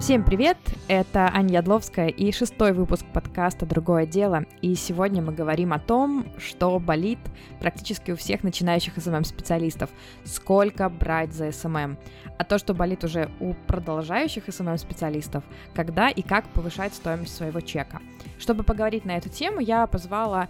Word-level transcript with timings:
Всем 0.00 0.24
привет! 0.24 0.56
Это 0.86 1.28
Аня 1.34 1.54
Ядловская 1.54 2.06
и 2.06 2.30
шестой 2.30 2.72
выпуск 2.72 3.04
подкаста 3.12 3.66
«Другое 3.66 4.06
дело». 4.06 4.44
И 4.62 4.76
сегодня 4.76 5.20
мы 5.20 5.34
говорим 5.34 5.72
о 5.72 5.80
том, 5.80 6.24
что 6.38 6.78
болит 6.78 7.18
практически 7.58 8.12
у 8.12 8.16
всех 8.16 8.44
начинающих 8.44 8.96
SMM-специалистов. 8.96 9.90
Сколько 10.24 10.88
брать 10.88 11.32
за 11.32 11.50
SMM? 11.50 11.98
А 12.38 12.44
то, 12.44 12.58
что 12.58 12.74
болит 12.74 13.02
уже 13.02 13.28
у 13.40 13.54
продолжающих 13.66 14.44
SMM-специалистов, 14.46 15.42
когда 15.74 16.08
и 16.08 16.22
как 16.22 16.48
повышать 16.50 16.94
стоимость 16.94 17.34
своего 17.34 17.60
чека. 17.60 18.00
Чтобы 18.38 18.62
поговорить 18.62 19.04
на 19.04 19.16
эту 19.16 19.28
тему, 19.28 19.58
я 19.58 19.84
позвала 19.88 20.48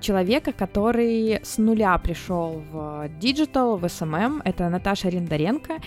человека, 0.00 0.52
который 0.52 1.40
с 1.42 1.58
нуля 1.58 1.96
пришел 1.98 2.62
в 2.72 3.08
digital, 3.20 3.76
в 3.76 3.84
SMM. 3.84 4.40
Это 4.44 4.68
Наташа 4.68 5.08
Рендаренко. 5.08 5.78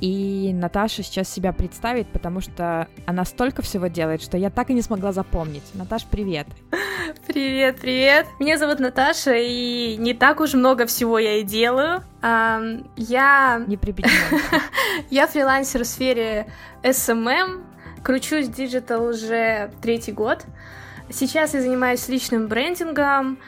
И 0.00 0.50
Наташа 0.52 1.02
сейчас 1.02 1.28
себя 1.28 1.52
представит, 1.52 2.08
потому 2.08 2.40
что 2.40 2.88
она 3.06 3.24
столько 3.24 3.62
всего 3.62 3.86
делает, 3.86 4.22
что 4.22 4.36
я 4.36 4.50
так 4.50 4.70
и 4.70 4.74
не 4.74 4.82
смогла 4.82 5.12
запомнить. 5.12 5.64
Наташ, 5.74 6.04
привет. 6.04 6.46
Привет, 7.26 7.80
привет. 7.80 8.26
Меня 8.38 8.58
зовут 8.58 8.78
Наташа, 8.78 9.34
и 9.36 9.96
не 9.96 10.14
так 10.14 10.40
уж 10.40 10.54
много 10.54 10.86
всего 10.86 11.18
я 11.18 11.38
и 11.38 11.42
делаю. 11.42 12.02
Я... 12.22 13.62
Не 13.66 13.78
Я 15.10 15.26
фрилансер 15.26 15.84
в 15.84 15.86
сфере 15.86 16.46
SMM, 16.82 17.64
кручусь 18.02 18.46
в 18.46 18.52
диджитал 18.52 19.06
уже 19.06 19.72
третий 19.80 20.12
год. 20.12 20.44
Сейчас 21.12 21.54
я 21.54 21.60
занимаюсь 21.60 22.08
личным 22.08 22.46
брендингом, 22.46 23.38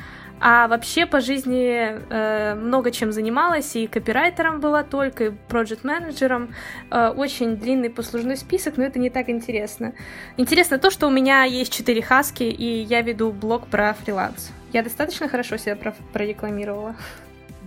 а 0.44 0.66
вообще 0.66 1.06
по 1.06 1.20
жизни 1.20 1.96
э, 2.10 2.54
много 2.56 2.90
чем 2.90 3.12
занималась, 3.12 3.76
и 3.76 3.86
копирайтером 3.86 4.58
была 4.58 4.82
только, 4.82 5.26
и 5.26 5.30
проект-менеджером. 5.30 6.52
Э, 6.90 7.10
очень 7.16 7.56
длинный 7.56 7.90
послужной 7.90 8.36
список, 8.36 8.76
но 8.76 8.82
это 8.82 8.98
не 8.98 9.08
так 9.08 9.28
интересно. 9.28 9.92
Интересно 10.36 10.78
то, 10.78 10.90
что 10.90 11.06
у 11.06 11.10
меня 11.10 11.44
есть 11.44 11.72
четыре 11.72 12.02
хаски, 12.02 12.42
и 12.42 12.82
я 12.82 13.02
веду 13.02 13.30
блог 13.30 13.68
про 13.68 13.94
фриланс. 13.94 14.50
Я 14.72 14.82
достаточно 14.82 15.28
хорошо 15.28 15.58
себя 15.58 15.76
про 15.76 15.94
прорекламировала. 16.12 16.96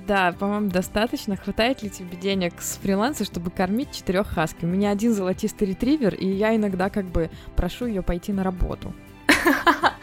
Да, 0.06 0.34
по-моему, 0.38 0.70
достаточно. 0.70 1.38
Хватает 1.38 1.82
ли 1.82 1.90
тебе 1.90 2.18
денег 2.18 2.56
с 2.60 2.78
фриланса, 2.78 3.24
чтобы 3.24 3.52
кормить 3.52 3.94
четырех 3.94 4.28
хаски? 4.28 4.66
У 4.66 4.68
меня 4.68 4.92
один 4.92 5.14
золотистый 5.14 5.70
ретривер, 5.70 6.14
и 6.14 6.28
я 6.28 6.54
иногда 6.54 6.90
как 6.90 7.06
бы 7.06 7.30
прошу 7.56 7.86
ее 7.86 8.02
пойти 8.02 8.34
на 8.34 8.44
работу. 8.44 8.94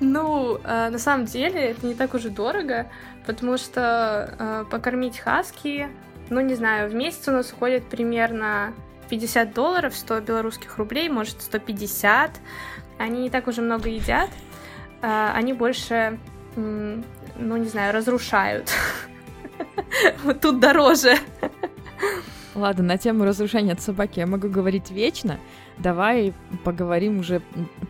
Ну, 0.00 0.58
э, 0.64 0.88
на 0.88 0.98
самом 0.98 1.26
деле, 1.26 1.70
это 1.70 1.86
не 1.86 1.94
так 1.94 2.14
уж 2.14 2.24
и 2.24 2.30
дорого, 2.30 2.86
потому 3.26 3.58
что 3.58 4.34
э, 4.38 4.64
покормить 4.70 5.18
хаски, 5.18 5.88
ну, 6.30 6.40
не 6.40 6.54
знаю, 6.54 6.90
в 6.90 6.94
месяц 6.94 7.28
у 7.28 7.32
нас 7.32 7.52
уходит 7.52 7.84
примерно 7.84 8.72
50 9.10 9.52
долларов, 9.52 9.94
100 9.94 10.20
белорусских 10.20 10.78
рублей, 10.78 11.08
может, 11.08 11.42
150. 11.42 12.30
Они 12.98 13.22
не 13.22 13.30
так 13.30 13.46
уже 13.48 13.60
много 13.62 13.88
едят, 13.88 14.30
э, 15.02 15.30
они 15.34 15.52
больше, 15.52 16.18
ну, 16.56 17.56
не 17.56 17.68
знаю, 17.68 17.92
разрушают. 17.92 18.70
Вот 20.24 20.40
тут 20.40 20.60
дороже. 20.60 21.16
Ладно, 22.54 22.84
на 22.84 22.98
тему 22.98 23.24
разрушения 23.24 23.72
от 23.72 23.80
собаки 23.80 24.20
я 24.20 24.26
могу 24.26 24.48
говорить 24.48 24.90
вечно. 24.90 25.38
Давай 25.82 26.34
поговорим 26.64 27.20
уже 27.20 27.42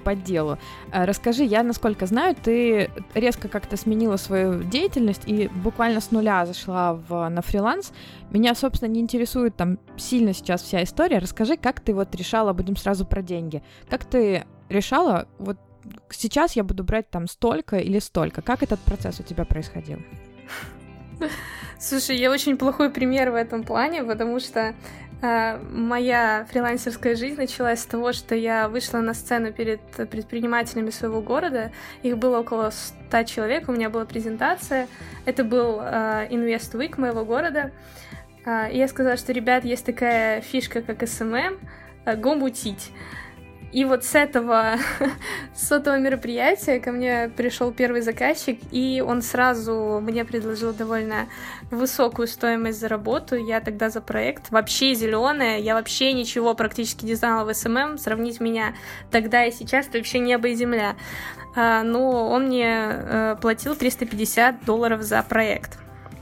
по 0.05 0.15
делу. 0.15 0.59
А, 0.93 1.07
расскажи, 1.07 1.45
я, 1.45 1.63
насколько 1.63 2.07
знаю, 2.07 2.37
ты 2.41 2.91
резко 3.15 3.49
как-то 3.49 3.77
сменила 3.77 4.17
свою 4.17 4.63
деятельность 4.63 5.23
и 5.27 5.49
буквально 5.49 6.01
с 6.01 6.11
нуля 6.11 6.47
зашла 6.47 6.95
в, 6.95 7.29
на 7.29 7.43
фриланс. 7.43 7.93
Меня, 8.31 8.55
собственно, 8.55 8.91
не 8.91 9.01
интересует 9.01 9.57
там 9.57 9.79
сильно 9.97 10.33
сейчас 10.33 10.63
вся 10.63 10.83
история. 10.83 11.19
Расскажи, 11.19 11.57
как 11.57 11.81
ты 11.81 11.95
вот 11.95 12.15
решала, 12.15 12.53
будем 12.53 12.77
сразу 12.77 13.05
про 13.05 13.23
деньги, 13.23 13.63
как 13.89 14.05
ты 14.05 14.45
решала, 14.69 15.27
вот 15.39 15.59
сейчас 16.11 16.57
я 16.57 16.65
буду 16.65 16.85
брать 16.85 17.11
там 17.11 17.27
столько 17.27 17.79
или 17.79 17.99
столько. 17.99 18.43
Как 18.43 18.63
этот 18.63 18.81
процесс 18.81 19.21
у 19.21 19.23
тебя 19.23 19.45
происходил? 19.45 19.99
Слушай, 21.79 22.17
я 22.17 22.31
очень 22.31 22.57
плохой 22.57 22.91
пример 22.91 23.31
в 23.31 23.35
этом 23.35 23.65
плане, 23.65 24.05
потому 24.05 24.41
что 24.41 24.61
э, 24.61 24.75
моя 25.23 26.47
фрилансерская 26.51 27.15
жизнь 27.15 27.37
началась 27.37 27.81
с 27.81 27.87
того, 27.87 28.13
что 28.13 28.35
я 28.35 28.69
вышла 28.69 28.99
на 28.99 29.13
сцену 29.13 29.53
перед 29.53 29.81
предпринимателями 29.81 30.91
своего 30.91 31.21
города. 31.21 31.73
Их 32.03 32.17
было 32.17 32.41
около 32.41 32.71
100 32.71 33.25
человек, 33.25 33.69
у 33.69 33.73
меня 33.73 33.91
была 33.91 34.07
презентация. 34.07 34.89
Это 35.27 35.45
был 35.45 35.81
э, 35.83 36.29
Invest 36.31 36.73
Week 36.73 36.99
моего 36.99 37.25
города. 37.25 37.71
Э, 38.47 38.73
и 38.73 38.79
я 38.79 38.89
сказала, 38.89 39.17
что, 39.17 39.33
ребят, 39.33 39.65
есть 39.65 39.85
такая 39.85 40.41
фишка, 40.41 40.81
как 40.81 41.03
SMM, 41.03 41.59
э, 42.05 42.17
го 42.17 42.33
мутить. 42.33 42.91
И 43.73 43.85
вот 43.85 44.05
с 44.05 44.17
этого, 44.17 44.77
с 45.55 45.71
этого 45.71 45.99
мероприятия 45.99 46.81
ко 46.81 46.91
мне 46.91 47.31
пришел 47.37 47.71
первый 47.71 48.01
заказчик, 48.01 48.59
и 48.73 49.03
он 49.07 49.23
сразу 49.23 50.01
мне 50.03 50.25
предложил 50.25 50.73
довольно 50.73 51.29
высокую 51.71 52.27
стоимость 52.27 52.81
за 52.81 52.89
работу. 52.89 53.37
Я 53.37 53.61
тогда 53.61 53.89
за 53.91 54.01
проект 54.01 54.51
вообще 54.51 54.95
зеленая, 54.95 55.59
я 55.59 55.75
вообще 55.75 56.13
ничего 56.13 56.55
практически 56.55 57.05
не 57.05 57.15
знала 57.15 57.45
в 57.45 57.55
СММ. 57.55 57.99
Сравнить 57.99 58.41
меня 58.41 58.75
тогда 59.11 59.45
и 59.45 59.53
сейчас 59.53 59.87
это 59.87 59.99
вообще 59.99 60.19
небо 60.19 60.49
и 60.49 60.55
земля. 60.55 60.97
А, 61.55 61.83
но 61.83 62.29
он 62.29 62.47
мне 62.47 62.75
а, 62.77 63.37
платил 63.37 63.77
350 63.77 64.65
долларов 64.65 65.03
за 65.03 65.23
проект. 65.23 65.79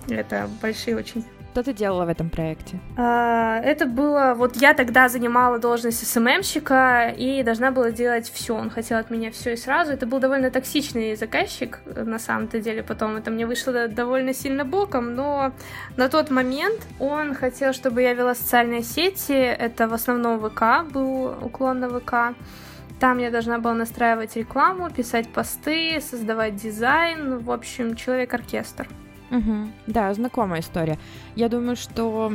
Это 0.08 0.48
большие 0.60 0.97
очень 0.97 1.25
что 1.58 1.64
ты 1.64 1.72
делала 1.72 2.04
в 2.04 2.08
этом 2.08 2.30
проекте? 2.30 2.78
А, 2.96 3.58
это 3.58 3.86
было... 3.86 4.34
Вот 4.36 4.56
я 4.56 4.74
тогда 4.74 5.08
занимала 5.08 5.58
должность 5.58 6.06
СММщика 6.06 7.12
и 7.19 7.42
должна 7.42 7.72
была 7.72 7.91
делать 7.91 8.30
все. 8.32 8.54
Он 8.54 8.70
хотел 8.70 8.98
от 8.98 9.10
меня 9.10 9.32
все 9.32 9.54
и 9.54 9.56
сразу. 9.56 9.92
Это 9.92 10.06
был 10.06 10.20
довольно 10.20 10.52
токсичный 10.52 11.16
заказчик, 11.16 11.80
на 11.84 12.20
самом-то 12.20 12.60
деле. 12.60 12.84
Потом 12.84 13.16
это 13.16 13.32
мне 13.32 13.44
вышло 13.44 13.88
довольно 13.88 14.34
сильно 14.34 14.64
боком, 14.64 15.16
но 15.16 15.50
на 15.96 16.08
тот 16.08 16.30
момент 16.30 16.80
он 17.00 17.34
хотел, 17.34 17.72
чтобы 17.72 18.02
я 18.02 18.14
вела 18.14 18.36
социальные 18.36 18.82
сети. 18.82 19.32
Это 19.32 19.88
в 19.88 19.94
основном 19.94 20.38
ВК, 20.38 20.88
был 20.92 21.34
уклон 21.42 21.80
на 21.80 21.88
ВК. 21.88 22.36
Там 23.00 23.19
я 23.19 23.32
должна 23.32 23.58
была 23.58 23.75
настраивать 23.75 24.36
рекламу, 24.36 24.90
писать 24.90 25.28
посты, 25.28 26.00
создавать 26.00 26.54
дизайн. 26.54 27.38
В 27.38 27.50
общем, 27.50 27.96
человек-оркестр. 27.96 28.86
Угу. 29.31 29.69
Да, 29.87 30.12
знакомая 30.15 30.61
история. 30.61 30.99
Я 31.37 31.49
думаю, 31.49 31.77
что 31.77 32.33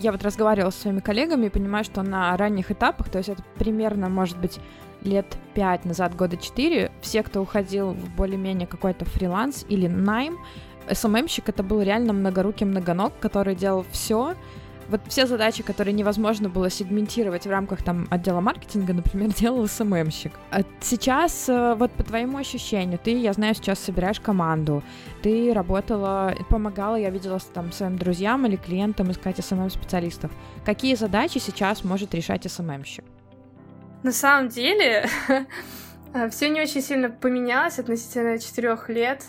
я 0.00 0.12
вот 0.12 0.22
разговаривала 0.22 0.70
со 0.70 0.82
своими 0.82 1.00
коллегами 1.00 1.46
и 1.46 1.50
понимаю, 1.50 1.84
что 1.84 2.02
на 2.02 2.36
ранних 2.36 2.70
этапах, 2.70 3.08
то 3.08 3.18
есть 3.18 3.30
это 3.30 3.42
примерно, 3.58 4.08
может 4.08 4.38
быть, 4.38 4.58
лет 5.02 5.26
пять 5.54 5.84
назад, 5.84 6.16
года 6.16 6.36
четыре, 6.36 6.90
все, 7.00 7.22
кто 7.22 7.40
уходил 7.40 7.92
в 7.92 8.10
более-менее 8.16 8.66
какой-то 8.66 9.04
фриланс 9.04 9.64
или 9.68 9.86
найм, 9.86 10.38
СММщик 10.90 11.48
это 11.48 11.62
был 11.62 11.80
реально 11.80 12.12
многорукий 12.12 12.66
многоног, 12.66 13.18
который 13.18 13.54
делал 13.54 13.86
все, 13.90 14.34
вот 14.88 15.00
все 15.08 15.26
задачи, 15.26 15.62
которые 15.62 15.94
невозможно 15.94 16.48
было 16.48 16.70
сегментировать 16.70 17.46
в 17.46 17.50
рамках 17.50 17.82
там 17.82 18.06
отдела 18.10 18.40
маркетинга, 18.40 18.92
например, 18.92 19.32
делал 19.34 19.66
СММщик. 19.66 20.32
А 20.50 20.62
сейчас, 20.80 21.48
э, 21.48 21.74
вот 21.74 21.92
по 21.92 22.02
твоему 22.02 22.38
ощущению, 22.38 22.98
ты, 22.98 23.18
я 23.18 23.32
знаю, 23.32 23.54
сейчас 23.54 23.78
собираешь 23.78 24.20
команду, 24.20 24.82
ты 25.22 25.52
работала, 25.52 26.34
помогала, 26.48 26.96
я 26.96 27.10
видела 27.10 27.38
там 27.52 27.72
своим 27.72 27.96
друзьям 27.96 28.46
или 28.46 28.56
клиентам 28.56 29.10
искать 29.10 29.44
SMM-специалистов. 29.44 30.30
Какие 30.64 30.94
задачи 30.94 31.38
сейчас 31.38 31.84
может 31.84 32.14
решать 32.14 32.50
SMM 32.50 32.66
щик? 32.66 33.04
На 34.02 34.12
самом 34.12 34.48
деле, 34.48 35.08
все 36.30 36.50
не 36.50 36.60
очень 36.60 36.82
сильно 36.82 37.08
поменялось 37.08 37.78
относительно 37.78 38.38
четырех 38.38 38.88
лет 38.88 39.24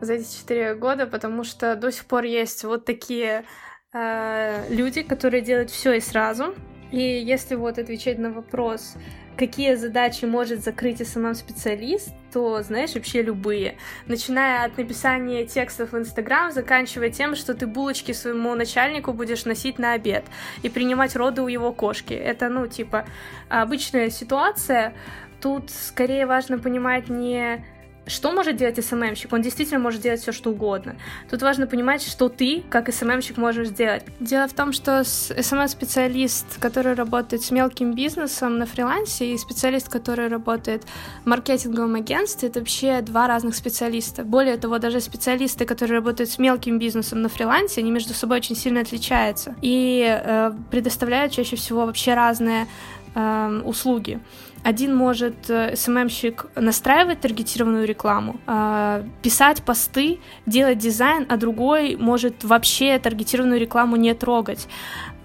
за 0.00 0.14
эти 0.14 0.38
четыре 0.38 0.74
года, 0.74 1.06
потому 1.06 1.44
что 1.44 1.76
до 1.76 1.92
сих 1.92 2.06
пор 2.06 2.24
есть 2.24 2.64
вот 2.64 2.84
такие 2.84 3.44
э, 3.92 4.66
люди, 4.70 5.02
которые 5.02 5.42
делают 5.42 5.70
все 5.70 5.94
и 5.94 6.00
сразу. 6.00 6.54
И 6.90 7.00
если 7.00 7.54
вот 7.54 7.78
отвечать 7.78 8.18
на 8.18 8.30
вопрос, 8.30 8.96
какие 9.36 9.74
задачи 9.74 10.24
может 10.24 10.62
закрыть 10.62 11.06
SMM-специалист, 11.06 12.12
то, 12.32 12.62
знаешь, 12.62 12.94
вообще 12.94 13.22
любые. 13.22 13.76
Начиная 14.06 14.66
от 14.66 14.76
написания 14.76 15.46
текстов 15.46 15.92
в 15.92 15.98
Инстаграм, 15.98 16.52
заканчивая 16.52 17.10
тем, 17.10 17.34
что 17.36 17.54
ты 17.54 17.66
булочки 17.66 18.12
своему 18.12 18.54
начальнику 18.54 19.12
будешь 19.12 19.44
носить 19.44 19.78
на 19.78 19.92
обед 19.92 20.24
и 20.62 20.68
принимать 20.68 21.16
роды 21.16 21.42
у 21.42 21.48
его 21.48 21.72
кошки. 21.72 22.12
Это, 22.12 22.48
ну, 22.48 22.66
типа, 22.66 23.06
обычная 23.48 24.10
ситуация. 24.10 24.92
Тут 25.40 25.70
скорее 25.70 26.26
важно 26.26 26.58
понимать 26.58 27.08
не 27.08 27.64
что 28.06 28.32
может 28.32 28.56
делать 28.56 28.84
SMM 28.84 28.98
щик? 28.98 29.32
Он 29.32 29.42
действительно 29.42 29.78
может 29.78 30.00
делать 30.00 30.20
все, 30.20 30.32
что 30.32 30.50
угодно. 30.50 30.96
Тут 31.30 31.42
важно 31.42 31.66
понимать, 31.66 32.02
что 32.02 32.28
ты, 32.28 32.62
как 32.68 32.92
SMM 32.92 33.05
щик, 33.05 33.36
можешь 33.36 33.68
сделать. 33.68 34.04
Дело 34.18 34.48
в 34.48 34.52
том, 34.52 34.72
что 34.72 35.04
SMM-специалист, 35.04 36.58
который 36.58 36.94
работает 36.94 37.42
с 37.42 37.50
мелким 37.50 37.94
бизнесом 37.94 38.58
на 38.58 38.66
фрилансе, 38.66 39.32
и 39.32 39.38
специалист, 39.38 39.88
который 39.88 40.28
работает 40.28 40.84
в 41.24 41.26
маркетинговом 41.28 41.94
агентстве, 41.94 42.48
это 42.48 42.60
вообще 42.60 43.00
два 43.02 43.28
разных 43.28 43.54
специалиста. 43.54 44.24
Более 44.24 44.56
того, 44.56 44.78
даже 44.78 45.00
специалисты, 45.00 45.64
которые 45.64 45.98
работают 45.98 46.30
с 46.30 46.38
мелким 46.38 46.78
бизнесом 46.78 47.22
на 47.22 47.28
фрилансе, 47.28 47.80
они 47.80 47.90
между 47.90 48.14
собой 48.14 48.38
очень 48.38 48.56
сильно 48.56 48.80
отличаются 48.80 49.54
и 49.62 50.04
э, 50.04 50.52
предоставляют 50.70 51.32
чаще 51.32 51.56
всего 51.56 51.86
вообще 51.86 52.14
разные 52.14 52.66
э, 53.14 53.62
услуги. 53.64 54.20
Один 54.62 54.94
может 54.94 55.34
СММщик 55.46 56.46
настраивать 56.54 57.20
таргетированную 57.20 57.86
рекламу, 57.86 58.38
э, 58.46 59.04
писать 59.22 59.62
посты, 59.62 60.18
делать 60.44 60.78
дизайн, 60.78 61.26
а 61.30 61.36
другой 61.38 61.96
может 61.96 62.44
вообще 62.44 62.98
таргетированную 62.98 63.58
рекламу 63.58 63.96
не 63.96 64.12
трогать. 64.14 64.68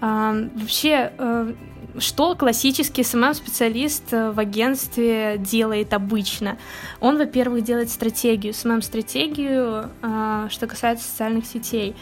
Э, 0.00 0.48
вообще 0.54 1.12
э, 1.18 1.52
что 1.98 2.34
классический 2.34 3.02
SMM-специалист 3.02 4.12
в 4.12 4.38
агентстве 4.38 5.36
делает 5.38 5.92
обычно? 5.92 6.58
Он, 7.00 7.16
во-первых, 7.16 7.62
делает 7.64 7.90
стратегию, 7.90 8.52
SMM-стратегию, 8.52 9.88
что 10.50 10.66
касается 10.66 11.08
социальных 11.08 11.46
сетей 11.46 11.96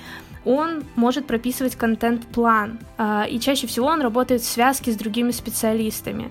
он 0.44 0.84
может 0.94 1.26
прописывать 1.26 1.74
контент-план, 1.74 2.78
а, 2.98 3.24
и 3.24 3.40
чаще 3.40 3.66
всего 3.66 3.86
он 3.86 4.02
работает 4.02 4.42
в 4.42 4.46
связке 4.46 4.92
с 4.92 4.96
другими 4.96 5.30
специалистами. 5.30 6.30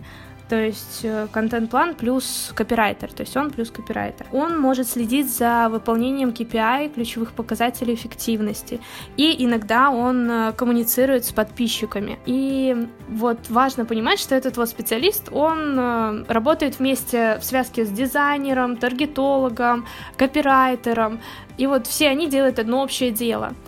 То 0.53 0.59
есть 0.59 0.99
э, 1.01 1.27
контент-план 1.31 1.95
плюс 1.95 2.51
копирайтер, 2.53 3.11
то 3.11 3.23
есть 3.23 3.35
он 3.35 3.49
плюс 3.49 3.71
копирайтер. 3.71 4.27
Он 4.31 4.61
может 4.61 4.87
следить 4.87 5.35
за 5.35 5.67
выполнением 5.67 6.29
KPI, 6.29 6.93
ключевых 6.93 7.31
показателей 7.31 7.95
эффективности, 7.95 8.79
и 9.17 9.43
иногда 9.43 9.89
он 9.89 10.29
э, 10.29 10.53
коммуницирует 10.53 11.25
с 11.25 11.31
подписчиками. 11.31 12.19
И 12.27 12.87
вот 13.09 13.49
важно 13.49 13.85
понимать, 13.85 14.19
что 14.19 14.35
этот 14.35 14.55
вот 14.57 14.69
специалист, 14.69 15.29
он 15.31 15.75
э, 15.75 16.25
работает 16.27 16.77
вместе 16.77 17.39
в 17.39 17.43
связке 17.43 17.83
с 17.83 17.89
дизайнером, 17.89 18.77
таргетологом, 18.77 19.87
копирайтером, 20.17 21.19
и 21.57 21.65
вот 21.65 21.87
все 21.87 22.09
они 22.09 22.29
делают 22.29 22.59
одно 22.59 22.83
общее 22.83 23.09
дело— 23.09 23.53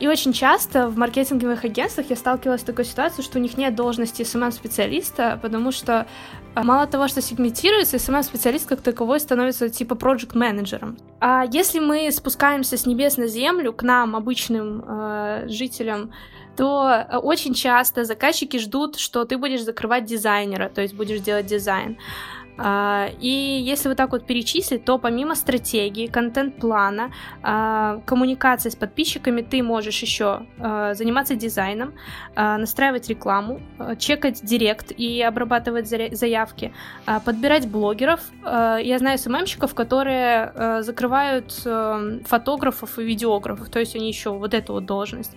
и 0.00 0.06
очень 0.06 0.32
часто 0.32 0.88
в 0.88 0.96
маркетинговых 0.96 1.64
агентствах 1.64 2.10
я 2.10 2.16
сталкивалась 2.16 2.60
с 2.60 2.64
такой 2.64 2.84
ситуацией, 2.84 3.24
что 3.24 3.38
у 3.38 3.42
них 3.42 3.58
нет 3.58 3.74
должности 3.74 4.22
SMM-специалиста, 4.22 5.38
потому 5.42 5.72
что 5.72 6.06
а, 6.54 6.62
мало 6.62 6.86
того, 6.86 7.08
что 7.08 7.20
сегментируется, 7.20 7.96
SMM-специалист 7.96 8.68
как 8.68 8.80
таковой 8.80 9.20
становится 9.20 9.68
типа 9.68 9.94
проект-менеджером. 9.94 10.96
А 11.20 11.44
если 11.50 11.80
мы 11.80 12.10
спускаемся 12.12 12.76
с 12.76 12.86
небес 12.86 13.16
на 13.16 13.26
землю 13.26 13.72
к 13.72 13.82
нам, 13.82 14.14
обычным 14.14 14.84
э, 14.86 15.48
жителям, 15.48 16.12
то 16.56 17.06
очень 17.22 17.52
часто 17.52 18.04
заказчики 18.04 18.58
ждут, 18.58 18.98
что 18.98 19.24
ты 19.24 19.36
будешь 19.36 19.62
закрывать 19.62 20.06
дизайнера, 20.06 20.70
то 20.70 20.80
есть 20.80 20.94
будешь 20.94 21.20
делать 21.20 21.46
дизайн. 21.46 21.98
А, 22.58 23.08
и 23.20 23.28
если 23.28 23.88
вот 23.88 23.96
так 23.96 24.12
вот 24.12 24.26
перечислить, 24.26 24.84
то 24.84 24.98
помимо 24.98 25.34
стратегии, 25.34 26.06
контент-плана, 26.06 27.12
а, 27.42 28.00
коммуникации 28.06 28.70
с 28.70 28.76
подписчиками, 28.76 29.42
ты 29.42 29.62
можешь 29.62 30.00
еще 30.02 30.46
а, 30.58 30.94
заниматься 30.94 31.34
дизайном, 31.34 31.94
настраивать 32.34 33.08
рекламу, 33.08 33.60
чекать 33.98 34.44
директ 34.44 34.92
и 34.92 35.22
обрабатывать 35.22 35.88
заявки, 35.88 36.72
подбирать 37.24 37.68
блогеров. 37.68 38.20
Я 38.42 38.96
знаю 38.98 39.18
СММщиков, 39.18 39.74
которые 39.74 40.82
закрывают 40.82 41.52
фотографов 42.26 42.98
и 42.98 43.04
видеографов, 43.04 43.68
то 43.68 43.78
есть 43.78 43.96
они 43.96 44.08
еще 44.08 44.30
вот 44.30 44.54
эту 44.54 44.74
вот 44.74 44.86
должность 44.86 45.34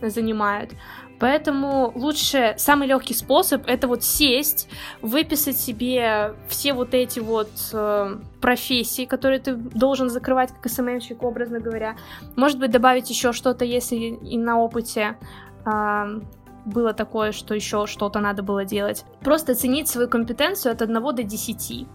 занимают. 0.00 0.72
Поэтому 1.20 1.92
лучше, 1.94 2.54
самый 2.56 2.88
легкий 2.88 3.12
способ 3.12 3.62
это 3.66 3.86
вот 3.86 4.02
сесть, 4.02 4.68
выписать 5.02 5.58
себе 5.58 6.34
все 6.48 6.72
вот 6.72 6.94
эти 6.94 7.20
вот 7.20 7.50
э, 7.74 8.16
профессии, 8.40 9.04
которые 9.04 9.38
ты 9.38 9.54
должен 9.54 10.08
закрывать 10.08 10.50
как 10.50 10.72
СММщик, 10.72 11.22
образно 11.22 11.60
говоря. 11.60 11.96
Может 12.36 12.58
быть, 12.58 12.70
добавить 12.70 13.10
еще 13.10 13.32
что-то, 13.32 13.66
если 13.66 13.96
и 13.96 14.38
на 14.38 14.58
опыте 14.58 15.18
э, 15.66 16.20
было 16.64 16.94
такое, 16.94 17.32
что 17.32 17.54
еще 17.54 17.86
что-то 17.86 18.20
надо 18.20 18.42
было 18.42 18.64
делать. 18.64 19.04
Просто 19.20 19.52
оценить 19.52 19.88
свою 19.88 20.08
компетенцию 20.08 20.72
от 20.72 20.80
1 20.80 20.94
до 20.94 21.22
10. 21.22 21.86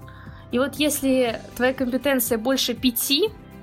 И 0.51 0.59
вот 0.59 0.75
если 0.75 1.41
твоя 1.55 1.73
компетенция 1.73 2.37
больше 2.37 2.75
5 2.75 3.11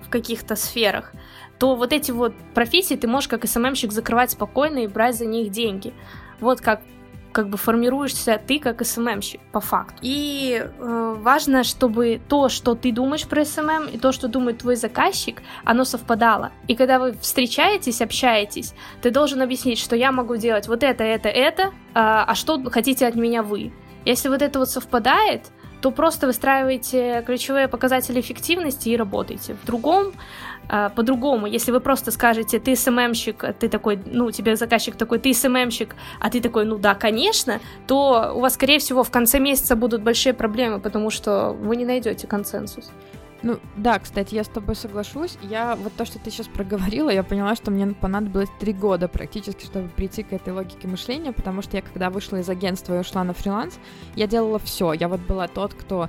в 0.05 0.11
каких-то 0.11 0.57
сферах, 0.57 1.13
то 1.59 1.75
вот 1.75 1.93
эти 1.93 2.11
вот 2.11 2.35
профессии 2.55 2.95
ты 2.95 3.07
можешь 3.07 3.29
как 3.29 3.47
SMM 3.47 3.62
щик 3.62 3.93
закрывать 3.93 4.33
спокойно 4.33 4.79
и 4.79 4.87
брать 4.87 5.17
за 5.17 5.27
них 5.27 5.51
деньги. 5.51 5.93
Вот 6.41 6.61
как 6.61 6.81
как 7.33 7.49
бы 7.49 7.57
формируешься 7.57 8.41
ты 8.47 8.59
как 8.59 8.85
SMM 8.85 9.03
щик 9.03 9.41
по 9.53 9.61
факту. 9.61 9.97
И 10.03 10.63
э, 10.63 11.15
важно, 11.19 11.65
чтобы 11.65 12.21
то, 12.29 12.49
что 12.49 12.75
ты 12.75 12.93
думаешь 12.93 13.27
про 13.27 13.45
SMM, 13.45 13.89
и 13.93 13.99
то, 13.99 14.13
что 14.13 14.29
думает 14.29 14.59
твой 14.59 14.77
заказчик, 14.77 15.43
оно 15.65 15.85
совпадало. 15.85 16.53
И 16.69 16.77
когда 16.77 16.99
вы 16.99 17.13
встречаетесь, 17.13 18.03
общаетесь, 18.03 18.75
ты 19.01 19.11
должен 19.11 19.41
объяснить, 19.41 19.79
что 19.79 19.97
я 19.97 20.13
могу 20.13 20.37
делать 20.37 20.69
вот 20.69 20.83
это, 20.83 21.03
это, 21.05 21.29
это, 21.29 21.63
э, 21.63 21.71
а 21.95 22.35
что 22.35 22.63
хотите 22.71 23.07
от 23.07 23.15
меня 23.15 23.43
вы. 23.43 23.73
Если 24.05 24.29
вот 24.29 24.43
это 24.43 24.59
вот 24.59 24.69
совпадает, 24.69 25.51
то 25.83 25.91
просто 25.91 26.27
выстраиваете 26.27 27.23
ключевые 27.27 27.69
показатели 27.69 28.21
эффективности 28.21 28.89
и 28.89 28.97
работаете. 28.97 29.57
В 29.63 29.67
другом 29.67 30.13
а, 30.69 30.89
по-другому. 30.91 31.47
Если 31.47 31.73
вы 31.73 31.81
просто 31.81 32.11
скажете, 32.11 32.59
ты 32.61 32.77
СММщик, 32.77 33.45
ты 33.59 33.69
такой, 33.69 33.99
ну, 34.07 34.31
тебе 34.31 34.57
заказчик 34.57 34.97
такой, 34.97 35.19
ты 35.19 35.35
СММщик, 35.35 35.97
а 36.21 36.31
ты 36.31 36.41
такой, 36.41 36.65
ну 36.65 36.79
да, 36.79 36.95
конечно, 36.95 37.61
то 37.87 38.33
у 38.35 38.41
вас, 38.41 38.55
скорее 38.55 38.79
всего, 38.79 39.03
в 39.03 39.11
конце 39.11 39.41
месяца 39.41 39.77
будут 39.77 40.03
большие 40.03 40.33
проблемы, 40.33 40.81
потому 40.81 41.11
что 41.11 41.51
вы 41.51 41.77
не 41.77 41.85
найдете 41.85 42.27
консенсус. 42.27 42.91
Ну, 43.43 43.59
да, 43.77 43.99
кстати, 43.99 44.35
я 44.35 44.45
с 44.45 44.49
тобой 44.49 44.77
соглашусь. 44.77 45.37
Я 45.43 45.75
вот 45.75 45.93
то, 45.95 46.05
что 46.05 46.19
ты 46.19 46.31
сейчас 46.31 46.47
проговорила, 46.47 47.11
я 47.11 47.25
поняла, 47.25 47.57
что 47.57 47.71
мне 47.71 47.87
понадобилось 47.89 48.49
три 48.61 48.73
года 48.73 49.09
практически, 49.09 49.65
чтобы 49.65 49.89
прийти 49.89 50.23
к 50.23 50.33
этой 50.33 50.53
логике 50.53 50.87
мышления, 50.87 51.33
потому 51.33 51.61
что 51.63 51.77
я, 51.77 51.83
когда 51.83 52.11
вышла 52.11 52.37
из 52.37 52.49
агентства 52.49 52.97
и 52.97 53.01
ушла 53.01 53.25
на 53.25 53.33
фриланс, 53.33 53.79
я 54.15 54.29
делала 54.29 54.59
все. 54.61 54.93
Я 54.93 55.09
вот 55.09 55.21
была 55.21 55.49
тот, 55.49 55.75
кто 55.75 56.09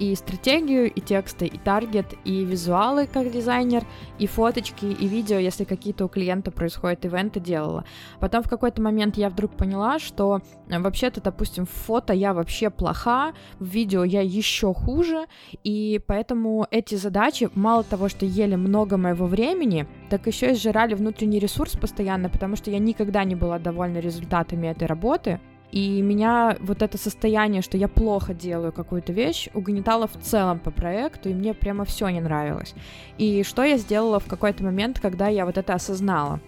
и 0.00 0.14
стратегию, 0.14 0.90
и 0.90 1.00
тексты, 1.00 1.46
и 1.46 1.58
таргет, 1.58 2.14
и 2.24 2.44
визуалы 2.44 3.06
как 3.06 3.30
дизайнер, 3.30 3.84
и 4.18 4.26
фоточки, 4.26 4.86
и 4.86 5.06
видео, 5.06 5.36
если 5.36 5.64
какие-то 5.64 6.06
у 6.06 6.08
клиента 6.08 6.50
происходят 6.50 7.04
ивенты, 7.04 7.38
делала. 7.38 7.84
Потом 8.18 8.42
в 8.42 8.48
какой-то 8.48 8.80
момент 8.80 9.18
я 9.18 9.28
вдруг 9.28 9.52
поняла, 9.52 9.98
что 9.98 10.40
э, 10.68 10.78
вообще-то, 10.80 11.20
допустим, 11.20 11.66
в 11.66 11.70
фото 11.70 12.14
я 12.14 12.32
вообще 12.32 12.70
плоха, 12.70 13.34
в 13.58 13.66
видео 13.66 14.02
я 14.02 14.22
еще 14.22 14.72
хуже, 14.72 15.26
и 15.64 16.00
поэтому 16.06 16.66
эти 16.70 16.94
задачи 16.94 17.50
мало 17.54 17.84
того, 17.84 18.08
что 18.08 18.24
ели 18.24 18.56
много 18.56 18.96
моего 18.96 19.26
времени, 19.26 19.86
так 20.08 20.26
еще 20.26 20.52
и 20.52 20.54
сжирали 20.54 20.94
внутренний 20.94 21.38
ресурс 21.38 21.76
постоянно, 21.76 22.30
потому 22.30 22.56
что 22.56 22.70
я 22.70 22.78
никогда 22.78 23.22
не 23.24 23.34
была 23.34 23.58
довольна 23.58 23.98
результатами 23.98 24.66
этой 24.68 24.86
работы, 24.88 25.40
и 25.72 26.02
меня 26.02 26.56
вот 26.60 26.82
это 26.82 26.98
состояние, 26.98 27.62
что 27.62 27.76
я 27.76 27.88
плохо 27.88 28.34
делаю 28.34 28.72
какую-то 28.72 29.12
вещь, 29.12 29.48
угнетало 29.54 30.06
в 30.06 30.16
целом 30.20 30.58
по 30.58 30.70
проекту, 30.70 31.28
и 31.28 31.34
мне 31.34 31.54
прямо 31.54 31.84
все 31.84 32.08
не 32.08 32.20
нравилось. 32.20 32.74
И 33.18 33.42
что 33.44 33.62
я 33.62 33.78
сделала 33.78 34.18
в 34.18 34.26
какой-то 34.26 34.64
момент, 34.64 35.00
когда 35.00 35.28
я 35.28 35.46
вот 35.46 35.58
это 35.58 35.74
осознала? 35.74 36.40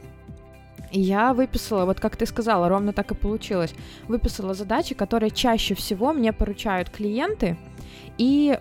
Я 0.92 1.32
выписала, 1.32 1.86
вот 1.86 2.00
как 2.00 2.16
ты 2.16 2.26
сказала, 2.26 2.68
ровно 2.68 2.92
так 2.92 3.10
и 3.10 3.14
получилось, 3.14 3.74
выписала 4.08 4.54
задачи, 4.54 4.94
которые 4.94 5.30
чаще 5.30 5.74
всего 5.74 6.12
мне 6.12 6.32
поручают 6.32 6.90
клиенты, 6.90 7.56
и 8.18 8.58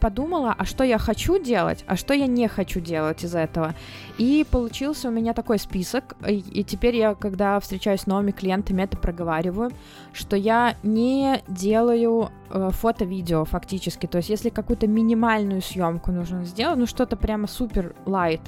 подумала, 0.00 0.54
а 0.56 0.64
что 0.64 0.84
я 0.84 0.98
хочу 0.98 1.38
делать, 1.38 1.84
а 1.86 1.96
что 1.96 2.14
я 2.14 2.26
не 2.26 2.48
хочу 2.48 2.80
делать 2.80 3.22
из 3.24 3.34
этого. 3.34 3.74
И 4.18 4.46
получился 4.50 5.08
у 5.08 5.10
меня 5.10 5.34
такой 5.34 5.58
список, 5.58 6.16
и 6.26 6.64
теперь 6.64 6.96
я, 6.96 7.14
когда 7.14 7.60
встречаюсь 7.60 8.02
с 8.02 8.06
новыми 8.06 8.30
клиентами, 8.30 8.82
это 8.82 8.96
проговариваю, 8.96 9.70
что 10.12 10.36
я 10.36 10.76
не 10.82 11.42
делаю 11.48 12.30
э, 12.50 12.70
фото-видео 12.72 13.44
фактически, 13.44 14.06
то 14.06 14.18
есть 14.18 14.30
если 14.30 14.48
какую-то 14.48 14.86
минимальную 14.86 15.60
съемку 15.60 16.10
нужно 16.10 16.44
сделать, 16.44 16.78
ну 16.78 16.86
что-то 16.86 17.16
прямо 17.16 17.46
супер 17.46 17.94
лайт, 18.06 18.40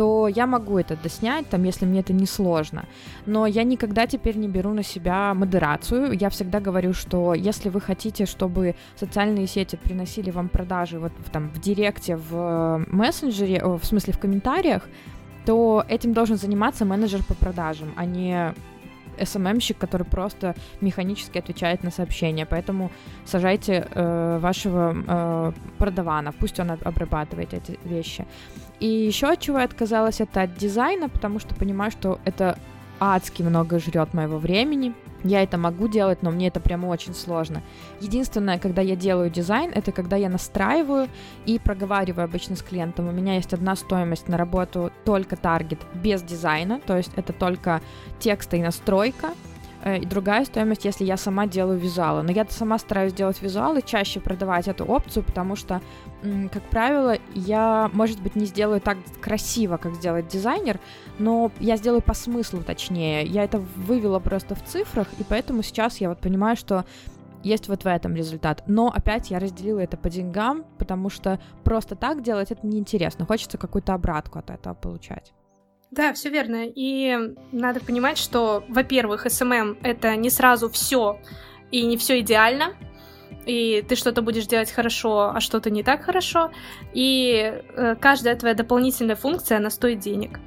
то 0.00 0.28
я 0.28 0.46
могу 0.46 0.78
это 0.78 0.96
доснять, 0.96 1.50
там, 1.50 1.64
если 1.64 1.84
мне 1.84 2.00
это 2.00 2.14
не 2.14 2.24
сложно. 2.24 2.84
Но 3.26 3.44
я 3.46 3.64
никогда 3.64 4.06
теперь 4.06 4.38
не 4.38 4.48
беру 4.48 4.72
на 4.72 4.82
себя 4.82 5.34
модерацию. 5.34 6.12
Я 6.12 6.30
всегда 6.30 6.58
говорю, 6.58 6.94
что 6.94 7.34
если 7.34 7.68
вы 7.68 7.82
хотите, 7.82 8.24
чтобы 8.24 8.76
социальные 8.96 9.46
сети 9.46 9.76
приносили 9.76 10.30
вам 10.30 10.48
продажи 10.48 10.98
вот 10.98 11.12
там, 11.32 11.50
в 11.50 11.60
директе, 11.60 12.16
в 12.16 12.82
мессенджере, 12.86 13.62
в 13.62 13.84
смысле 13.84 14.14
в 14.14 14.18
комментариях, 14.18 14.88
то 15.44 15.84
этим 15.86 16.14
должен 16.14 16.38
заниматься 16.38 16.86
менеджер 16.86 17.22
по 17.22 17.34
продажам, 17.34 17.92
а 17.96 18.06
не 18.06 18.54
SMM-щик, 19.18 19.76
который 19.78 20.06
просто 20.06 20.54
механически 20.80 21.36
отвечает 21.36 21.84
на 21.84 21.90
сообщения. 21.90 22.46
Поэтому 22.46 22.90
сажайте 23.26 23.86
э, 23.94 24.38
вашего 24.40 24.96
э, 24.96 25.52
продавана, 25.76 26.32
пусть 26.32 26.58
он 26.58 26.70
обрабатывает 26.70 27.52
эти 27.52 27.78
вещи. 27.84 28.24
И 28.80 28.86
еще 28.86 29.28
от 29.28 29.40
чего 29.40 29.58
я 29.58 29.64
отказалась, 29.64 30.20
это 30.20 30.42
от 30.42 30.56
дизайна, 30.56 31.08
потому 31.08 31.38
что 31.38 31.54
понимаю, 31.54 31.90
что 31.90 32.18
это 32.24 32.58
адски 32.98 33.42
много 33.42 33.78
жрет 33.78 34.14
моего 34.14 34.38
времени. 34.38 34.94
Я 35.22 35.42
это 35.42 35.58
могу 35.58 35.86
делать, 35.86 36.22
но 36.22 36.30
мне 36.30 36.48
это 36.48 36.60
прямо 36.60 36.86
очень 36.86 37.14
сложно. 37.14 37.62
Единственное, 38.00 38.58
когда 38.58 38.80
я 38.80 38.96
делаю 38.96 39.28
дизайн, 39.28 39.70
это 39.74 39.92
когда 39.92 40.16
я 40.16 40.30
настраиваю 40.30 41.08
и 41.44 41.58
проговариваю 41.58 42.24
обычно 42.24 42.56
с 42.56 42.62
клиентом. 42.62 43.08
У 43.08 43.12
меня 43.12 43.34
есть 43.34 43.52
одна 43.52 43.76
стоимость 43.76 44.28
на 44.28 44.38
работу 44.38 44.90
только 45.04 45.36
таргет 45.36 45.80
без 45.92 46.22
дизайна, 46.22 46.80
то 46.86 46.96
есть 46.96 47.12
это 47.16 47.34
только 47.34 47.82
тексты 48.18 48.58
и 48.58 48.62
настройка. 48.62 49.30
Э, 49.82 49.98
и 49.98 50.04
другая 50.04 50.44
стоимость, 50.44 50.84
если 50.84 51.04
я 51.04 51.16
сама 51.16 51.46
делаю 51.46 51.78
визуалы. 51.78 52.22
Но 52.22 52.32
я 52.32 52.46
сама 52.48 52.78
стараюсь 52.78 53.12
делать 53.12 53.40
визуалы, 53.40 53.82
чаще 53.82 54.20
продавать 54.20 54.68
эту 54.68 54.84
опцию, 54.84 55.24
потому 55.24 55.56
что, 55.56 55.80
как 56.52 56.62
правило, 56.64 57.16
я, 57.34 57.90
может 57.92 58.20
быть, 58.20 58.36
не 58.36 58.46
сделаю 58.46 58.80
так 58.80 58.98
красиво, 59.20 59.76
как 59.76 59.94
сделает 59.94 60.28
дизайнер, 60.28 60.78
но 61.18 61.50
я 61.60 61.76
сделаю 61.76 62.02
по 62.02 62.14
смыслу 62.14 62.62
точнее. 62.62 63.24
Я 63.24 63.44
это 63.44 63.58
вывела 63.58 64.18
просто 64.18 64.54
в 64.54 64.64
цифрах, 64.64 65.08
и 65.18 65.24
поэтому 65.24 65.62
сейчас 65.62 65.98
я 65.98 66.08
вот 66.10 66.18
понимаю, 66.18 66.56
что 66.56 66.84
есть 67.42 67.68
вот 67.68 67.84
в 67.84 67.86
этом 67.86 68.14
результат. 68.14 68.62
Но 68.66 68.92
опять 68.94 69.30
я 69.30 69.38
разделила 69.38 69.80
это 69.80 69.96
по 69.96 70.10
деньгам, 70.10 70.64
потому 70.78 71.08
что 71.08 71.40
просто 71.64 71.96
так 71.96 72.22
делать 72.22 72.50
это 72.50 72.66
неинтересно. 72.66 73.24
Хочется 73.24 73.56
какую-то 73.56 73.94
обратку 73.94 74.38
от 74.38 74.50
этого 74.50 74.74
получать. 74.74 75.32
Да, 75.90 76.12
все 76.12 76.30
верно. 76.30 76.66
И 76.66 77.16
надо 77.52 77.80
понимать, 77.80 78.16
что, 78.16 78.64
во-первых, 78.68 79.26
SMM 79.26 79.78
это 79.82 80.16
не 80.16 80.30
сразу 80.30 80.68
все 80.68 81.18
и 81.70 81.84
не 81.84 81.96
все 81.96 82.20
идеально. 82.20 82.74
И 83.46 83.84
ты 83.88 83.96
что-то 83.96 84.22
будешь 84.22 84.46
делать 84.46 84.70
хорошо, 84.70 85.32
а 85.34 85.40
что-то 85.40 85.70
не 85.70 85.82
так 85.82 86.02
хорошо. 86.02 86.52
И 86.92 87.62
э, 87.76 87.96
каждая 87.96 88.36
твоя 88.36 88.54
дополнительная 88.54 89.16
функция, 89.16 89.58
она 89.58 89.70
стоит 89.70 89.98
денег. 89.98 90.38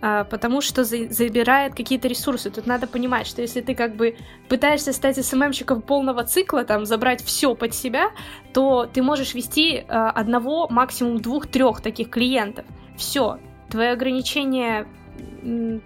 А, 0.00 0.24
потому 0.24 0.60
что 0.60 0.84
за 0.84 1.08
забирает 1.08 1.74
какие-то 1.74 2.06
ресурсы. 2.06 2.50
Тут 2.50 2.66
надо 2.66 2.86
понимать, 2.86 3.26
что 3.26 3.42
если 3.42 3.60
ты 3.60 3.74
как 3.74 3.96
бы 3.96 4.16
пытаешься 4.48 4.92
стать 4.92 5.24
СММщиком 5.24 5.82
полного 5.82 6.24
цикла, 6.24 6.64
там, 6.64 6.84
забрать 6.86 7.22
все 7.24 7.54
под 7.56 7.74
себя, 7.74 8.10
то 8.52 8.86
ты 8.86 9.02
можешь 9.02 9.34
вести 9.34 9.84
а, 9.88 10.10
одного, 10.10 10.68
максимум 10.68 11.20
двух-трех 11.20 11.80
таких 11.80 12.10
клиентов. 12.10 12.64
Все, 12.96 13.38
твое 13.70 13.92
ограничение 13.92 14.86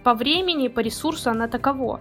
по 0.03 0.13
времени, 0.13 0.67
по 0.67 0.79
ресурсу, 0.79 1.29
оно 1.29 1.47
таково. 1.47 1.99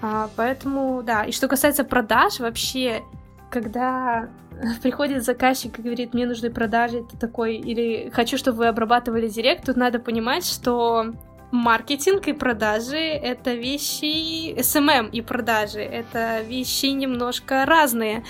А, 0.00 0.28
поэтому, 0.36 1.02
да. 1.02 1.24
И 1.24 1.32
что 1.32 1.48
касается 1.48 1.84
продаж, 1.84 2.40
вообще, 2.40 3.02
когда 3.50 4.28
приходит 4.82 5.24
заказчик 5.24 5.78
и 5.78 5.82
говорит, 5.82 6.14
мне 6.14 6.26
нужны 6.26 6.50
продажи, 6.50 7.04
ты 7.04 7.16
такой, 7.16 7.56
или 7.56 8.10
хочу, 8.10 8.36
чтобы 8.36 8.58
вы 8.58 8.66
обрабатывали 8.66 9.28
директ, 9.28 9.66
тут 9.66 9.76
надо 9.76 9.98
понимать, 9.98 10.44
что 10.46 11.14
маркетинг 11.52 12.26
и 12.28 12.32
продажи— 12.32 12.96
это 12.98 13.54
вещи... 13.54 14.54
SMM 14.54 15.10
и 15.10 15.20
продажи— 15.20 15.80
это 15.80 16.40
вещи 16.40 16.86
немножко 16.86 17.64
разные. 17.66 18.24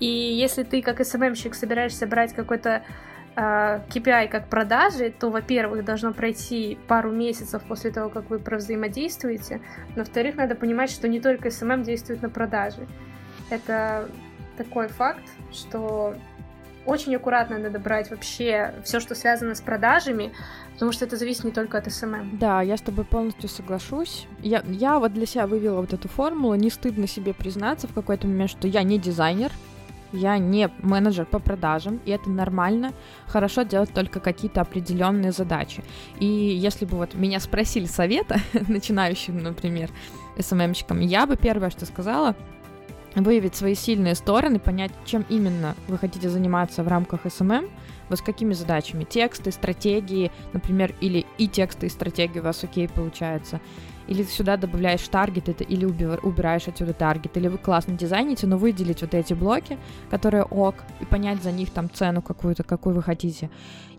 И 0.00 0.06
если 0.06 0.62
ты 0.62 0.80
как 0.80 1.00
SMM-щик 1.00 1.54
собираешься 1.54 2.06
брать 2.06 2.32
какой-то 2.32 2.84
KPI 3.38 4.24
а, 4.24 4.26
как 4.26 4.48
продажи, 4.48 5.12
то, 5.16 5.30
во-первых, 5.30 5.84
должно 5.84 6.12
пройти 6.12 6.76
пару 6.88 7.12
месяцев 7.12 7.62
после 7.62 7.92
того, 7.92 8.08
как 8.08 8.30
вы 8.30 8.38
взаимодействуете. 8.38 9.60
Во-вторых, 9.94 10.36
надо 10.36 10.56
понимать, 10.56 10.90
что 10.90 11.06
не 11.06 11.20
только 11.20 11.48
SMM 11.48 11.84
действует 11.84 12.20
на 12.22 12.30
продажи. 12.30 12.88
Это 13.50 14.08
такой 14.56 14.88
факт, 14.88 15.22
что 15.52 16.16
очень 16.84 17.14
аккуратно 17.14 17.58
надо 17.58 17.78
брать 17.78 18.10
вообще 18.10 18.74
все, 18.82 18.98
что 18.98 19.14
связано 19.14 19.54
с 19.54 19.60
продажами, 19.60 20.32
потому 20.72 20.90
что 20.90 21.04
это 21.04 21.16
зависит 21.16 21.44
не 21.44 21.52
только 21.52 21.78
от 21.78 21.86
SMM. 21.86 22.38
Да, 22.38 22.62
я 22.62 22.76
с 22.76 22.80
тобой 22.80 23.04
полностью 23.04 23.48
соглашусь. 23.48 24.26
Я, 24.40 24.64
я 24.66 24.98
вот 24.98 25.12
для 25.12 25.26
себя 25.26 25.46
вывела 25.46 25.80
вот 25.80 25.92
эту 25.92 26.08
формулу, 26.08 26.54
не 26.54 26.70
стыдно 26.70 27.06
себе 27.06 27.34
признаться 27.34 27.86
в 27.86 27.92
какой-то 27.92 28.26
момент, 28.26 28.50
что 28.50 28.66
я 28.66 28.82
не 28.82 28.98
дизайнер, 28.98 29.52
я 30.12 30.38
не 30.38 30.70
менеджер 30.78 31.26
по 31.26 31.38
продажам, 31.38 32.00
и 32.04 32.10
это 32.10 32.30
нормально. 32.30 32.92
Хорошо 33.26 33.62
делать 33.62 33.92
только 33.92 34.20
какие-то 34.20 34.60
определенные 34.60 35.32
задачи. 35.32 35.82
И 36.18 36.26
если 36.26 36.84
бы 36.84 36.96
вот 36.96 37.14
меня 37.14 37.40
спросили 37.40 37.86
совета, 37.86 38.40
начинающим, 38.68 39.42
например, 39.42 39.90
SMM 40.38 40.53
щиком, 40.53 41.00
я 41.00 41.26
бы 41.26 41.36
первое, 41.36 41.70
что 41.70 41.86
сказала, 41.86 42.34
выявить 43.14 43.56
свои 43.56 43.74
сильные 43.74 44.14
стороны, 44.14 44.58
понять, 44.58 44.92
чем 45.04 45.24
именно 45.28 45.74
вы 45.88 45.98
хотите 45.98 46.28
заниматься 46.28 46.82
в 46.82 46.88
рамках 46.88 47.20
SMM, 47.30 47.68
вот 48.08 48.18
с 48.18 48.22
какими 48.22 48.54
задачами, 48.54 49.04
тексты, 49.04 49.50
стратегии, 49.52 50.30
например, 50.52 50.94
или 51.00 51.26
и 51.36 51.48
тексты, 51.48 51.86
и 51.86 51.90
стратегии 51.90 52.40
у 52.40 52.44
вас 52.44 52.62
окей 52.64 52.88
получается, 52.88 53.60
или 54.08 54.22
сюда 54.22 54.56
добавляешь 54.56 55.06
таргет, 55.08 55.48
это, 55.48 55.64
или 55.64 55.84
убираешь 55.84 56.66
отсюда 56.66 56.92
таргет, 56.94 57.36
или 57.36 57.48
вы 57.48 57.58
классно 57.58 57.94
дизайните, 57.94 58.46
но 58.46 58.56
выделить 58.56 59.02
вот 59.02 59.14
эти 59.14 59.34
блоки, 59.34 59.78
которые 60.10 60.44
ок, 60.44 60.76
и 61.00 61.04
понять 61.04 61.42
за 61.42 61.52
них 61.52 61.70
там 61.70 61.90
цену 61.90 62.22
какую-то, 62.22 62.64
какую 62.64 62.96
вы 62.96 63.02
хотите. 63.02 63.50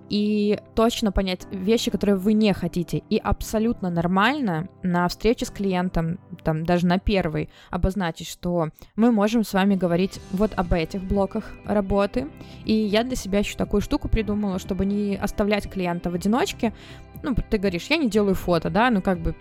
И 0.10 0.60
точно 0.74 1.12
понять 1.12 1.46
вещи, 1.51 1.92
которые 1.92 2.16
вы 2.16 2.34
не 2.34 2.51
хотите. 2.54 3.04
И 3.10 3.18
абсолютно 3.18 3.92
нормально 3.92 4.68
на 4.82 5.08
встрече 5.08 5.46
с 5.46 5.51
клиентом, 5.51 6.20
там 6.44 6.66
даже 6.66 6.88
на 6.88 6.98
первой, 6.98 7.50
обозначить, 7.70 8.28
что 8.28 8.70
мы 8.96 9.12
можем 9.12 9.44
с 9.44 9.54
вами 9.54 9.75
говорить 9.75 10.20
вот 10.32 10.51
об 10.56 10.74
этих 10.74 11.04
блоках 11.04 11.51
работы. 11.63 12.28
И 12.66 12.74
я 12.74 13.04
для 13.04 13.16
себя 13.16 13.39
еще 13.39 13.56
такую 13.56 13.82
штуку 13.82 14.08
придумала, 14.08 14.58
чтобы 14.58 14.86
не 14.86 15.16
оставлять 15.16 15.70
клиента 15.70 16.10
в 16.10 16.16
одиночке. 16.16 16.74
Ну, 17.22 17.36
ты 17.36 17.58
говоришь, 17.58 17.88
я 17.89 17.98
не 17.98 18.10
делаю 18.10 18.34
фото, 18.34 18.70
да, 18.70 18.89
ну 18.89 19.01
как 19.01 19.20
бы 19.20 19.36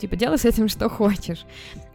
типа, 0.00 0.16
делай 0.16 0.38
с 0.38 0.44
этим 0.44 0.68
что 0.68 0.88
хочешь. 0.88 1.44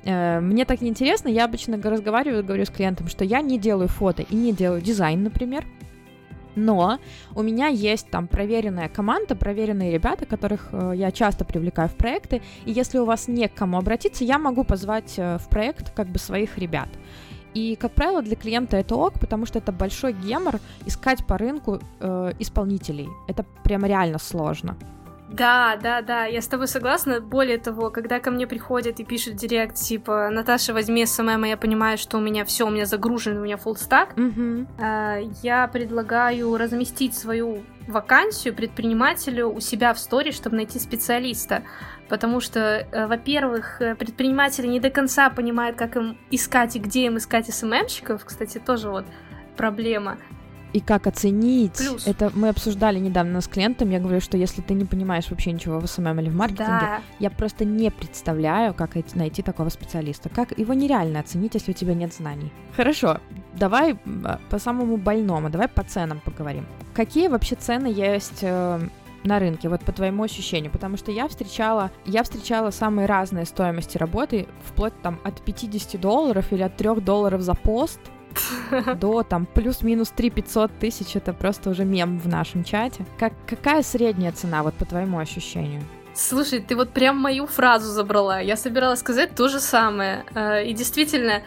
Э, 0.03 0.39
мне 0.39 0.65
так 0.65 0.81
неинтересно, 0.81 1.27
я 1.27 1.45
обычно 1.45 1.81
разговариваю, 1.81 2.43
говорю 2.43 2.65
с 2.65 2.69
клиентом, 2.69 3.07
что 3.07 3.25
я 3.25 3.41
не 3.41 3.59
делаю 3.59 3.87
фото 3.87 4.21
и 4.21 4.35
не 4.35 4.53
делаю 4.53 4.81
дизайн, 4.81 5.23
например, 5.23 5.65
но 6.55 6.99
у 7.35 7.43
меня 7.43 7.67
есть 7.67 8.09
там 8.09 8.27
проверенная 8.27 8.89
команда, 8.89 9.35
проверенные 9.35 9.91
ребята, 9.91 10.25
которых 10.25 10.69
э, 10.71 10.93
я 10.95 11.11
часто 11.11 11.45
привлекаю 11.45 11.89
в 11.89 11.95
проекты, 11.95 12.41
и 12.65 12.71
если 12.71 12.97
у 12.97 13.05
вас 13.05 13.27
не 13.27 13.47
к 13.47 13.53
кому 13.53 13.77
обратиться, 13.77 14.23
я 14.23 14.39
могу 14.39 14.63
позвать 14.63 15.13
э, 15.17 15.37
в 15.37 15.49
проект 15.49 15.91
как 15.91 16.07
бы 16.07 16.19
своих 16.19 16.57
ребят. 16.57 16.89
И, 17.53 17.77
как 17.77 17.93
правило, 17.93 18.21
для 18.21 18.35
клиента 18.35 18.75
это 18.75 18.95
ок, 18.95 19.13
потому 19.19 19.45
что 19.45 19.59
это 19.59 19.71
большой 19.71 20.11
гемор 20.11 20.59
искать 20.85 21.25
по 21.25 21.37
рынку 21.37 21.79
э, 21.99 22.31
исполнителей. 22.39 23.07
Это 23.27 23.45
прям 23.63 23.85
реально 23.85 24.19
сложно. 24.19 24.77
Да, 25.29 25.75
да, 25.81 26.01
да, 26.01 26.25
я 26.25 26.41
с 26.41 26.47
тобой 26.47 26.67
согласна. 26.67 27.19
Более 27.19 27.57
того, 27.57 27.89
когда 27.89 28.19
ко 28.19 28.31
мне 28.31 28.45
приходят 28.45 28.99
и 28.99 29.03
пишут 29.03 29.35
директ, 29.35 29.75
типа, 29.75 30.29
Наташа, 30.29 30.73
возьми 30.73 31.05
SMM, 31.05 31.45
и 31.45 31.49
я 31.49 31.57
понимаю, 31.57 31.97
что 31.97 32.17
у 32.17 32.21
меня 32.21 32.45
все, 32.45 32.67
у 32.67 32.69
меня 32.69 32.85
загружен, 32.85 33.37
у 33.37 33.43
меня 33.43 33.55
full 33.55 33.75
stack, 33.75 34.15
mm-hmm. 34.15 34.67
э, 34.79 35.31
я 35.41 35.67
предлагаю 35.67 36.55
разместить 36.57 37.15
свою 37.15 37.63
вакансию 37.87 38.53
предпринимателю 38.53 39.49
у 39.49 39.59
себя 39.59 39.93
в 39.93 39.99
сторе, 39.99 40.31
чтобы 40.31 40.57
найти 40.57 40.79
специалиста. 40.79 41.63
Потому 42.07 42.39
что, 42.39 42.59
э, 42.59 43.07
во-первых, 43.07 43.81
э, 43.81 43.95
предприниматели 43.95 44.67
не 44.67 44.79
до 44.79 44.91
конца 44.91 45.29
понимают, 45.29 45.75
как 45.75 45.95
им 45.95 46.17
искать 46.29 46.75
и 46.75 46.79
где 46.79 47.05
им 47.05 47.17
искать 47.17 47.51
SMM 47.53 47.71
щиков. 47.71 48.23
Кстати, 48.23 48.59
тоже 48.59 48.89
вот 48.89 49.05
проблема 49.57 50.17
и 50.75 50.81
как 50.81 51.07
оценить. 51.07 51.77
Плюс. 51.77 52.05
Это 52.05 52.31
мы 52.35 52.49
обсуждали 52.49 52.99
недавно 52.99 53.39
с 53.39 53.47
клиентом. 53.47 53.91
Я 53.91 53.99
говорю, 53.99 54.19
что 54.19 54.35
если 54.35 54.61
ты 54.61 54.73
не 54.73 54.83
понимаешь 54.83 55.29
вообще 55.29 55.53
ничего 55.53 55.79
в 55.79 55.87
SMM 55.87 56.19
или 56.19 56.29
в 56.29 56.35
маркетинге, 56.35 56.65
да. 56.81 57.01
я 57.19 57.29
просто 57.29 57.63
не 57.63 57.89
представляю, 57.89 58.73
как 58.73 58.95
найти 59.15 59.41
такого 59.41 59.69
специалиста. 59.69 60.27
Как 60.27 60.57
его 60.57 60.73
нереально 60.73 61.21
оценить, 61.21 61.53
если 61.53 61.71
у 61.71 61.73
тебя 61.73 61.93
нет 61.93 62.13
знаний. 62.13 62.51
Хорошо, 62.75 63.21
давай 63.53 63.97
а, 64.25 64.39
по 64.49 64.59
самому 64.59 64.97
больному, 64.97 65.49
давай 65.49 65.69
по 65.69 65.83
ценам 65.83 66.19
поговорим. 66.19 66.65
Какие 66.93 67.29
вообще 67.29 67.55
цены 67.55 67.87
есть 67.87 68.39
э, 68.41 68.79
на 69.23 69.39
рынке, 69.39 69.69
вот 69.69 69.81
по 69.81 69.93
твоему 69.93 70.23
ощущению, 70.23 70.71
потому 70.71 70.97
что 70.97 71.09
я 71.11 71.29
встречала, 71.29 71.91
я 72.05 72.23
встречала 72.23 72.71
самые 72.71 73.05
разные 73.05 73.45
стоимости 73.45 73.97
работы, 73.97 74.47
вплоть 74.65 74.93
там 75.01 75.21
от 75.23 75.41
50 75.41 76.01
долларов 76.01 76.51
или 76.51 76.63
от 76.63 76.75
3 76.75 76.95
долларов 77.01 77.41
за 77.41 77.53
пост, 77.53 77.99
до 78.99 79.23
там 79.23 79.45
плюс-минус 79.45 80.09
3 80.09 80.29
500 80.29 80.71
тысяч, 80.79 81.15
это 81.15 81.33
просто 81.33 81.69
уже 81.69 81.85
мем 81.85 82.19
в 82.19 82.27
нашем 82.27 82.63
чате. 82.63 83.05
Как, 83.19 83.33
какая 83.47 83.83
средняя 83.83 84.31
цена, 84.31 84.63
вот 84.63 84.73
по 84.75 84.85
твоему 84.85 85.19
ощущению? 85.19 85.81
Слушай, 86.13 86.61
ты 86.61 86.77
вот 86.77 86.91
прям 86.91 87.17
мою 87.17 87.45
фразу 87.45 87.91
забрала. 87.91 88.39
Я 88.39 88.55
собиралась 88.55 88.99
сказать 88.99 89.35
то 89.35 89.49
же 89.49 89.59
самое. 89.59 90.23
Э, 90.33 90.65
и 90.65 90.73
действительно, 90.73 91.41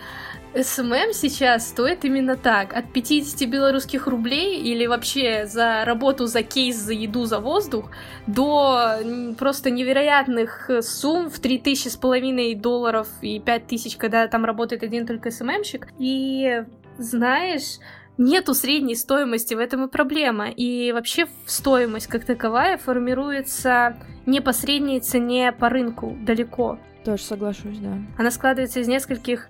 SMM 0.55 1.13
сейчас 1.13 1.69
стоит 1.69 2.05
именно 2.05 2.37
так. 2.37 2.75
От 2.75 2.93
50 2.93 3.49
белорусских 3.49 4.07
рублей 4.07 4.61
или 4.61 4.87
вообще 4.87 5.47
за 5.47 5.85
работу, 5.85 6.27
за 6.27 6.43
кейс, 6.43 6.77
за 6.77 6.93
еду, 6.93 7.25
за 7.25 7.39
воздух 7.41 7.91
до 8.27 8.99
просто 9.39 9.71
невероятных 9.71 10.71
сумм 10.81 11.31
в 11.31 11.39
3000 11.39 11.89
с 11.89 11.97
половиной 11.97 12.55
долларов 12.55 13.09
и 13.21 13.41
5000, 13.41 13.97
когда 13.97 14.27
там 14.29 14.45
работает 14.45 14.83
один 14.83 15.07
только 15.07 15.31
SMM 15.31 15.48
щик. 15.48 15.89
И 15.99 16.65
знаешь, 16.99 17.79
нету 18.17 18.55
средней 18.55 18.97
стоимости, 18.97 19.55
в 19.55 19.59
этом 19.59 19.85
и 19.85 19.89
проблема. 19.89 20.49
И 20.51 20.93
вообще 20.93 21.27
стоимость 21.47 22.09
как 22.09 22.25
таковая 22.25 22.77
формируется 22.79 23.97
не 24.27 24.41
по 24.41 24.53
средней 24.53 25.01
цене 25.01 25.53
по 25.53 25.69
рынку 25.69 26.17
далеко. 26.21 26.79
Тоже 27.05 27.23
соглашусь, 27.23 27.79
да. 27.79 27.97
Она 28.19 28.31
складывается 28.31 28.81
из 28.81 28.89
нескольких 28.89 29.49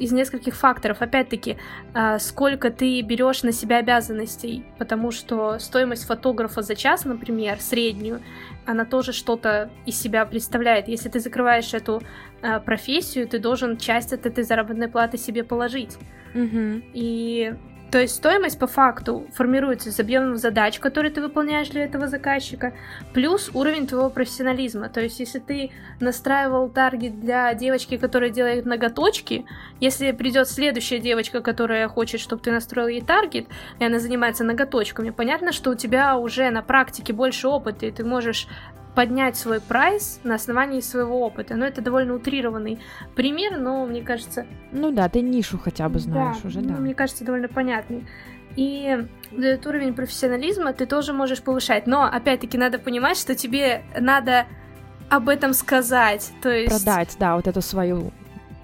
из 0.00 0.12
нескольких 0.12 0.54
факторов. 0.54 1.02
Опять-таки, 1.02 1.56
э, 1.94 2.18
сколько 2.18 2.70
ты 2.70 3.02
берешь 3.02 3.42
на 3.42 3.52
себя 3.52 3.76
обязанностей, 3.78 4.64
потому 4.78 5.12
что 5.12 5.58
стоимость 5.58 6.06
фотографа 6.06 6.62
за 6.62 6.74
час, 6.74 7.04
например, 7.04 7.60
среднюю, 7.60 8.20
она 8.66 8.84
тоже 8.84 9.12
что-то 9.12 9.70
из 9.86 10.00
себя 10.00 10.24
представляет. 10.24 10.88
Если 10.88 11.10
ты 11.10 11.20
закрываешь 11.20 11.74
эту 11.74 12.02
э, 12.42 12.60
профессию, 12.60 13.28
ты 13.28 13.38
должен 13.38 13.76
часть 13.76 14.12
от 14.12 14.26
этой 14.26 14.42
заработной 14.42 14.88
платы 14.88 15.18
себе 15.18 15.44
положить. 15.44 15.96
Угу. 16.34 16.82
И 16.94 17.54
то 17.90 17.98
есть 17.98 18.14
стоимость 18.14 18.58
по 18.58 18.68
факту 18.68 19.26
формируется 19.34 19.88
из 19.88 19.98
объемов 19.98 20.38
задач, 20.38 20.78
которые 20.78 21.10
ты 21.10 21.20
выполняешь 21.20 21.68
для 21.70 21.84
этого 21.84 22.06
заказчика, 22.06 22.72
плюс 23.12 23.50
уровень 23.52 23.88
твоего 23.88 24.10
профессионализма. 24.10 24.88
То 24.88 25.00
есть 25.00 25.18
если 25.18 25.40
ты 25.40 25.70
настраивал 25.98 26.68
таргет 26.68 27.20
для 27.20 27.52
девочки, 27.54 27.96
которая 27.96 28.30
делает 28.30 28.64
ноготочки, 28.64 29.44
если 29.80 30.12
придет 30.12 30.48
следующая 30.48 31.00
девочка, 31.00 31.40
которая 31.40 31.88
хочет, 31.88 32.20
чтобы 32.20 32.42
ты 32.42 32.52
настроил 32.52 32.86
ей 32.86 33.00
таргет, 33.02 33.46
и 33.80 33.84
она 33.84 33.98
занимается 33.98 34.44
ноготочками, 34.44 35.10
понятно, 35.10 35.50
что 35.50 35.70
у 35.70 35.74
тебя 35.74 36.16
уже 36.16 36.50
на 36.50 36.62
практике 36.62 37.12
больше 37.12 37.48
опыта, 37.48 37.86
и 37.86 37.90
ты 37.90 38.04
можешь 38.04 38.46
поднять 38.94 39.36
свой 39.36 39.60
прайс 39.60 40.20
на 40.24 40.34
основании 40.34 40.80
своего 40.80 41.20
опыта. 41.20 41.54
Но 41.54 41.64
это 41.64 41.80
довольно 41.80 42.14
утрированный 42.14 42.80
пример, 43.14 43.58
но 43.58 43.86
мне 43.86 44.02
кажется... 44.02 44.46
Ну 44.72 44.90
да, 44.90 45.08
ты 45.08 45.20
нишу 45.20 45.58
хотя 45.58 45.88
бы 45.88 45.98
знаешь 45.98 46.38
да, 46.42 46.48
уже, 46.48 46.60
ну, 46.60 46.68
да. 46.68 46.74
Мне 46.76 46.94
кажется, 46.94 47.24
довольно 47.24 47.48
понятный. 47.48 48.06
И 48.56 49.06
этот 49.32 49.66
уровень 49.66 49.94
профессионализма 49.94 50.72
ты 50.72 50.86
тоже 50.86 51.12
можешь 51.12 51.42
повышать. 51.42 51.86
Но, 51.86 52.04
опять-таки, 52.04 52.58
надо 52.58 52.78
понимать, 52.78 53.16
что 53.16 53.34
тебе 53.34 53.82
надо 53.98 54.46
об 55.08 55.28
этом 55.28 55.54
сказать. 55.54 56.32
То 56.42 56.50
есть... 56.50 56.84
Продать, 56.84 57.16
да, 57.18 57.36
вот 57.36 57.46
эту 57.46 57.62
свою 57.62 58.12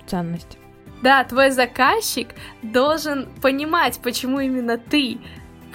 ценность. 0.07 0.59
Да, 1.03 1.23
твой 1.25 1.51
заказчик 1.51 2.29
должен 2.63 3.29
понимать, 3.43 4.01
почему 4.03 4.41
именно 4.41 4.79
ты 4.79 5.19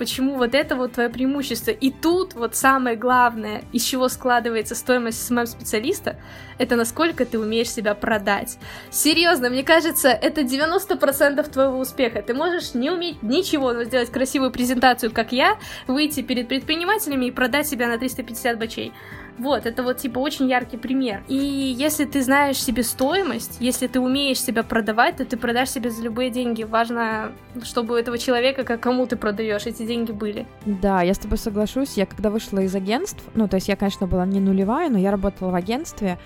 почему 0.02 0.36
вот 0.36 0.56
это 0.56 0.76
вот 0.76 0.94
твое 0.94 1.10
преимущество. 1.10 1.70
И 1.70 1.92
тут 1.92 2.34
вот 2.34 2.56
самое 2.56 2.96
главное, 2.96 3.62
из 3.72 3.84
чего 3.84 4.10
складывается 4.10 4.74
стоимость 4.74 5.24
SMM-специалиста, 5.28 6.16
это 6.58 6.76
насколько 6.76 7.24
ты 7.24 7.38
умеешь 7.38 7.70
себя 7.70 7.94
продать. 7.94 8.58
Серьезно, 8.90 9.52
мне 9.52 9.62
кажется, 9.62 10.10
это 10.10 10.42
90% 10.42 11.48
твоего 11.52 11.78
успеха. 11.78 12.24
Ты 12.24 12.34
можешь 12.34 12.74
не 12.74 12.90
уметь 12.90 13.22
ничего, 13.22 13.74
но 13.74 13.84
сделать 13.84 14.10
красивую 14.10 14.50
презентацию, 14.50 15.12
как 15.12 15.34
я, 15.34 15.60
выйти 15.86 16.24
перед 16.24 16.48
предпринимателями 16.48 17.26
и 17.26 17.32
продать 17.32 17.68
себя 17.68 17.88
на 17.88 18.00
350 18.00 18.58
баксей. 18.58 18.94
Вот, 19.38 19.66
это 19.66 19.84
вот 19.84 19.98
типа 19.98 20.20
очень 20.20 20.50
яркий 20.50 20.78
пример. 20.78 21.24
И 21.28 21.36
если 21.36 22.06
ты 22.06 22.22
знаешь 22.22 22.58
себе 22.58 22.84
стоимость, 22.84 23.58
если 23.60 23.88
ты 23.88 24.00
умеешь 24.00 24.42
себя 24.42 24.64
продавать, 24.64 25.18
то 25.18 25.26
ты 25.26 25.38
продашь 25.38 25.70
себе 25.70 25.90
за 25.90 26.04
любые 26.04 26.30
деньги. 26.30 26.64
Важно, 26.64 27.32
чтобы 27.64 27.96
у 27.96 27.98
этого 27.98 28.18
человека, 28.18 28.64
как 28.64 28.82
кому 28.82 29.06
ты 29.08 29.16
продаешь, 29.16 29.66
эти 29.66 29.86
деньги 29.86 30.12
были. 30.12 30.46
Да, 30.66 31.02
я 31.02 31.14
с 31.14 31.18
тобой 31.18 31.38
соглашусь. 31.38 31.98
Я 31.98 32.06
когда 32.06 32.30
вышла 32.30 32.60
из 32.60 32.76
агентств, 32.76 33.24
ну, 33.34 33.48
то 33.48 33.56
есть 33.56 33.68
я, 33.68 33.76
конечно, 33.76 34.08
была 34.08 34.26
не 34.26 34.40
нулевая, 34.40 34.90
но 34.90 34.98
я 34.98 35.12
работала 35.12 35.52
в 35.52 35.56
агентстве, 35.56 36.18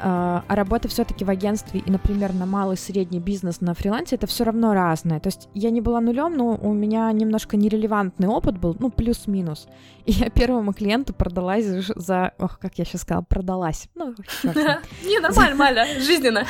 а, 0.00 0.44
а 0.46 0.54
работа 0.54 0.88
все-таки 0.88 1.24
в 1.24 1.30
агентстве 1.30 1.80
и, 1.80 1.90
например, 1.90 2.32
на 2.32 2.46
малый 2.46 2.76
средний 2.76 3.20
бизнес 3.20 3.60
на 3.60 3.74
фрилансе 3.74 4.16
это 4.16 4.26
все 4.26 4.44
равно 4.44 4.74
разное. 4.74 5.20
То 5.20 5.28
есть 5.28 5.48
я 5.54 5.70
не 5.70 5.80
была 5.80 6.00
нулем, 6.00 6.36
но 6.36 6.54
у 6.54 6.72
меня 6.72 7.10
немножко 7.12 7.56
нерелевантный 7.56 8.28
опыт 8.28 8.58
был, 8.58 8.76
ну 8.78 8.90
плюс-минус. 8.90 9.68
И 10.04 10.12
я 10.12 10.30
первому 10.30 10.72
клиенту 10.72 11.12
продалась 11.12 11.66
за, 11.66 12.32
ох, 12.38 12.58
как 12.58 12.78
я 12.78 12.84
сейчас 12.84 13.02
сказала, 13.02 13.24
продалась. 13.24 13.88
Ну, 13.94 14.14
не 15.04 15.18
нормально, 15.18 15.56
нормально, 15.56 16.00
жизненно. 16.00 16.46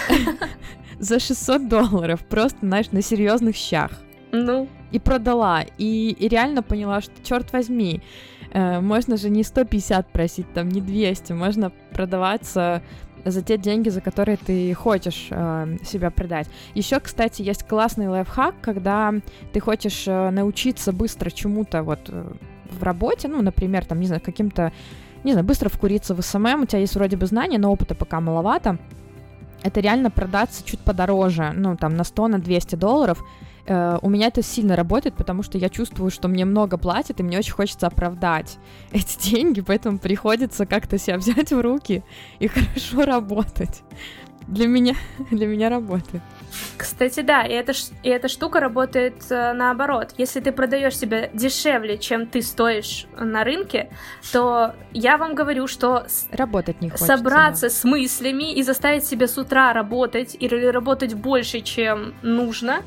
За 0.98 1.18
600 1.18 1.68
долларов, 1.68 2.20
просто, 2.28 2.58
знаешь, 2.62 2.90
на 2.92 3.02
серьезных 3.02 3.56
щах. 3.56 3.90
Ну. 4.32 4.68
И 4.92 4.98
продала. 4.98 5.62
И, 5.78 6.10
и 6.10 6.28
реально 6.28 6.62
поняла, 6.62 7.00
что, 7.00 7.12
черт 7.22 7.52
возьми, 7.52 8.02
э, 8.52 8.80
можно 8.80 9.16
же 9.16 9.30
не 9.30 9.42
150 9.42 10.12
просить, 10.12 10.52
там, 10.54 10.68
не 10.68 10.80
200, 10.80 11.32
можно 11.32 11.70
продаваться 11.92 12.82
за 13.30 13.42
те 13.42 13.58
деньги, 13.58 13.88
за 13.88 14.00
которые 14.00 14.36
ты 14.36 14.72
хочешь 14.74 15.28
э, 15.30 15.76
себя 15.84 16.10
продать. 16.10 16.48
Еще, 16.74 17.00
кстати, 17.00 17.42
есть 17.42 17.64
классный 17.64 18.08
лайфхак, 18.08 18.54
когда 18.60 19.14
ты 19.52 19.60
хочешь 19.60 20.04
э, 20.06 20.30
научиться 20.30 20.92
быстро 20.92 21.30
чему-то 21.30 21.82
вот 21.82 22.00
э, 22.08 22.32
в 22.70 22.82
работе, 22.82 23.28
ну, 23.28 23.42
например, 23.42 23.84
там, 23.84 24.00
не 24.00 24.06
знаю, 24.06 24.22
каким-то, 24.24 24.72
не 25.24 25.32
знаю, 25.32 25.46
быстро 25.46 25.68
вкуриться 25.68 26.14
в 26.14 26.22
SMM, 26.22 26.62
у 26.62 26.66
тебя 26.66 26.80
есть 26.80 26.94
вроде 26.94 27.16
бы 27.16 27.26
знания, 27.26 27.58
но 27.58 27.72
опыта 27.72 27.94
пока 27.94 28.20
маловато, 28.20 28.78
это 29.62 29.80
реально 29.80 30.10
продаться 30.10 30.64
чуть 30.64 30.80
подороже, 30.80 31.52
ну, 31.54 31.76
там, 31.76 31.96
на 31.96 32.04
100, 32.04 32.28
на 32.28 32.38
200 32.38 32.76
долларов, 32.76 33.24
Uh, 33.66 33.98
у 34.02 34.08
меня 34.08 34.28
это 34.28 34.42
сильно 34.42 34.76
работает, 34.76 35.16
потому 35.16 35.42
что 35.42 35.58
я 35.58 35.68
чувствую, 35.68 36.12
что 36.12 36.28
мне 36.28 36.44
много 36.44 36.78
платят, 36.78 37.18
и 37.18 37.24
мне 37.24 37.38
очень 37.38 37.52
хочется 37.52 37.88
оправдать 37.88 38.58
эти 38.92 39.30
деньги, 39.30 39.60
поэтому 39.60 39.98
приходится 39.98 40.66
как-то 40.66 40.98
себя 40.98 41.16
взять 41.18 41.50
в 41.50 41.60
руки 41.60 42.04
и 42.38 42.46
хорошо 42.46 43.04
работать. 43.04 43.82
Для 44.48 44.68
меня, 44.68 44.94
для 45.30 45.46
меня 45.46 45.68
работает. 45.68 46.22
Кстати, 46.76 47.20
да, 47.20 47.42
и 47.42 47.52
эта, 47.52 47.72
и 48.02 48.08
эта 48.08 48.28
штука 48.28 48.60
работает 48.60 49.24
э, 49.30 49.52
наоборот. 49.52 50.14
Если 50.18 50.40
ты 50.40 50.52
продаешь 50.52 50.96
себя 50.96 51.28
дешевле, 51.28 51.98
чем 51.98 52.26
ты 52.26 52.42
стоишь 52.42 53.06
на 53.18 53.42
рынке, 53.44 53.90
то 54.32 54.74
я 54.92 55.18
вам 55.18 55.34
говорю, 55.34 55.66
что 55.66 56.06
работать 56.30 56.80
не 56.80 56.90
хочется, 56.90 57.16
собраться 57.16 57.66
да. 57.66 57.70
с 57.70 57.84
мыслями 57.84 58.54
и 58.54 58.62
заставить 58.62 59.04
себя 59.04 59.26
с 59.26 59.36
утра 59.36 59.72
работать 59.72 60.36
или 60.38 60.66
работать 60.66 61.14
больше, 61.14 61.60
чем 61.60 62.14
нужно, 62.22 62.82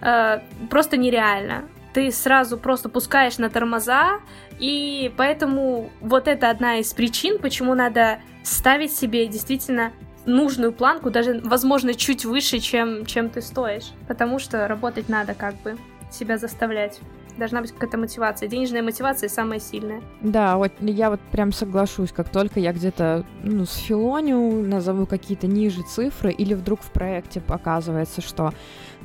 э, 0.00 0.40
просто 0.70 0.96
нереально. 0.96 1.64
Ты 1.92 2.10
сразу 2.10 2.58
просто 2.58 2.88
пускаешь 2.88 3.38
на 3.38 3.48
тормоза, 3.48 4.20
и 4.58 5.12
поэтому 5.16 5.90
вот 6.00 6.28
это 6.28 6.50
одна 6.50 6.76
из 6.76 6.92
причин, 6.92 7.38
почему 7.38 7.74
надо 7.74 8.18
ставить 8.42 8.94
себе 8.94 9.26
действительно 9.26 9.92
нужную 10.26 10.72
планку, 10.72 11.10
даже, 11.10 11.40
возможно, 11.42 11.94
чуть 11.94 12.24
выше, 12.24 12.58
чем, 12.58 13.06
чем 13.06 13.30
ты 13.30 13.40
стоишь. 13.40 13.92
Потому 14.08 14.38
что 14.38 14.68
работать 14.68 15.08
надо 15.08 15.34
как 15.34 15.54
бы, 15.62 15.76
себя 16.10 16.36
заставлять. 16.36 17.00
Должна 17.38 17.60
быть 17.60 17.72
какая-то 17.72 17.98
мотивация. 17.98 18.48
Денежная 18.48 18.82
мотивация 18.82 19.28
самая 19.28 19.60
сильная. 19.60 20.00
Да, 20.22 20.56
вот 20.56 20.72
я 20.80 21.10
вот 21.10 21.20
прям 21.32 21.52
соглашусь, 21.52 22.10
как 22.10 22.30
только 22.30 22.60
я 22.60 22.72
где-то 22.72 23.26
ну, 23.42 23.66
с 23.66 23.74
филоню 23.74 24.62
назову 24.62 25.04
какие-то 25.04 25.46
ниже 25.46 25.82
цифры, 25.82 26.32
или 26.32 26.54
вдруг 26.54 26.80
в 26.80 26.90
проекте 26.90 27.40
показывается, 27.40 28.22
что 28.22 28.54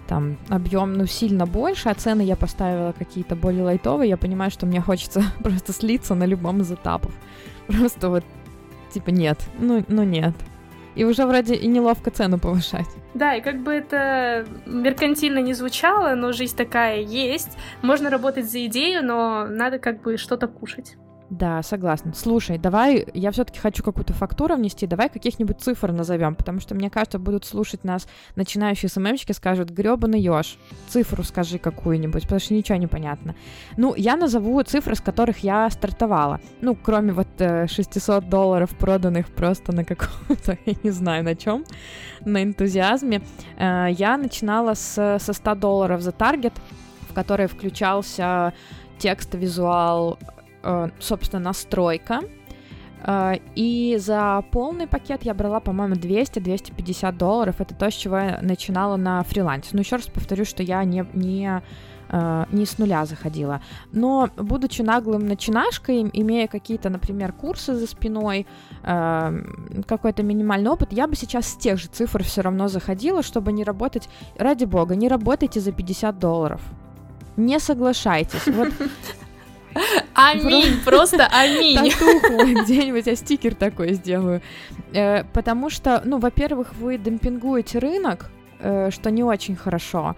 там 0.08 0.38
объем, 0.50 0.94
ну, 0.94 1.06
сильно 1.06 1.46
больше, 1.46 1.90
а 1.90 1.94
цены 1.94 2.22
я 2.22 2.36
поставила 2.36 2.94
какие-то 2.98 3.36
более 3.36 3.64
лайтовые, 3.64 4.10
я 4.10 4.18
понимаю, 4.18 4.52
что 4.52 4.66
мне 4.66 4.82
хочется 4.82 5.24
просто 5.44 5.74
слиться 5.74 6.16
на 6.16 6.26
любом 6.26 6.62
из 6.62 6.72
этапов. 6.72 7.14
Просто 7.68 8.10
вот, 8.10 8.24
типа, 8.94 9.10
нет, 9.10 9.40
ну, 9.60 9.84
ну 9.88 10.04
нет. 10.04 10.34
И 10.96 11.06
уже 11.06 11.26
вроде 11.26 11.56
и 11.56 11.68
неловко 11.68 12.12
цену 12.12 12.38
повышать. 12.38 12.88
Да, 13.14 13.36
и 13.36 13.42
как 13.42 13.62
бы 13.62 13.72
это 13.72 14.46
меркантильно 14.66 15.40
не 15.40 15.54
звучало, 15.54 16.16
но 16.16 16.32
жизнь 16.34 16.56
такая 16.56 17.00
есть. 17.02 17.58
Можно 17.82 18.10
работать 18.10 18.50
за 18.50 18.66
идею, 18.66 19.06
но 19.06 19.46
надо 19.48 19.80
как 19.80 20.02
бы 20.02 20.18
что-то 20.18 20.48
кушать. 20.48 20.98
Да, 21.32 21.64
согласна. 21.64 22.14
Слушай, 22.14 22.58
давай, 22.58 23.08
я 23.14 23.32
все-таки 23.32 23.58
хочу 23.58 23.84
какую-то 23.84 24.12
фактуру 24.12 24.58
внести, 24.58 24.86
давай 24.86 25.08
каких-нибудь 25.08 25.62
цифр 25.62 25.94
назовем, 25.94 26.36
потому 26.36 26.60
что, 26.60 26.76
мне 26.76 26.90
кажется, 26.90 27.20
будут 27.20 27.46
слушать 27.46 27.86
нас 27.86 28.06
начинающие 28.36 28.90
СММщики, 28.90 29.32
скажут, 29.32 29.70
гребаный 29.70 30.20
еж, 30.20 30.58
цифру 30.90 31.24
скажи 31.24 31.58
какую-нибудь, 31.58 32.24
потому 32.24 32.42
что 32.42 32.54
ничего 32.54 32.78
не 32.78 32.88
понятно. 32.88 33.34
Ну, 33.78 33.96
я 33.96 34.18
назову 34.18 34.62
цифры, 34.64 34.94
с 34.94 35.00
которых 35.00 35.38
я 35.38 35.70
стартовала. 35.70 36.42
Ну, 36.60 36.76
кроме 36.76 37.14
вот 37.14 37.30
600 37.38 38.24
э, 38.26 38.28
долларов 38.28 38.72
проданных 38.72 39.28
просто 39.28 39.74
на 39.74 39.86
каком-то, 39.86 40.58
я 40.66 40.74
не 40.84 40.92
знаю 40.92 41.24
на 41.24 41.36
чем, 41.36 41.64
на 42.26 42.44
энтузиазме. 42.44 43.22
Э, 43.58 43.88
я 43.90 44.18
начинала 44.18 44.74
с, 44.74 45.18
со 45.18 45.32
100 45.32 45.56
долларов 45.56 46.02
за 46.02 46.12
таргет, 46.12 46.54
в 47.10 47.14
который 47.14 47.48
включался 47.48 48.52
текст, 48.98 49.34
визуал, 49.34 50.20
собственно, 51.00 51.44
настройка. 51.44 52.22
Э, 53.04 53.36
и 53.56 53.98
за 54.00 54.44
полный 54.52 54.88
пакет 54.88 55.24
я 55.24 55.34
брала, 55.34 55.60
по-моему, 55.60 55.96
200-250 55.96 57.12
долларов. 57.14 57.56
Это 57.60 57.76
то, 57.76 57.90
с 57.90 57.94
чего 57.94 58.18
я 58.18 58.40
начинала 58.42 58.96
на 58.98 59.24
фрилансе. 59.24 59.70
Но 59.74 59.80
еще 59.80 59.96
раз 59.98 60.08
повторю, 60.08 60.46
что 60.46 60.64
я 60.64 60.84
не, 60.84 61.06
не, 61.14 61.62
э, 62.10 62.46
не 62.52 62.66
с 62.66 62.78
нуля 62.78 63.06
заходила. 63.06 63.62
Но, 63.92 64.30
будучи 64.38 64.82
наглым 64.82 65.28
начинашкой, 65.28 66.10
имея 66.14 66.48
какие-то, 66.48 66.90
например, 66.90 67.34
курсы 67.34 67.74
за 67.76 67.88
спиной, 67.88 68.46
какой-то 68.84 70.24
минимальный 70.24 70.72
опыт, 70.72 70.92
я 70.92 71.08
бы 71.08 71.16
сейчас 71.16 71.48
с 71.48 71.56
тех 71.56 71.78
же 71.78 71.88
цифр 71.88 72.24
все 72.24 72.42
равно 72.42 72.68
заходила, 72.68 73.22
чтобы 73.22 73.52
не 73.52 73.64
работать, 73.64 74.10
ради 74.38 74.66
бога, 74.66 74.96
не 74.96 75.08
работайте 75.08 75.60
за 75.60 75.72
50 75.72 76.18
долларов. 76.18 76.62
Не 77.38 77.60
соглашайтесь. 77.60 78.48
Вот 78.48 78.70
Аминь, 80.14 80.80
просто 80.84 81.28
аминь. 81.28 81.92
Татуху 81.92 82.64
где-нибудь 82.64 83.08
я 83.08 83.16
стикер 83.16 83.56
такой 83.56 83.94
сделаю. 83.94 84.42
Э, 84.94 85.24
потому 85.34 85.70
что, 85.70 86.02
ну, 86.06 86.20
во-первых, 86.20 86.74
вы 86.76 86.98
демпингуете 86.98 87.80
рынок, 87.80 88.30
э, 88.60 88.90
что 88.92 89.12
не 89.12 89.24
очень 89.24 89.56
хорошо. 89.56 90.16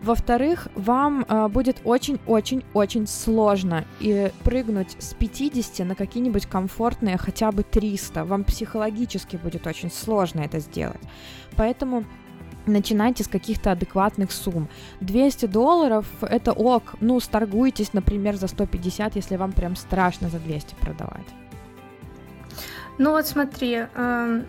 Во-вторых, 0.00 0.66
вам 0.74 1.24
э, 1.28 1.48
будет 1.48 1.80
очень-очень-очень 1.84 3.06
сложно 3.06 3.84
и 4.00 4.32
прыгнуть 4.42 4.96
с 4.98 5.14
50 5.14 5.86
на 5.86 5.94
какие-нибудь 5.94 6.46
комфортные 6.46 7.16
хотя 7.18 7.52
бы 7.52 7.62
300. 7.62 8.24
Вам 8.24 8.42
психологически 8.42 9.36
будет 9.36 9.66
очень 9.66 9.92
сложно 9.92 10.40
это 10.40 10.58
сделать. 10.58 11.00
Поэтому 11.56 12.04
начинайте 12.66 13.24
с 13.24 13.28
каких-то 13.28 13.72
адекватных 13.72 14.32
сумм. 14.32 14.68
200 15.00 15.46
долларов— 15.46 16.06
это 16.20 16.52
ок. 16.52 16.94
Ну, 17.00 17.20
сторгуйтесь, 17.20 17.92
например, 17.92 18.36
за 18.36 18.48
150, 18.48 19.16
если 19.16 19.36
вам 19.36 19.52
прям 19.52 19.76
страшно 19.76 20.28
за 20.28 20.38
200 20.38 20.74
продавать. 20.80 21.26
Ну 22.98 23.10
вот 23.10 23.26
смотри, 23.26 23.86
э, 23.94 24.42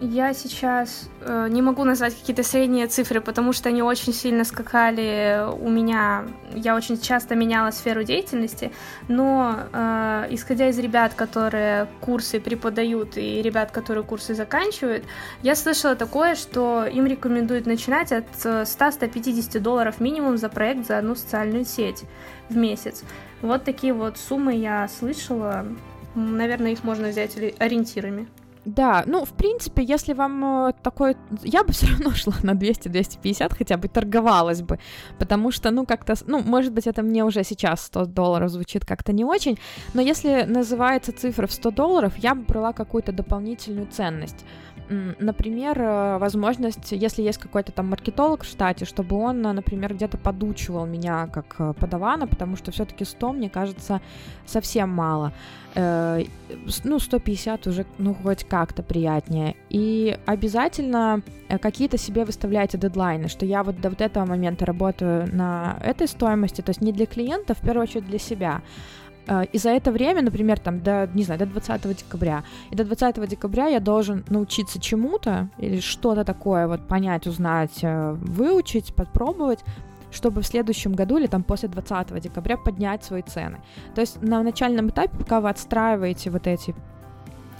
я 0.00 0.34
сейчас 0.34 1.08
э, 1.20 1.48
не 1.50 1.62
могу 1.62 1.84
назвать 1.84 2.14
какие-то 2.18 2.42
средние 2.42 2.86
цифры, 2.86 3.20
потому 3.20 3.52
что 3.52 3.68
они 3.68 3.82
очень 3.82 4.12
сильно 4.12 4.44
скакали 4.44 5.44
у 5.60 5.68
меня. 5.68 6.24
Я 6.54 6.74
очень 6.74 7.00
часто 7.00 7.34
меняла 7.34 7.70
сферу 7.70 8.02
деятельности, 8.02 8.72
но 9.08 9.60
э, 9.72 10.26
исходя 10.30 10.68
из 10.68 10.78
ребят, 10.78 11.14
которые 11.14 11.88
курсы 12.00 12.40
преподают, 12.40 13.16
и 13.16 13.42
ребят, 13.42 13.70
которые 13.70 14.04
курсы 14.04 14.34
заканчивают, 14.34 15.04
я 15.42 15.54
слышала 15.54 15.94
такое, 15.94 16.34
что 16.34 16.84
им 16.84 17.06
рекомендуют 17.06 17.66
начинать 17.66 18.12
от 18.12 18.24
100-150 18.34 19.60
долларов 19.60 20.00
минимум 20.00 20.36
за 20.36 20.48
проект 20.48 20.86
за 20.86 20.98
одну 20.98 21.14
социальную 21.14 21.64
сеть 21.64 22.04
в 22.48 22.56
месяц. 22.56 23.04
Вот 23.40 23.64
такие 23.64 23.92
вот 23.92 24.18
суммы 24.18 24.54
я 24.54 24.88
слышала. 24.88 25.66
Наверное, 26.14 26.72
их 26.72 26.84
можно 26.84 27.08
взять 27.08 27.36
ориентирами. 27.58 28.26
Да, 28.64 29.02
ну, 29.06 29.24
в 29.24 29.32
принципе, 29.32 29.82
если 29.82 30.12
вам 30.12 30.68
э, 30.68 30.72
такой... 30.82 31.16
Я 31.42 31.64
бы 31.64 31.72
все 31.72 31.86
равно 31.86 32.12
шла 32.12 32.34
на 32.42 32.52
200-250, 32.52 33.54
хотя 33.56 33.76
бы 33.76 33.88
торговалась 33.88 34.62
бы, 34.62 34.78
потому 35.18 35.50
что, 35.50 35.70
ну, 35.70 35.84
как-то... 35.84 36.14
Ну, 36.26 36.40
может 36.42 36.72
быть, 36.72 36.86
это 36.86 37.02
мне 37.02 37.24
уже 37.24 37.42
сейчас 37.44 37.86
100 37.86 38.06
долларов 38.06 38.50
звучит 38.50 38.84
как-то 38.84 39.12
не 39.12 39.24
очень, 39.24 39.58
но 39.94 40.00
если 40.00 40.44
называется 40.44 41.12
цифра 41.12 41.46
в 41.46 41.52
100 41.52 41.70
долларов, 41.72 42.12
я 42.18 42.34
бы 42.34 42.42
брала 42.42 42.72
какую-то 42.72 43.12
дополнительную 43.12 43.88
ценность. 43.88 44.44
Например, 44.88 45.80
э, 45.80 46.18
возможность, 46.18 46.92
если 46.92 47.22
есть 47.22 47.38
какой-то 47.38 47.72
там 47.72 47.88
маркетолог 47.88 48.42
в 48.42 48.46
штате, 48.46 48.84
чтобы 48.84 49.16
он, 49.16 49.40
например, 49.42 49.94
где-то 49.94 50.18
подучивал 50.18 50.86
меня 50.86 51.28
как 51.28 51.56
э, 51.58 51.72
подавана, 51.78 52.26
потому 52.26 52.56
что 52.56 52.70
все-таки 52.70 53.04
100, 53.04 53.32
мне 53.32 53.50
кажется, 53.50 54.00
совсем 54.46 54.90
мало. 54.90 55.32
Э, 55.74 56.22
ну, 56.84 56.98
150 56.98 57.66
уже, 57.66 57.86
ну, 57.98 58.14
хоть 58.14 58.44
как-то 58.44 58.82
приятнее. 58.82 59.56
И 59.70 60.18
обязательно 60.26 61.22
какие-то 61.60 61.98
себе 61.98 62.24
выставляйте 62.24 62.78
дедлайны, 62.78 63.28
что 63.28 63.46
я 63.46 63.62
вот 63.62 63.80
до 63.80 63.90
вот 63.90 64.00
этого 64.00 64.26
момента 64.26 64.66
работаю 64.66 65.28
на 65.34 65.78
этой 65.82 66.08
стоимости, 66.08 66.60
то 66.60 66.70
есть 66.70 66.80
не 66.80 66.92
для 66.92 67.06
клиента, 67.06 67.54
в 67.54 67.60
первую 67.60 67.84
очередь 67.84 68.06
для 68.06 68.18
себя. 68.18 68.62
А, 69.26 69.42
и 69.42 69.58
за 69.58 69.70
это 69.70 69.92
время, 69.92 70.22
например, 70.22 70.58
там, 70.58 70.80
до, 70.80 71.08
не 71.14 71.22
знаю, 71.22 71.38
до 71.38 71.46
20 71.46 71.96
декабря, 71.96 72.42
и 72.70 72.76
до 72.76 72.84
20 72.84 73.28
декабря 73.28 73.66
я 73.68 73.80
должен 73.80 74.24
научиться 74.28 74.80
чему-то 74.80 75.48
или 75.58 75.80
что-то 75.80 76.24
такое 76.24 76.66
вот 76.66 76.88
понять, 76.88 77.26
узнать, 77.26 77.82
э, 77.82 78.12
выучить, 78.12 78.94
попробовать, 78.94 79.60
чтобы 80.10 80.42
в 80.42 80.46
следующем 80.46 80.92
году 80.92 81.18
или 81.18 81.26
там 81.26 81.42
после 81.42 81.68
20 81.68 82.20
декабря 82.20 82.56
поднять 82.56 83.04
свои 83.04 83.22
цены. 83.22 83.60
То 83.94 84.00
есть 84.00 84.20
на 84.22 84.42
начальном 84.42 84.88
этапе, 84.88 85.16
пока 85.16 85.40
вы 85.40 85.48
отстраиваете 85.48 86.30
вот 86.30 86.46
эти 86.46 86.74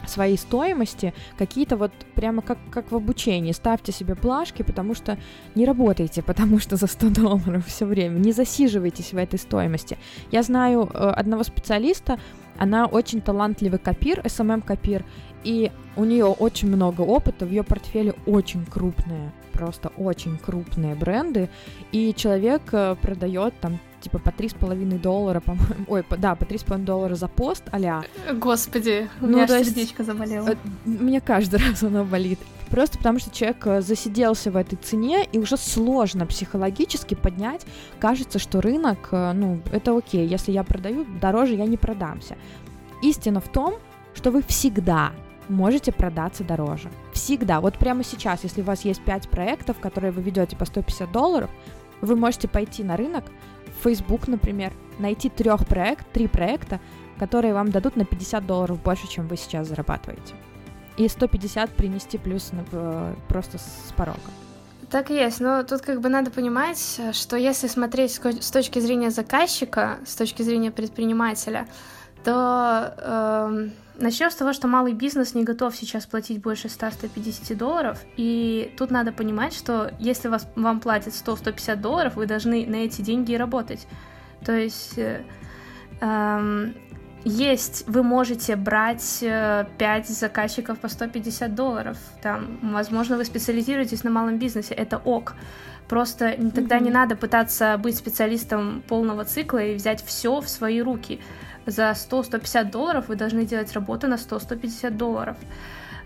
своей 0.07 0.37
стоимости 0.37 1.15
какие-то 1.39 1.77
вот 1.77 1.93
прямо 2.15 2.43
как, 2.43 2.59
как 2.71 2.93
в 2.93 2.97
обучении. 2.97 3.53
Ставьте 3.53 3.93
себе 3.93 4.15
плашки, 4.15 4.63
потому 4.63 4.95
что 4.95 5.19
не 5.55 5.65
работайте, 5.65 6.23
потому 6.27 6.59
что 6.59 6.77
за 6.77 6.87
100 6.87 7.11
долларов 7.11 7.67
все 7.67 7.87
время. 7.87 8.19
Не 8.19 8.33
засиживайтесь 8.33 9.13
в 9.13 9.17
этой 9.17 9.39
стоимости. 9.39 9.99
Я 10.31 10.43
знаю 10.43 10.89
э, 10.93 11.11
одного 11.11 11.43
специалиста, 11.43 12.19
она 12.59 12.87
очень 12.87 13.21
талантливый 13.21 13.79
копир, 13.79 14.21
SMM-копир, 14.21 15.05
и 15.45 15.73
у 15.97 16.05
нее 16.05 16.27
очень 16.27 16.69
много 16.69 17.01
опыта, 17.03 17.47
в 17.47 17.51
ее 17.51 17.63
портфеле 17.63 18.15
очень 18.27 18.65
крупные, 18.65 19.33
просто 19.53 19.89
очень 19.97 20.39
крупные 20.39 20.95
бренды, 20.95 21.49
и 21.91 22.15
человек 22.15 22.63
э, 22.73 22.97
продает 23.01 23.55
там 23.61 23.79
типа 24.03 24.19
по 24.19 24.31
три 24.31 24.49
с 24.49 24.55
половиной 24.55 24.99
доллара, 24.99 25.41
по-моему, 25.41 25.85
ой, 25.89 26.03
по, 26.03 26.17
да, 26.17 26.35
по 26.35 26.45
три 26.45 26.59
с 26.59 26.65
половиной 26.65 26.87
доллара 26.87 27.15
за 27.15 27.29
пост, 27.29 27.65
аля. 27.73 28.03
Господи, 28.35 29.09
у 29.21 29.27
ну, 29.27 29.33
меня 29.33 29.45
аж 29.45 29.67
сердечко 29.67 30.05
заболело. 30.05 30.49
Э, 30.49 30.57
мне 30.85 31.21
каждый 31.21 31.61
раз 31.67 31.83
оно 31.83 32.05
болит. 32.05 32.39
Просто 32.69 32.99
потому 32.99 33.19
что 33.19 33.31
человек 33.31 33.67
э, 33.67 33.81
засиделся 33.83 34.51
в 34.51 34.57
этой 34.57 34.77
цене, 34.77 35.27
и 35.31 35.39
уже 35.39 35.57
сложно 35.57 36.27
психологически 36.27 37.15
поднять. 37.15 37.67
Кажется, 37.99 38.39
что 38.39 38.61
рынок, 38.61 39.09
э, 39.13 39.33
ну, 39.33 39.61
это 39.73 39.97
окей, 39.97 40.27
если 40.27 40.53
я 40.53 40.65
продаю 40.65 41.07
дороже, 41.21 41.55
я 41.55 41.67
не 41.67 41.77
продамся. 41.77 42.37
Истина 43.03 43.41
в 43.41 43.49
том, 43.49 43.75
что 44.15 44.31
вы 44.31 44.43
всегда 44.43 45.13
можете 45.49 45.93
продаться 45.93 46.45
дороже. 46.45 46.91
Всегда. 47.13 47.61
Вот 47.61 47.79
прямо 47.79 48.05
сейчас, 48.05 48.45
если 48.45 48.63
у 48.63 48.65
вас 48.65 48.85
есть 48.85 49.03
5 49.05 49.29
проектов, 49.29 49.79
которые 49.81 50.13
вы 50.13 50.23
ведете 50.23 50.57
по 50.57 50.65
150 50.65 51.13
долларов, 51.13 51.51
вы 52.01 52.17
можете 52.17 52.49
пойти 52.49 52.83
на 52.83 52.97
рынок, 52.97 53.25
Facebook, 53.83 54.29
например, 54.29 54.73
найти 54.99 55.29
трех 55.29 55.67
проект, 55.67 56.11
три 56.13 56.29
проекта, 56.29 56.81
которые 57.19 57.55
вам 57.55 57.71
дадут 57.71 57.97
на 57.97 58.05
50 58.05 58.47
долларов 58.47 58.83
больше, 58.83 59.09
чем 59.09 59.29
вы 59.29 59.37
сейчас 59.37 59.69
зарабатываете. 59.69 60.35
И 60.97 61.09
150 61.09 61.71
принести 61.71 62.19
плюс 62.19 62.53
на, 62.53 62.65
э, 62.73 63.15
просто 63.29 63.59
с 63.59 63.93
порога. 63.97 64.21
Так 64.91 65.11
и 65.11 65.15
есть, 65.15 65.41
но 65.41 65.63
тут 65.63 65.81
как 65.81 66.01
бы 66.01 66.11
надо 66.11 66.31
понимать, 66.31 67.01
что 67.13 67.37
если 67.37 67.67
смотреть 67.67 68.21
с 68.41 68.51
точки 68.51 68.79
зрения 68.79 69.11
заказчика, 69.11 69.99
с 70.05 70.15
точки 70.15 70.43
зрения 70.43 70.71
предпринимателя, 70.71 71.67
то 72.25 72.95
э, 72.99 73.69
начнем 74.03 74.31
с 74.31 74.35
того, 74.35 74.53
что 74.53 74.69
малый 74.69 74.93
бизнес 74.93 75.35
не 75.35 75.45
готов 75.45 75.75
сейчас 75.77 76.07
платить 76.07 76.41
больше 76.43 76.69
100-150 76.69 77.55
долларов, 77.55 77.99
и 78.17 78.73
тут 78.77 78.91
надо 78.91 79.13
понимать, 79.13 79.55
что 79.55 79.91
если 79.99 80.29
вас, 80.29 80.47
вам 80.57 80.81
платят 80.81 81.15
100-150 81.15 81.77
долларов, 81.77 82.17
вы 82.17 82.27
должны 82.27 82.67
на 82.67 82.77
эти 82.77 83.01
деньги 83.01 83.35
работать. 83.35 83.87
То 84.45 84.53
есть 84.53 84.99
э, 84.99 85.25
э, 86.01 86.73
есть, 87.25 87.85
вы 87.87 88.03
можете 88.03 88.57
брать 88.57 89.19
5 89.21 89.71
э, 89.81 90.03
заказчиков 90.13 90.79
по 90.79 90.89
150 90.89 91.55
долларов, 91.55 91.97
там, 92.23 92.59
возможно, 92.63 93.17
вы 93.17 93.25
специализируетесь 93.25 94.05
на 94.05 94.11
малом 94.11 94.39
бизнесе, 94.39 94.75
это 94.75 94.99
ок. 94.99 95.35
Просто 95.89 96.37
тогда 96.55 96.79
mm-hmm. 96.79 96.85
не 96.85 96.91
надо 96.91 97.17
пытаться 97.17 97.77
быть 97.77 97.97
специалистом 97.97 98.83
полного 98.89 99.25
цикла 99.25 99.59
и 99.59 99.75
взять 99.75 100.03
все 100.05 100.41
в 100.41 100.49
свои 100.49 100.81
руки 100.81 101.21
за 101.67 101.91
100-150 101.91 102.71
долларов 102.71 103.09
вы 103.09 103.17
должны 103.17 103.45
делать 103.45 103.73
работу 103.73 104.09
на 104.09 104.15
100-150 104.15 104.91
долларов. 104.91 105.37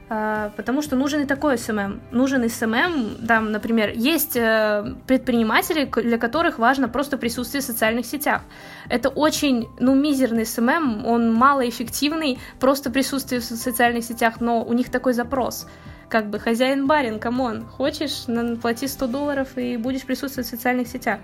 А, 0.09 0.53
потому 0.57 0.83
что 0.83 0.95
нужен 0.95 1.23
и 1.23 1.27
такой 1.27 1.59
SMM. 1.59 2.01
Нужен 2.12 2.49
SMM, 2.49 3.27
там, 3.27 3.51
например, 3.51 3.90
есть 3.90 4.37
э, 4.37 4.95
предприниматели, 5.07 5.85
для 5.85 6.19
которых 6.19 6.59
важно 6.61 6.88
просто 6.88 7.19
присутствие 7.19 7.61
в 7.61 7.64
социальных 7.64 8.07
сетях. 8.07 8.42
Это 8.88 9.09
очень, 9.09 9.66
ну, 9.81 9.97
мизерный 9.97 10.47
SMM, 10.46 11.05
он 11.05 11.35
малоэффективный, 11.35 12.38
просто 12.61 12.90
присутствие 12.90 13.40
в 13.40 13.45
социальных 13.45 14.05
сетях, 14.05 14.40
но 14.40 14.62
у 14.62 14.73
них 14.75 14.90
такой 14.90 15.12
запрос. 15.12 15.66
Как 16.09 16.31
бы 16.31 16.38
хозяин-барин, 16.38 17.19
come 17.18 17.46
on, 17.46 17.66
хочешь, 17.66 18.27
плати 18.62 18.87
100 18.87 19.07
долларов 19.09 19.49
и 19.59 19.77
будешь 19.77 20.05
присутствовать 20.05 20.47
в 20.47 20.51
социальных 20.51 20.87
сетях. 20.87 21.19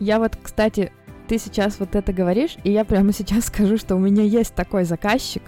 Я 0.00 0.18
вот, 0.18 0.36
кстати, 0.42 0.92
ты 1.28 1.38
сейчас 1.38 1.78
вот 1.78 1.94
это 1.94 2.12
говоришь, 2.12 2.56
и 2.64 2.72
я 2.72 2.84
прямо 2.84 3.12
сейчас 3.12 3.46
скажу, 3.46 3.76
что 3.76 3.94
у 3.94 3.98
меня 3.98 4.22
есть 4.22 4.54
такой 4.54 4.84
заказчик, 4.84 5.42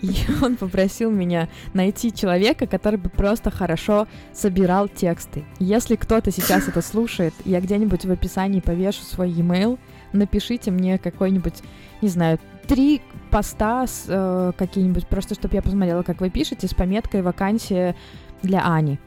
и 0.00 0.14
он 0.42 0.56
попросил 0.56 1.10
меня 1.10 1.48
найти 1.74 2.12
человека, 2.12 2.66
который 2.66 2.98
бы 2.98 3.10
просто 3.10 3.50
хорошо 3.50 4.06
собирал 4.32 4.88
тексты. 4.88 5.44
Если 5.58 5.96
кто-то 5.96 6.30
сейчас 6.30 6.68
это 6.68 6.80
слушает, 6.80 7.34
я 7.44 7.60
где-нибудь 7.60 8.04
в 8.04 8.12
описании 8.12 8.60
повешу 8.60 9.02
свой 9.02 9.30
e-mail, 9.30 9.78
напишите 10.12 10.70
мне 10.70 10.98
какой-нибудь, 10.98 11.62
не 12.00 12.08
знаю, 12.08 12.38
три 12.68 13.02
поста 13.30 13.86
с, 13.86 14.04
э, 14.06 14.52
какие-нибудь, 14.56 15.08
просто 15.08 15.34
чтобы 15.34 15.56
я 15.56 15.62
посмотрела, 15.62 16.02
как 16.02 16.20
вы 16.20 16.30
пишете, 16.30 16.68
с 16.68 16.74
пометкой 16.74 17.22
«Вакансия 17.22 17.96
для 18.42 18.64
Ани». 18.64 18.98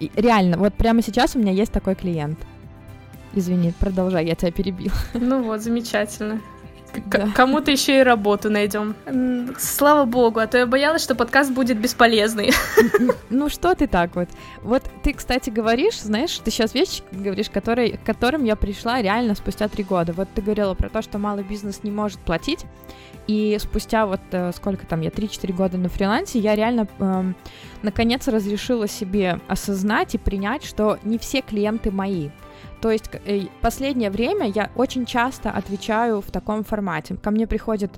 И 0.00 0.10
реально, 0.16 0.56
вот 0.56 0.74
прямо 0.74 1.02
сейчас 1.02 1.36
у 1.36 1.38
меня 1.38 1.52
есть 1.52 1.70
такой 1.70 1.94
клиент— 1.94 2.38
Извини, 3.34 3.72
продолжай, 3.78 4.26
я 4.26 4.34
тебя 4.34 4.52
перебил. 4.52 4.92
Ну 5.14 5.42
вот, 5.42 5.60
замечательно. 5.60 6.40
да. 7.06 7.28
кому-то 7.34 7.72
еще 7.72 8.00
и 8.00 8.02
работу 8.02 8.50
найдем. 8.50 8.94
Слава 9.58 10.04
богу, 10.04 10.38
а 10.38 10.46
то 10.46 10.58
я 10.58 10.66
боялась, 10.66 11.02
что 11.02 11.14
подкаст 11.14 11.50
будет 11.52 11.78
бесполезный. 11.78 12.52
Ну 13.30 13.48
что 13.48 13.74
ты 13.74 13.88
так 13.88 14.14
вот? 14.14 14.28
Вот 14.62 14.84
ты, 15.02 15.12
кстати, 15.12 15.50
говоришь, 15.50 16.00
знаешь, 16.00 16.38
ты 16.38 16.52
сейчас 16.52 16.72
вещи 16.72 17.02
говоришь, 17.10 17.50
которые, 17.50 17.98
к 17.98 18.04
которым 18.04 18.44
я 18.44 18.54
пришла 18.54 19.02
реально 19.02 19.34
спустя 19.34 19.66
три 19.66 19.82
года. 19.82 20.12
Вот 20.12 20.28
ты 20.32 20.40
говорила 20.40 20.74
про 20.74 20.88
то, 20.88 21.02
что 21.02 21.18
малый 21.18 21.42
бизнес 21.42 21.82
не 21.82 21.90
может 21.90 22.20
платить, 22.20 22.64
и 23.26 23.56
спустя 23.58 24.06
вот 24.06 24.20
э, 24.30 24.52
сколько 24.54 24.86
там 24.86 25.00
я, 25.00 25.10
3-4 25.10 25.52
года 25.52 25.78
на 25.78 25.88
фрилансе, 25.88 26.38
я 26.38 26.54
реально 26.54 26.86
э, 26.98 27.32
наконец 27.82 28.28
разрешила 28.28 28.86
себе 28.86 29.40
осознать 29.48 30.14
и 30.14 30.18
принять, 30.18 30.64
что 30.64 30.98
не 31.02 31.18
все 31.18 31.40
клиенты 31.40 31.90
мои. 31.90 32.28
То 32.80 32.90
есть 32.90 33.10
э, 33.24 33.46
последнее 33.60 34.10
время 34.10 34.46
я 34.48 34.70
очень 34.76 35.06
часто 35.06 35.50
отвечаю 35.50 36.20
в 36.20 36.30
таком 36.30 36.64
формате. 36.64 37.16
Ко 37.16 37.30
мне 37.30 37.46
приходит 37.46 37.90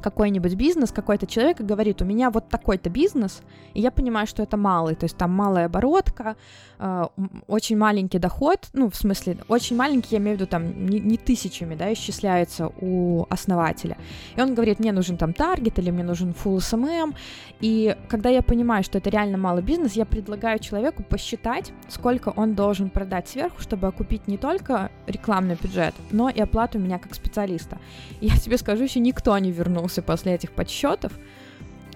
какой-нибудь 0.00 0.54
бизнес, 0.54 0.92
какой-то 0.92 1.26
человек 1.26 1.60
и 1.60 1.64
говорит, 1.64 2.02
у 2.02 2.04
меня 2.04 2.30
вот 2.30 2.48
такой-то 2.48 2.90
бизнес, 2.90 3.42
и 3.74 3.80
я 3.80 3.90
понимаю, 3.90 4.26
что 4.26 4.42
это 4.42 4.56
малый, 4.56 4.94
то 4.94 5.04
есть 5.04 5.16
там 5.16 5.32
малая 5.32 5.66
оборотка, 5.66 6.36
э, 6.78 7.06
очень 7.46 7.76
маленький 7.76 8.18
доход, 8.18 8.68
ну, 8.72 8.90
в 8.90 8.96
смысле, 8.96 9.38
очень 9.48 9.76
маленький, 9.76 10.16
я 10.16 10.18
имею 10.18 10.36
в 10.36 10.40
виду, 10.40 10.48
там, 10.48 10.86
не, 10.86 11.00
не 11.00 11.16
тысячами, 11.16 11.74
да, 11.74 11.92
исчисляется 11.92 12.70
у 12.80 13.26
основателя. 13.30 13.96
И 14.36 14.40
он 14.40 14.54
говорит, 14.54 14.78
мне 14.78 14.92
нужен 14.92 15.16
там 15.16 15.32
таргет 15.32 15.78
или 15.78 15.90
мне 15.90 16.04
нужен 16.04 16.34
full 16.44 16.58
SMM, 16.58 17.14
и 17.60 17.96
когда 18.08 18.28
я 18.28 18.42
понимаю, 18.42 18.84
что 18.84 18.98
это 18.98 19.10
реально 19.10 19.38
малый 19.38 19.62
бизнес, 19.62 19.94
я 19.94 20.04
предлагаю 20.04 20.58
человеку 20.58 21.02
посчитать, 21.02 21.72
сколько 21.88 22.28
он 22.28 22.54
должен 22.54 22.90
продать 22.90 23.28
сверху, 23.28 23.60
чтобы 23.60 23.86
окупить 23.86 24.28
не 24.28 24.36
только 24.36 24.90
рекламный 25.06 25.56
бюджет, 25.60 25.94
но 26.10 26.28
и 26.28 26.40
оплату 26.40 26.78
меня 26.78 26.98
как 26.98 27.14
специалиста. 27.14 27.78
И 28.20 28.26
я 28.26 28.36
тебе 28.36 28.58
скажу, 28.58 28.84
еще 28.84 29.00
никто 29.00 29.36
не 29.38 29.52
вернулся 29.86 30.02
после 30.02 30.34
этих 30.34 30.50
подсчетов, 30.50 31.12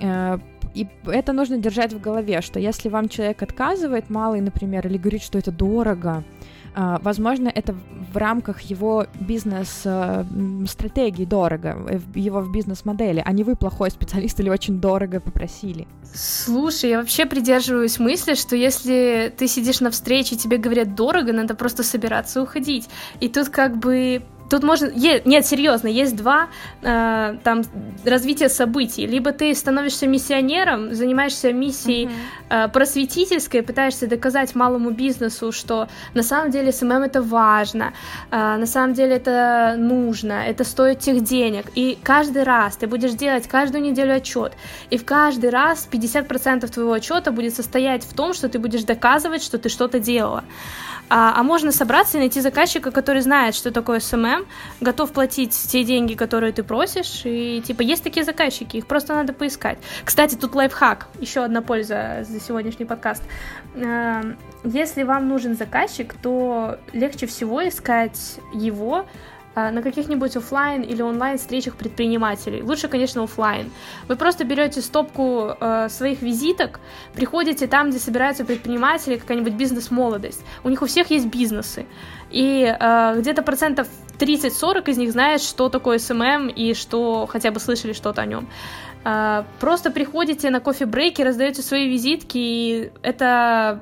э, 0.00 0.38
и 0.74 0.86
это 1.06 1.32
нужно 1.32 1.58
держать 1.58 1.92
в 1.92 2.00
голове, 2.00 2.42
что 2.42 2.60
если 2.60 2.90
вам 2.90 3.08
человек 3.08 3.42
отказывает, 3.42 4.10
малый, 4.10 4.40
например, 4.40 4.86
или 4.86 4.98
говорит, 4.98 5.22
что 5.22 5.38
это 5.38 5.50
дорого, 5.50 6.22
а, 6.74 6.98
возможно, 7.02 7.48
это 7.48 7.74
в 8.12 8.16
рамках 8.16 8.60
его 8.70 9.06
бизнес-стратегии 9.20 11.24
дорого, 11.24 12.00
его 12.14 12.40
в 12.40 12.52
бизнес-модели, 12.52 13.22
а 13.26 13.32
не 13.32 13.42
вы 13.42 13.56
плохой 13.56 13.90
специалист 13.90 14.38
или 14.40 14.50
очень 14.50 14.80
дорого 14.80 15.20
попросили. 15.20 15.88
Слушай, 16.14 16.90
я 16.90 16.98
вообще 16.98 17.26
придерживаюсь 17.26 17.98
мысли, 17.98 18.34
что 18.34 18.54
если 18.54 19.32
ты 19.36 19.48
сидишь 19.48 19.80
на 19.80 19.90
встрече, 19.90 20.36
тебе 20.36 20.58
говорят 20.58 20.94
дорого, 20.94 21.32
надо 21.32 21.56
просто 21.56 21.82
собираться 21.82 22.40
уходить. 22.40 22.88
И 23.20 23.28
тут 23.28 23.48
как 23.48 23.76
бы 23.76 24.22
Тут 24.50 24.64
можно... 24.64 24.86
Е... 24.86 25.22
Нет, 25.24 25.46
серьезно, 25.46 25.88
есть 25.88 26.16
два 26.16 26.48
э, 26.82 27.36
там 27.44 27.62
развития 28.04 28.48
событий. 28.48 29.06
Либо 29.06 29.30
ты 29.30 29.54
становишься 29.54 30.08
миссионером, 30.08 30.92
занимаешься 30.94 31.52
миссией 31.52 32.06
uh-huh. 32.06 32.66
э, 32.66 32.68
просветительской, 32.68 33.62
пытаешься 33.62 34.08
доказать 34.08 34.56
малому 34.56 34.90
бизнесу, 34.90 35.52
что 35.52 35.88
на 36.14 36.22
самом 36.22 36.50
деле 36.50 36.72
SMM 36.72 37.02
это 37.02 37.22
важно, 37.22 37.92
э, 38.32 38.56
на 38.56 38.66
самом 38.66 38.94
деле 38.94 39.16
это 39.16 39.76
нужно, 39.78 40.32
это 40.32 40.64
стоит 40.64 40.98
тех 40.98 41.22
денег. 41.22 41.66
И 41.76 41.96
каждый 42.02 42.42
раз 42.42 42.76
ты 42.76 42.88
будешь 42.88 43.12
делать 43.12 43.46
каждую 43.46 43.84
неделю 43.84 44.16
отчет. 44.16 44.52
И 44.90 44.98
в 44.98 45.04
каждый 45.04 45.50
раз 45.50 45.88
50% 45.90 46.68
твоего 46.68 46.92
отчета 46.92 47.30
будет 47.30 47.54
состоять 47.54 48.02
в 48.02 48.14
том, 48.14 48.34
что 48.34 48.48
ты 48.48 48.58
будешь 48.58 48.82
доказывать, 48.82 49.44
что 49.44 49.58
ты 49.58 49.68
что-то 49.68 50.00
делала. 50.00 50.42
А, 51.12 51.34
а 51.36 51.42
можно 51.42 51.72
собраться 51.72 52.18
и 52.18 52.20
найти 52.20 52.40
заказчика, 52.40 52.92
который 52.92 53.20
знает, 53.20 53.56
что 53.56 53.72
такое 53.72 53.98
SMM, 53.98 54.39
готов 54.80 55.12
платить 55.12 55.52
те 55.52 55.84
деньги, 55.84 56.14
которые 56.14 56.52
ты 56.52 56.62
просишь, 56.62 57.22
и 57.24 57.62
типа 57.62 57.82
есть 57.82 58.02
такие 58.02 58.24
заказчики, 58.24 58.76
их 58.78 58.86
просто 58.86 59.14
надо 59.14 59.32
поискать. 59.32 59.78
Кстати, 60.04 60.34
тут 60.34 60.54
лайфхак, 60.54 61.08
еще 61.18 61.44
одна 61.44 61.62
польза 61.62 62.24
за 62.28 62.40
сегодняшний 62.40 62.84
подкаст. 62.86 63.22
А, 63.76 64.22
если 64.64 65.02
вам 65.02 65.28
нужен 65.28 65.56
заказчик, 65.56 66.14
то 66.14 66.78
легче 66.92 67.26
всего 67.26 67.66
искать 67.66 68.40
его 68.52 69.06
на 69.54 69.82
каких-нибудь 69.82 70.36
офлайн 70.36 70.82
или 70.82 71.02
онлайн 71.02 71.38
встречах 71.38 71.74
предпринимателей. 71.74 72.62
Лучше, 72.62 72.88
конечно, 72.88 73.22
офлайн. 73.22 73.70
Вы 74.08 74.16
просто 74.16 74.44
берете 74.44 74.80
стопку 74.80 75.56
э, 75.60 75.88
своих 75.88 76.22
визиток, 76.22 76.80
приходите 77.14 77.66
там, 77.66 77.90
где 77.90 77.98
собираются 77.98 78.44
предприниматели, 78.44 79.16
какая-нибудь 79.16 79.54
бизнес-молодость. 79.54 80.42
У 80.64 80.68
них 80.68 80.82
у 80.82 80.86
всех 80.86 81.10
есть 81.10 81.26
бизнесы. 81.26 81.86
И 82.30 82.64
э, 82.64 83.14
где-то 83.18 83.42
процентов 83.42 83.88
30-40 84.18 84.90
из 84.90 84.98
них 84.98 85.12
знает, 85.12 85.40
что 85.40 85.68
такое 85.68 85.98
SMM 85.98 86.48
и 86.48 86.74
что 86.74 87.26
хотя 87.26 87.50
бы 87.50 87.58
слышали 87.58 87.92
что-то 87.92 88.22
о 88.22 88.26
нем. 88.26 88.48
Э, 89.04 89.44
просто 89.58 89.90
приходите 89.90 90.50
на 90.50 90.60
кофе-брейки, 90.60 91.22
раздаете 91.22 91.62
свои 91.62 91.88
визитки, 91.88 92.38
и 92.38 92.92
это 93.02 93.80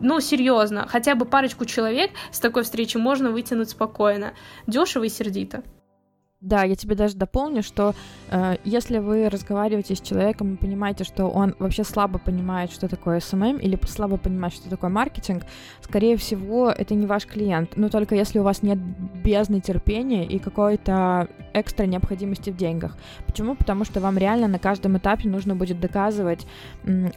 ну, 0.00 0.20
серьезно, 0.20 0.86
хотя 0.88 1.14
бы 1.14 1.24
парочку 1.24 1.64
человек 1.64 2.10
с 2.30 2.40
такой 2.40 2.62
встречи 2.62 2.96
можно 2.96 3.30
вытянуть 3.30 3.70
спокойно, 3.70 4.32
дешево 4.66 5.04
и 5.04 5.08
сердито. 5.08 5.62
Да, 6.40 6.62
я 6.64 6.74
тебе 6.74 6.94
даже 6.94 7.16
дополню, 7.16 7.62
что 7.62 7.94
э, 8.30 8.56
если 8.64 8.96
вы 8.96 9.28
разговариваете 9.28 9.94
с 9.94 10.00
человеком 10.00 10.54
и 10.54 10.56
понимаете, 10.56 11.04
что 11.04 11.26
он 11.26 11.54
вообще 11.58 11.84
слабо 11.84 12.18
понимает, 12.18 12.72
что 12.72 12.88
такое 12.88 13.20
SMM, 13.20 13.58
или 13.58 13.78
слабо 13.86 14.16
понимает, 14.16 14.54
что 14.54 14.70
такое 14.70 14.88
маркетинг, 14.88 15.42
скорее 15.82 16.16
всего, 16.16 16.70
это 16.70 16.94
не 16.94 17.04
ваш 17.04 17.26
клиент. 17.26 17.76
Но 17.76 17.90
только 17.90 18.14
если 18.14 18.38
у 18.38 18.42
вас 18.42 18.62
нет 18.62 18.78
бездны 19.22 19.60
терпения 19.60 20.24
и 20.24 20.38
какой-то 20.38 21.28
экстра 21.52 21.84
необходимости 21.84 22.50
в 22.50 22.56
деньгах. 22.56 22.96
Почему? 23.26 23.54
Потому 23.54 23.84
что 23.84 24.00
вам 24.00 24.18
реально 24.18 24.48
на 24.48 24.58
каждом 24.58 24.96
этапе 24.96 25.28
нужно 25.28 25.54
будет 25.54 25.80
доказывать, 25.80 26.46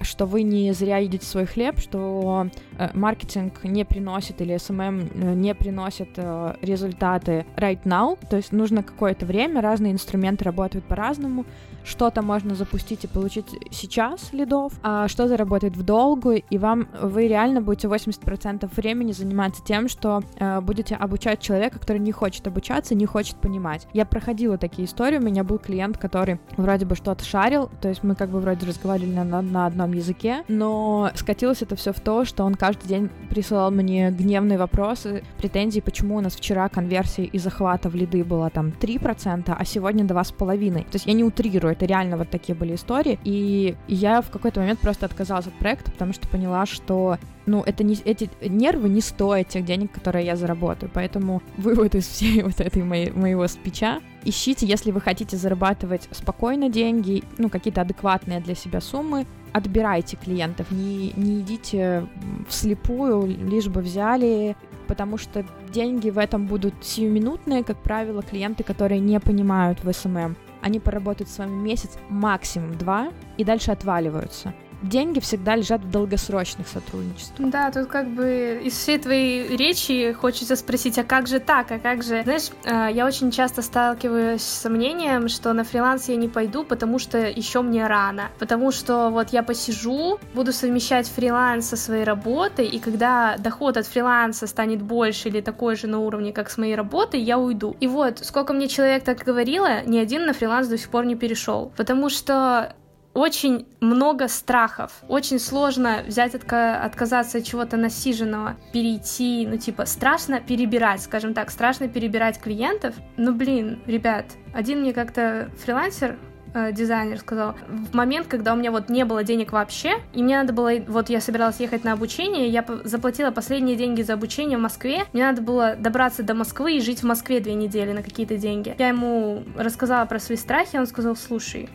что 0.01 0.25
вы 0.25 0.43
не 0.43 0.73
зря 0.73 0.97
едите 0.97 1.25
свой 1.25 1.45
хлеб, 1.45 1.79
что 1.79 2.47
э, 2.77 2.89
маркетинг 2.93 3.63
не 3.63 3.85
приносит 3.85 4.41
или 4.41 4.57
SMM 4.57 4.99
э, 4.99 5.33
не 5.33 5.55
приносит 5.55 6.09
э, 6.17 6.55
результаты 6.61 7.45
right 7.57 7.83
now, 7.83 8.17
то 8.29 8.37
есть 8.37 8.51
нужно 8.51 8.83
какое 8.83 9.13
какое-то 9.13 9.25
время, 9.25 9.61
разные 9.61 9.91
инструменты 9.91 10.45
работают 10.45 10.85
по-разному, 10.85 11.45
что-то 11.83 12.21
можно 12.21 12.55
запустить 12.55 13.03
и 13.03 13.07
получить 13.07 13.47
сейчас 13.69 14.31
лидов, 14.31 14.71
а 14.81 15.07
что-то 15.09 15.35
работает 15.35 15.75
в 15.75 15.83
долгую, 15.83 16.41
и 16.49 16.57
вам 16.57 16.87
вы 17.01 17.27
реально 17.27 17.61
будете 17.61 17.87
80% 17.89 18.69
времени 18.75 19.11
заниматься 19.11 19.61
тем, 19.63 19.89
что 19.89 20.21
будете 20.61 20.95
обучать 20.95 21.41
человека, 21.41 21.79
который 21.79 21.97
не 21.97 22.13
хочет 22.13 22.47
обучаться, 22.47 22.95
не 22.95 23.05
хочет 23.05 23.35
понимать. 23.35 23.87
Я 23.93 24.05
проходила 24.23 24.57
такие 24.57 24.88
истории, 24.88 25.17
у 25.17 25.21
меня 25.21 25.43
был 25.43 25.59
клиент, 25.59 25.97
который 25.97 26.39
вроде 26.55 26.86
бы 26.86 26.95
что-то 26.95 27.25
шарил, 27.25 27.69
то 27.81 27.89
есть 27.89 28.03
мы 28.03 28.15
как 28.15 28.29
бы 28.29 28.39
вроде 28.39 28.65
разговаривали 28.65 29.12
на, 29.12 29.41
на 29.41 29.65
одном 29.65 29.91
языке, 29.91 30.43
но 30.47 31.12
скатилось 31.15 31.62
это 31.62 31.75
все 31.75 31.91
в 31.91 31.99
то, 31.99 32.23
что 32.23 32.45
он 32.45 32.55
каждый 32.55 32.88
день 32.88 33.09
присылал 33.29 33.69
мне 33.69 34.12
гневные 34.12 34.57
вопросы, 34.57 35.23
претензии, 35.38 35.81
почему 35.81 36.15
у 36.15 36.21
нас 36.21 36.36
вчера 36.36 36.69
конверсия 36.69 37.25
из 37.25 37.43
захвата 37.43 37.89
в 37.89 37.95
лиды 37.95 38.23
была 38.23 38.49
там 38.49 38.67
3%, 38.67 39.53
а 39.57 39.65
сегодня 39.65 40.05
2,5%. 40.05 40.83
То 40.83 40.88
есть 40.93 41.05
я 41.05 41.13
не 41.13 41.25
утрирую, 41.25 41.73
это 41.73 41.86
реально 41.86 42.15
вот 42.15 42.29
такие 42.29 42.55
были 42.55 42.75
истории. 42.75 43.19
И 43.25 43.75
я 43.89 44.21
в 44.21 44.29
какой-то 44.29 44.62
момент 44.62 44.79
просто 44.79 45.05
отказалась 45.05 45.47
от 45.47 45.53
проекта, 45.55 45.91
потому 45.91 46.13
что 46.13 46.29
поняла, 46.29 46.65
что 46.65 47.17
ну, 47.45 47.63
это 47.65 47.84
не, 47.84 47.95
эти 48.06 48.29
нервы 48.41 48.89
не 48.89 49.01
стоят 49.01 49.49
тех 49.49 49.65
денег, 49.65 49.91
которые 49.91 50.25
я 50.25 50.36
заработаю. 50.36 50.89
Поэтому 50.93 51.41
вывод 51.58 51.95
из 51.95 52.08
всей 52.08 52.43
вот 52.43 52.60
этой 52.60 52.84
моей, 52.84 53.12
моего 53.12 53.47
спича. 53.47 54.01
Ищите, 54.23 54.65
если 54.65 54.91
вы 54.91 55.01
хотите 55.01 55.36
зарабатывать 55.36 56.08
спокойно 56.12 56.69
деньги, 56.69 57.23
ну, 57.38 57.49
какие-то 57.49 57.82
адекватные 57.82 58.39
для 58.39 58.56
себя 58.56 58.79
суммы, 58.79 59.25
отбирайте 59.51 60.15
клиентов, 60.15 60.71
не, 60.71 61.12
не 61.15 61.41
идите 61.41 62.08
вслепую, 62.47 63.27
лишь 63.27 63.67
бы 63.67 63.82
взяли, 63.82 64.56
потому 64.88 65.17
что 65.17 65.45
деньги 65.71 66.10
в 66.10 66.17
этом 66.17 66.47
будут 66.47 66.73
сиюминутные, 66.82 67.63
как 67.63 67.77
правило, 67.77 68.21
клиенты, 68.21 68.63
которые 68.63 68.99
не 68.99 69.19
понимают 69.19 69.84
в 69.84 69.91
SMM 69.91 70.36
они 70.63 70.79
поработают 70.79 71.29
с 71.29 71.38
вами 71.38 71.62
месяц, 71.62 71.91
максимум 72.10 72.77
два, 72.77 73.12
и 73.38 73.43
дальше 73.43 73.71
отваливаются 73.71 74.53
деньги 74.83 75.19
всегда 75.19 75.55
лежат 75.55 75.81
в 75.81 75.89
долгосрочных 75.89 76.67
сотрудничествах. 76.67 77.49
Да, 77.49 77.71
тут 77.71 77.87
как 77.87 78.07
бы 78.07 78.61
из 78.63 78.77
всей 78.77 78.99
твоей 78.99 79.55
речи 79.55 80.13
хочется 80.13 80.55
спросить, 80.55 80.97
а 80.97 81.03
как 81.03 81.27
же 81.27 81.39
так, 81.39 81.71
а 81.71 81.79
как 81.79 82.03
же... 82.03 82.23
Знаешь, 82.23 82.49
э, 82.63 82.89
я 82.93 83.05
очень 83.05 83.31
часто 83.31 83.61
сталкиваюсь 83.61 84.41
с 84.41 84.61
сомнением, 84.61 85.29
что 85.29 85.53
на 85.53 85.63
фриланс 85.63 86.09
я 86.09 86.15
не 86.15 86.27
пойду, 86.27 86.63
потому 86.63 86.99
что 86.99 87.17
еще 87.17 87.61
мне 87.61 87.87
рано. 87.87 88.29
Потому 88.39 88.71
что 88.71 89.09
вот 89.09 89.29
я 89.29 89.43
посижу, 89.43 90.19
буду 90.33 90.53
совмещать 90.53 91.07
фриланс 91.07 91.67
со 91.67 91.77
своей 91.77 92.03
работой, 92.03 92.67
и 92.67 92.79
когда 92.79 93.37
доход 93.37 93.77
от 93.77 93.87
фриланса 93.87 94.47
станет 94.47 94.81
больше 94.81 95.29
или 95.29 95.41
такой 95.41 95.75
же 95.75 95.87
на 95.87 95.99
уровне, 95.99 96.33
как 96.33 96.49
с 96.49 96.57
моей 96.57 96.75
работой, 96.75 97.21
я 97.21 97.37
уйду. 97.39 97.75
И 97.79 97.87
вот, 97.87 98.19
сколько 98.19 98.53
мне 98.53 98.67
человек 98.67 99.03
так 99.03 99.19
говорило, 99.19 99.83
ни 99.85 99.97
один 99.97 100.25
на 100.25 100.33
фриланс 100.33 100.67
до 100.67 100.77
сих 100.77 100.89
пор 100.89 101.05
не 101.05 101.15
перешел. 101.15 101.71
Потому 101.77 102.09
что 102.09 102.75
очень 103.13 103.67
много 103.80 104.28
страхов. 104.28 104.91
Очень 105.08 105.39
сложно 105.39 106.04
взять 106.06 106.34
отка- 106.34 106.82
отказаться 106.82 107.39
от 107.39 107.43
чего-то 107.43 107.78
насиженного, 107.78 108.56
перейти, 108.71 109.47
ну 109.47 109.58
типа 109.58 109.86
страшно 109.86 110.39
перебирать, 110.39 111.02
скажем 111.02 111.34
так, 111.34 111.52
страшно 111.52 111.88
перебирать 111.88 112.39
клиентов. 112.39 112.95
Ну 113.17 113.34
блин, 113.34 113.82
ребят, 113.86 114.26
один 114.54 114.82
мне 114.82 114.93
как-то 114.93 115.49
фрилансер 115.63 116.17
э, 116.54 117.17
сказал, 117.17 117.56
в 117.67 117.95
момент, 117.95 118.28
когда 118.28 118.54
у 118.54 118.56
меня 118.56 118.71
вот 118.71 118.89
не 118.89 119.06
было 119.06 119.23
денег 119.23 119.52
вообще, 119.52 119.95
и 120.13 120.23
мне 120.23 120.38
надо 120.38 120.54
было, 120.54 120.71
вот 120.88 121.10
я 121.10 121.21
собиралась 121.21 121.60
ехать 121.60 121.84
на 121.84 121.93
обучение, 121.93 122.47
я 122.47 122.65
заплатила 122.84 123.32
последние 123.32 123.76
деньги 123.76 124.02
за 124.02 124.13
обучение 124.13 124.58
в 124.58 124.62
Москве, 124.62 125.04
мне 125.13 125.23
надо 125.23 125.41
было 125.41 125.76
добраться 125.76 126.23
до 126.23 126.34
Москвы 126.34 126.78
и 126.78 126.82
жить 126.82 127.02
в 127.02 127.06
Москве 127.06 127.39
две 127.39 127.54
недели 127.54 127.91
на 127.91 128.04
какие-то 128.04 128.38
деньги. 128.38 128.76
Я 128.78 128.89
ему 128.89 129.43
рассказала 129.58 130.06
про 130.06 130.19
свои 130.19 130.38
страхи, 130.38 130.78
он 130.78 130.88
сказал, 130.88 131.15
слушай, 131.15 131.69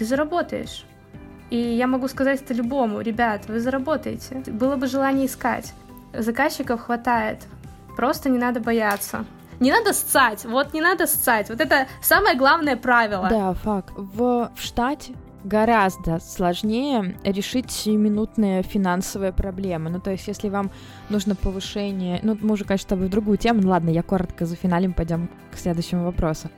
ты 0.00 0.06
заработаешь. 0.06 0.84
И 1.50 1.58
я 1.58 1.86
могу 1.86 2.08
сказать 2.08 2.40
это 2.40 2.54
любому, 2.54 3.00
ребят, 3.02 3.42
вы 3.48 3.60
заработаете. 3.60 4.42
Было 4.46 4.76
бы 4.76 4.86
желание 4.86 5.26
искать. 5.26 5.74
Заказчиков 6.14 6.80
хватает. 6.80 7.46
Просто 7.96 8.30
не 8.30 8.38
надо 8.38 8.60
бояться. 8.60 9.26
Не 9.60 9.70
надо 9.70 9.92
ссать, 9.92 10.46
вот 10.46 10.72
не 10.72 10.80
надо 10.80 11.06
ссать. 11.06 11.50
Вот 11.50 11.60
это 11.60 11.86
самое 12.02 12.34
главное 12.34 12.76
правило. 12.76 13.28
Да, 13.28 13.52
факт. 13.52 13.92
В, 13.94 14.50
в 14.56 14.62
штате 14.62 15.12
гораздо 15.44 16.18
сложнее 16.18 17.16
решить 17.24 17.70
сиюминутные 17.70 18.62
финансовые 18.62 19.32
проблемы. 19.32 19.90
Ну, 19.90 20.00
то 20.00 20.10
есть, 20.10 20.28
если 20.28 20.48
вам 20.48 20.70
нужно 21.10 21.34
повышение... 21.34 22.20
Ну, 22.22 22.38
мы 22.40 22.52
уже, 22.54 22.64
конечно, 22.64 22.86
с 22.86 22.88
тобой 22.88 23.08
в 23.08 23.10
другую 23.10 23.36
тему. 23.36 23.60
Ну, 23.62 23.68
ладно, 23.68 23.90
я 23.90 24.02
коротко 24.02 24.46
за 24.46 24.56
финалем, 24.56 24.94
пойдем 24.94 25.28
к 25.52 25.58
следующему 25.58 26.04
вопросу. 26.04 26.48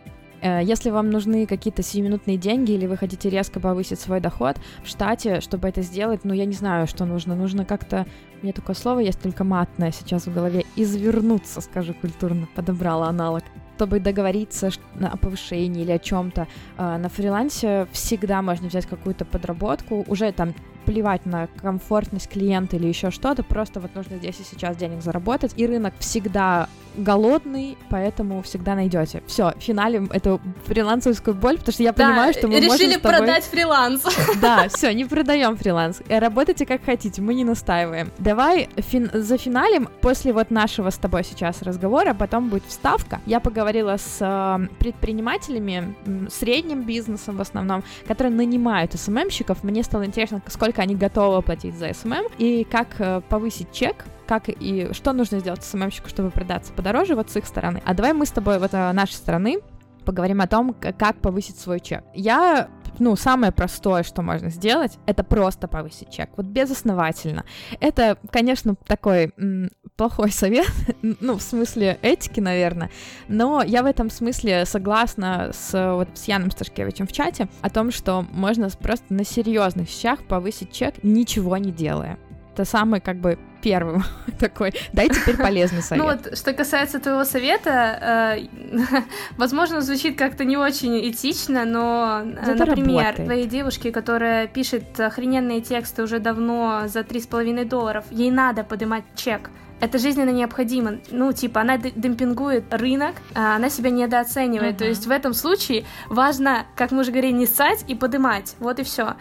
Э, 0.42 0.60
если 0.62 0.90
вам 0.90 1.10
нужны 1.10 1.46
какие-то 1.46 1.82
сиюминутные 1.82 2.36
деньги 2.36 2.72
или 2.72 2.86
вы 2.86 2.96
хотите 2.96 3.30
резко 3.30 3.60
повысить 3.60 4.00
свой 4.00 4.20
доход 4.20 4.56
в 4.84 4.88
штате, 4.88 5.40
чтобы 5.40 5.68
это 5.68 5.82
сделать, 5.82 6.24
ну, 6.24 6.34
я 6.34 6.44
не 6.44 6.54
знаю, 6.54 6.86
что 6.86 7.04
нужно. 7.04 7.34
Нужно 7.34 7.64
как-то... 7.64 8.06
Меня 8.42 8.52
такое 8.52 8.74
слово 8.74 8.98
есть 8.98 9.20
только 9.20 9.44
матное 9.44 9.92
сейчас 9.92 10.26
в 10.26 10.34
голове. 10.34 10.64
Извернуться, 10.74 11.60
скажу 11.60 11.94
культурно. 11.94 12.48
Подобрала 12.54 13.08
аналог 13.08 13.42
чтобы 13.82 13.98
договориться 13.98 14.70
о 15.00 15.16
повышении 15.16 15.82
или 15.82 15.90
о 15.90 15.98
чем-то 15.98 16.46
э, 16.78 16.98
на 16.98 17.08
фрилансе 17.08 17.88
всегда 17.90 18.40
можно 18.40 18.68
взять 18.68 18.86
какую-то 18.86 19.24
подработку, 19.24 20.04
уже 20.06 20.30
там 20.30 20.54
плевать 20.84 21.26
на 21.26 21.48
комфортность 21.60 22.28
клиента 22.28 22.76
или 22.76 22.86
еще 22.86 23.10
что-то, 23.10 23.42
просто 23.42 23.80
вот 23.80 23.94
нужно 23.94 24.16
здесь 24.16 24.40
и 24.40 24.44
сейчас 24.44 24.76
денег 24.76 25.02
заработать, 25.02 25.52
и 25.56 25.66
рынок 25.66 25.94
всегда 25.98 26.68
голодный, 26.96 27.76
поэтому 27.88 28.42
всегда 28.42 28.74
найдете. 28.74 29.22
Все, 29.26 29.54
финалем 29.58 30.10
эту 30.12 30.40
фрилансовскую 30.66 31.34
боль, 31.34 31.58
потому 31.58 31.72
что 31.72 31.82
я 31.82 31.92
да, 31.92 32.06
понимаю, 32.06 32.32
что 32.34 32.48
мы 32.48 32.56
решили 32.56 32.68
можем 32.68 32.90
с 32.90 33.02
тобой... 33.02 33.18
продать 33.18 33.44
фриланс. 33.44 34.02
Да, 34.40 34.68
все, 34.68 34.92
не 34.92 35.04
продаем 35.04 35.56
фриланс. 35.56 36.02
Э, 36.08 36.18
работайте 36.18 36.66
как 36.66 36.84
хотите, 36.84 37.22
мы 37.22 37.34
не 37.34 37.44
настаиваем. 37.44 38.10
Давай 38.18 38.68
фин... 38.76 39.10
за 39.12 39.38
финалем, 39.38 39.88
после 40.00 40.32
вот 40.32 40.50
нашего 40.50 40.90
с 40.90 40.96
тобой 40.96 41.24
сейчас 41.24 41.62
разговора, 41.62 42.14
потом 42.14 42.48
будет 42.48 42.64
вставка. 42.66 43.20
Я 43.26 43.40
поговорила 43.40 43.96
с 43.96 44.18
э, 44.20 44.66
предпринимателями, 44.78 45.94
средним 46.30 46.82
бизнесом 46.82 47.36
в 47.36 47.40
основном, 47.40 47.84
которые 48.06 48.34
нанимают 48.34 48.92
SMM 48.92 49.10
щиков. 49.10 49.62
Мне 49.62 49.82
стало 49.82 50.04
интересно, 50.04 50.42
сколько 50.48 50.71
они 50.78 50.94
готовы 50.94 51.42
платить 51.42 51.76
за 51.76 51.92
SMM 51.92 52.26
и 52.38 52.64
как 52.64 52.88
э, 53.00 53.20
повысить 53.28 53.72
чек 53.72 54.04
как 54.26 54.44
и 54.48 54.88
что 54.92 55.12
нужно 55.12 55.40
сделать 55.40 55.62
SMM 55.62 55.75
щику, 55.75 56.08
чтобы 56.08 56.30
продаться 56.30 56.72
подороже 56.72 57.14
вот 57.14 57.30
с 57.30 57.36
их 57.36 57.44
стороны. 57.44 57.82
А 57.84 57.92
давай 57.92 58.14
мы 58.14 58.24
с 58.24 58.30
тобой 58.30 58.58
вот 58.58 58.72
э, 58.72 58.92
нашей 58.92 59.14
стороны 59.14 59.58
поговорим 60.04 60.40
о 60.40 60.46
том, 60.46 60.74
как 60.74 61.16
повысить 61.20 61.58
свой 61.58 61.80
чек. 61.80 62.04
Я 62.14 62.68
ну, 63.02 63.16
самое 63.16 63.50
простое, 63.50 64.04
что 64.04 64.22
можно 64.22 64.48
сделать, 64.48 64.98
это 65.06 65.24
просто 65.24 65.66
повысить 65.66 66.10
чек, 66.10 66.30
вот 66.36 66.46
безосновательно. 66.46 67.44
Это, 67.80 68.16
конечно, 68.30 68.76
такой 68.86 69.32
м, 69.36 69.70
плохой 69.96 70.30
совет, 70.32 70.70
ну, 71.02 71.36
в 71.36 71.42
смысле 71.42 71.98
этики, 72.00 72.38
наверное, 72.38 72.90
но 73.26 73.62
я 73.62 73.82
в 73.82 73.86
этом 73.86 74.08
смысле 74.08 74.64
согласна 74.66 75.50
с, 75.52 75.94
вот, 75.94 76.10
с 76.14 76.28
Яном 76.28 76.52
Сташкевичем 76.52 77.08
в 77.08 77.12
чате 77.12 77.48
о 77.60 77.70
том, 77.70 77.90
что 77.90 78.24
можно 78.30 78.68
просто 78.70 79.12
на 79.12 79.24
серьезных 79.24 79.88
вещах 79.88 80.22
повысить 80.24 80.70
чек, 80.70 81.02
ничего 81.02 81.56
не 81.56 81.72
делая. 81.72 82.18
Это 82.52 82.64
самый, 82.64 83.00
как 83.00 83.16
бы, 83.16 83.36
первым 83.62 84.04
такой. 84.38 84.74
Дай 84.92 85.08
теперь 85.08 85.36
полезный 85.36 85.82
совет. 85.82 86.04
Ну 86.04 86.10
вот, 86.10 86.38
что 86.38 86.52
касается 86.52 86.98
твоего 86.98 87.24
совета, 87.24 88.36
э, 88.38 89.02
возможно, 89.36 89.80
звучит 89.80 90.18
как-то 90.18 90.44
не 90.44 90.56
очень 90.56 90.98
этично, 91.10 91.64
но, 91.64 92.22
э, 92.24 92.54
например, 92.54 93.14
твоей 93.14 93.46
девушке, 93.46 93.92
которая 93.92 94.46
пишет 94.46 94.98
охрененные 95.00 95.60
тексты 95.60 96.02
уже 96.02 96.18
давно 96.18 96.82
за 96.86 97.00
3,5 97.00 97.64
долларов, 97.64 98.04
ей 98.10 98.30
надо 98.30 98.64
поднимать 98.64 99.04
чек. 99.16 99.50
Это 99.82 99.98
жизненно 99.98 100.30
необходимо. 100.30 100.98
Ну, 101.10 101.32
типа, 101.32 101.62
она 101.62 101.76
демпингует 101.76 102.72
рынок, 102.72 103.16
а 103.34 103.56
она 103.56 103.68
себя 103.68 103.90
недооценивает. 103.90 104.76
Uh-huh. 104.76 104.78
То 104.78 104.84
есть 104.84 105.06
в 105.08 105.10
этом 105.10 105.34
случае 105.34 105.84
важно, 106.08 106.66
как 106.76 106.92
мы 106.92 107.00
уже 107.00 107.10
говорили, 107.10 107.32
не 107.32 107.46
ссать 107.46 107.84
и 107.88 107.96
подымать. 107.96 108.54
Вот 108.60 108.78
и 108.78 108.84
все. 108.84 109.16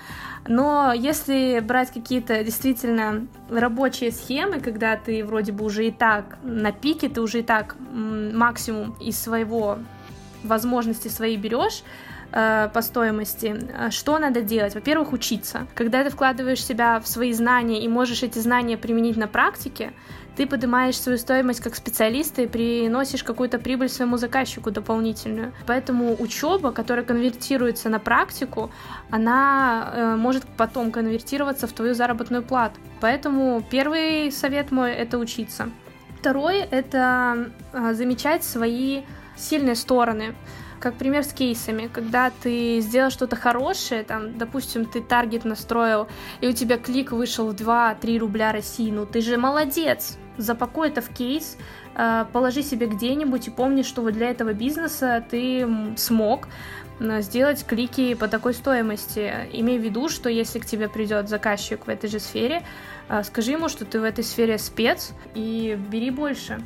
Но 0.47 0.91
если 0.93 1.59
брать 1.59 1.91
какие-то 1.91 2.43
действительно 2.43 3.27
рабочие 3.49 4.11
схемы, 4.11 4.59
когда 4.59 4.95
ты 4.97 5.23
вроде 5.23 5.51
бы 5.51 5.65
уже 5.65 5.87
и 5.87 5.91
так 5.91 6.37
на 6.43 6.71
пике, 6.71 7.09
ты 7.09 7.21
уже 7.21 7.39
и 7.39 7.43
так 7.43 7.75
максимум 7.91 8.95
из 8.99 9.19
своего 9.19 9.77
возможности 10.43 11.07
свои 11.07 11.37
берешь, 11.37 11.83
э, 12.31 12.69
по 12.73 12.81
стоимости, 12.81 13.55
э, 13.55 13.91
что 13.91 14.17
надо 14.17 14.41
делать? 14.41 14.73
Во-первых, 14.73 15.13
учиться. 15.13 15.67
Когда 15.75 16.03
ты 16.03 16.09
вкладываешь 16.09 16.63
себя 16.63 16.99
в 16.99 17.07
свои 17.07 17.33
знания 17.33 17.83
и 17.83 17.87
можешь 17.87 18.23
эти 18.23 18.39
знания 18.39 18.77
применить 18.77 19.17
на 19.17 19.27
практике, 19.27 19.93
ты 20.35 20.47
поднимаешь 20.47 20.99
свою 20.99 21.17
стоимость 21.17 21.59
как 21.59 21.75
специалист 21.75 22.39
и 22.39 22.47
приносишь 22.47 23.23
какую-то 23.23 23.59
прибыль 23.59 23.89
своему 23.89 24.17
заказчику 24.17 24.71
дополнительную. 24.71 25.53
Поэтому 25.67 26.15
учеба, 26.19 26.71
которая 26.71 27.05
конвертируется 27.05 27.89
на 27.89 27.99
практику, 27.99 28.71
она 29.09 29.91
э, 29.93 30.15
может 30.15 30.43
потом 30.57 30.91
конвертироваться 30.91 31.67
в 31.67 31.73
твою 31.73 31.93
заработную 31.93 32.43
плату. 32.43 32.79
Поэтому 33.01 33.63
первый 33.69 34.31
совет 34.31 34.71
мой 34.71 34.91
это 34.91 35.17
учиться. 35.17 35.69
Второй 36.19 36.59
это 36.59 37.51
э, 37.73 37.93
замечать 37.93 38.43
свои 38.43 39.01
сильные 39.35 39.75
стороны. 39.75 40.35
Как 40.81 40.95
пример 40.95 41.23
с 41.23 41.31
кейсами, 41.31 41.87
когда 41.93 42.31
ты 42.41 42.79
сделал 42.79 43.11
что-то 43.11 43.35
хорошее, 43.35 44.03
там, 44.03 44.35
допустим, 44.35 44.85
ты 44.85 44.99
таргет 44.99 45.45
настроил, 45.45 46.07
и 46.41 46.47
у 46.47 46.53
тебя 46.53 46.79
клик 46.79 47.11
вышел 47.11 47.51
в 47.51 47.53
2-3 47.53 48.17
рубля 48.17 48.51
России, 48.51 48.89
ну 48.89 49.05
ты 49.05 49.21
же 49.21 49.37
молодец, 49.37 50.17
запакуй 50.37 50.87
это 50.87 51.01
в 51.01 51.09
кейс, 51.09 51.55
э, 51.95 52.25
положи 52.33 52.63
себе 52.63 52.87
где-нибудь 52.87 53.47
и 53.47 53.51
помни, 53.51 53.83
что 53.83 54.01
вот 54.01 54.13
для 54.13 54.31
этого 54.31 54.53
бизнеса 54.53 55.23
ты 55.29 55.67
смог 55.97 56.47
сделать 57.19 57.63
клики 57.65 58.15
по 58.15 58.27
такой 58.27 58.53
стоимости. 58.55 59.31
Имей 59.53 59.77
в 59.77 59.83
виду, 59.83 60.09
что 60.09 60.29
если 60.29 60.59
к 60.59 60.65
тебе 60.65 60.87
придет 60.89 61.29
заказчик 61.29 61.85
в 61.85 61.89
этой 61.89 62.09
же 62.09 62.19
сфере, 62.19 62.63
э, 63.07 63.21
скажи 63.23 63.51
ему, 63.51 63.69
что 63.69 63.85
ты 63.85 63.99
в 63.99 64.03
этой 64.03 64.23
сфере 64.23 64.57
спец 64.57 65.13
и 65.35 65.77
бери 65.91 66.09
больше. 66.09 66.59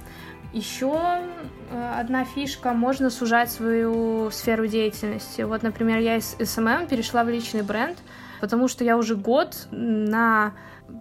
Еще 0.54 0.94
э, 0.96 1.28
одна 1.72 2.26
фишка, 2.26 2.74
можно 2.74 3.10
сужать 3.10 3.52
свою 3.52 4.30
сферу 4.32 4.68
деятельности. 4.68 5.42
Вот, 5.42 5.64
например, 5.64 6.00
я 6.00 6.18
из 6.18 6.36
SMM 6.40 6.88
перешла 6.88 7.24
в 7.24 7.30
личный 7.30 7.64
бренд, 7.64 7.98
потому 8.42 8.68
что 8.68 8.84
я 8.84 8.98
уже 8.98 9.16
год 9.16 9.68
на, 9.72 10.54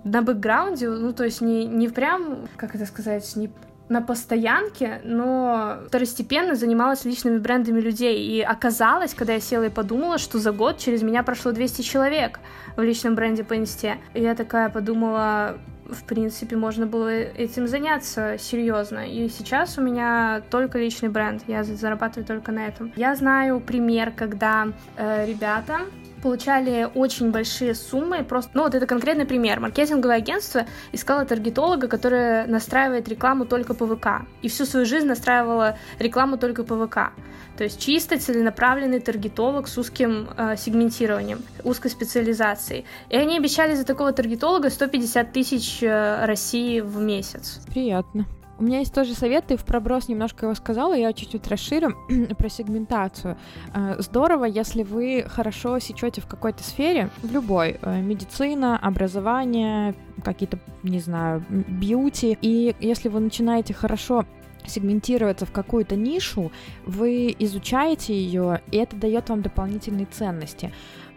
на 0.04 0.22
бэкграунде, 0.22 0.88
ну, 0.88 1.12
то 1.12 1.24
есть 1.24 1.40
не, 1.40 1.66
не 1.66 1.88
прям, 1.88 2.48
как 2.56 2.74
это 2.74 2.86
сказать, 2.86 3.36
не 3.36 3.50
на 3.88 4.00
постоянке, 4.00 5.00
но 5.04 5.80
второстепенно 5.88 6.54
занималась 6.54 7.04
личными 7.04 7.38
брендами 7.38 7.80
людей. 7.80 8.26
И 8.26 8.40
оказалось, 8.40 9.12
когда 9.12 9.34
я 9.34 9.40
села 9.40 9.64
и 9.64 9.70
подумала, 9.70 10.18
что 10.18 10.38
за 10.38 10.52
год 10.52 10.78
через 10.78 11.02
меня 11.02 11.22
прошло 11.22 11.52
200 11.52 11.82
человек 11.82 12.40
в 12.76 12.82
личном 12.82 13.14
бренде 13.14 13.44
по 13.44 13.56
инсте. 13.56 13.98
И 14.14 14.22
я 14.22 14.34
такая 14.34 14.70
подумала, 14.70 15.58
в 15.88 16.04
принципе, 16.04 16.56
можно 16.56 16.86
было 16.86 17.08
этим 17.08 17.66
заняться 17.66 18.36
серьезно. 18.38 19.06
И 19.08 19.28
сейчас 19.28 19.78
у 19.78 19.82
меня 19.82 20.42
только 20.50 20.78
личный 20.78 21.08
бренд, 21.08 21.42
я 21.46 21.64
зарабатываю 21.64 22.26
только 22.26 22.52
на 22.52 22.66
этом. 22.66 22.92
Я 22.96 23.14
знаю 23.14 23.60
пример, 23.60 24.12
когда 24.12 24.68
э, 24.96 25.26
ребята 25.26 25.80
получали 26.24 26.88
очень 26.94 27.30
большие 27.30 27.74
суммы. 27.74 28.24
Просто, 28.24 28.50
ну 28.54 28.62
вот 28.62 28.74
это 28.74 28.86
конкретный 28.86 29.26
пример. 29.26 29.60
Маркетинговое 29.60 30.16
агентство 30.16 30.64
искало 30.90 31.26
таргетолога, 31.26 31.86
который 31.86 32.46
настраивает 32.46 33.06
рекламу 33.08 33.44
только 33.44 33.74
по 33.74 33.86
ВК. 33.86 34.26
И 34.40 34.48
всю 34.48 34.64
свою 34.64 34.86
жизнь 34.86 35.06
настраивала 35.06 35.76
рекламу 35.98 36.38
только 36.38 36.64
по 36.64 36.86
ВК. 36.86 37.12
То 37.58 37.64
есть 37.64 37.78
чисто 37.78 38.18
целенаправленный 38.18 39.00
таргетолог 39.00 39.68
с 39.68 39.76
узким 39.76 40.30
э, 40.34 40.56
сегментированием, 40.56 41.42
узкой 41.62 41.90
специализацией. 41.90 42.86
И 43.10 43.16
они 43.16 43.36
обещали 43.36 43.74
за 43.74 43.84
такого 43.84 44.12
таргетолога 44.12 44.70
150 44.70 45.30
тысяч 45.30 45.82
э, 45.82 46.24
России 46.24 46.80
в 46.80 47.00
месяц. 47.00 47.60
Приятно. 47.66 48.26
У 48.58 48.62
меня 48.62 48.78
есть 48.78 48.94
тоже 48.94 49.14
совет, 49.14 49.46
ты 49.46 49.56
в 49.56 49.64
проброс 49.64 50.08
немножко 50.08 50.46
его 50.46 50.54
сказала, 50.54 50.94
я 50.94 51.12
чуть-чуть 51.12 51.48
расширю 51.48 51.96
про 52.38 52.48
сегментацию. 52.48 53.36
Э, 53.74 53.96
здорово, 53.98 54.44
если 54.44 54.82
вы 54.82 55.24
хорошо 55.26 55.78
сечете 55.80 56.20
в 56.20 56.26
какой-то 56.26 56.62
сфере, 56.62 57.10
в 57.22 57.32
любой, 57.32 57.78
э, 57.80 58.00
медицина, 58.00 58.78
образование, 58.78 59.94
какие-то, 60.22 60.58
не 60.84 61.00
знаю, 61.00 61.44
бьюти, 61.48 62.38
и 62.40 62.76
если 62.78 63.08
вы 63.08 63.20
начинаете 63.20 63.74
хорошо 63.74 64.24
сегментироваться 64.66 65.46
в 65.46 65.52
какую-то 65.52 65.96
нишу, 65.96 66.50
вы 66.86 67.34
изучаете 67.38 68.14
ее, 68.14 68.62
и 68.70 68.76
это 68.76 68.96
дает 68.96 69.28
вам 69.28 69.42
дополнительные 69.42 70.06
ценности 70.06 70.72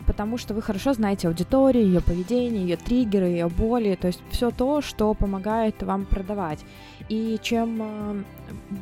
потому 0.07 0.38
что 0.38 0.53
вы 0.53 0.61
хорошо 0.61 0.93
знаете 0.93 1.27
аудиторию, 1.27 1.85
ее 1.85 2.01
поведение, 2.01 2.63
ее 2.63 2.77
триггеры, 2.77 3.25
ее 3.25 3.49
боли, 3.49 3.95
то 3.99 4.07
есть 4.07 4.21
все 4.31 4.49
то, 4.49 4.81
что 4.81 5.13
помогает 5.13 5.83
вам 5.83 6.05
продавать. 6.05 6.59
И 7.10 7.39
чем 7.41 7.80
э, 7.82 8.24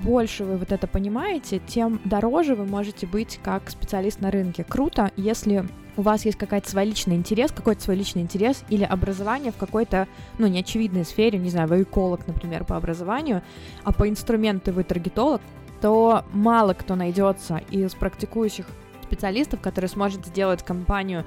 больше 0.04 0.46
вы 0.46 0.58
вот 0.58 0.72
это 0.72 0.88
понимаете, 0.88 1.62
тем 1.68 2.00
дороже 2.06 2.56
вы 2.56 2.66
можете 2.66 3.06
быть 3.06 3.40
как 3.44 3.70
специалист 3.70 4.20
на 4.20 4.32
рынке. 4.32 4.64
Круто, 4.64 5.12
если 5.16 5.66
у 5.98 6.02
вас 6.02 6.26
есть 6.26 6.38
какой-то 6.38 6.70
свой 6.70 6.86
личный 6.86 7.16
интерес, 7.16 7.52
какой-то 7.52 7.82
свой 7.84 7.96
личный 7.96 8.22
интерес 8.22 8.64
или 8.70 8.84
образование 8.84 9.52
в 9.52 9.58
какой-то, 9.58 10.08
ну, 10.38 10.48
неочевидной 10.48 11.06
сфере, 11.06 11.38
не 11.40 11.50
знаю, 11.50 11.68
вы 11.68 11.84
эколог, 11.84 12.28
например, 12.28 12.66
по 12.66 12.76
образованию, 12.76 13.42
а 13.84 13.94
по 13.94 14.10
инструменту 14.10 14.74
вы 14.74 14.84
таргетолог, 14.84 15.42
то 15.82 16.26
мало 16.34 16.74
кто 16.74 16.96
найдется 16.96 17.62
из 17.70 17.94
практикующих 17.94 18.66
специалистов, 19.04 19.62
который 19.62 19.88
сможет 19.88 20.26
сделать 20.26 20.64
компанию 20.64 21.26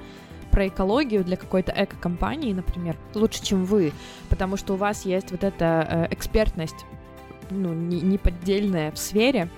про 0.51 0.67
экологию 0.67 1.23
для 1.23 1.37
какой-то 1.37 1.73
эко-компании, 1.75 2.53
например, 2.53 2.97
лучше, 3.13 3.43
чем 3.43 3.65
вы, 3.65 3.93
потому 4.29 4.57
что 4.57 4.73
у 4.73 4.77
вас 4.77 5.05
есть 5.05 5.31
вот 5.31 5.43
эта 5.43 5.87
э, 6.09 6.13
экспертность, 6.13 6.85
ну, 7.49 7.73
не, 7.73 8.01
неподдельная 8.01 8.91
в 8.91 8.97
сфере, 8.97 9.49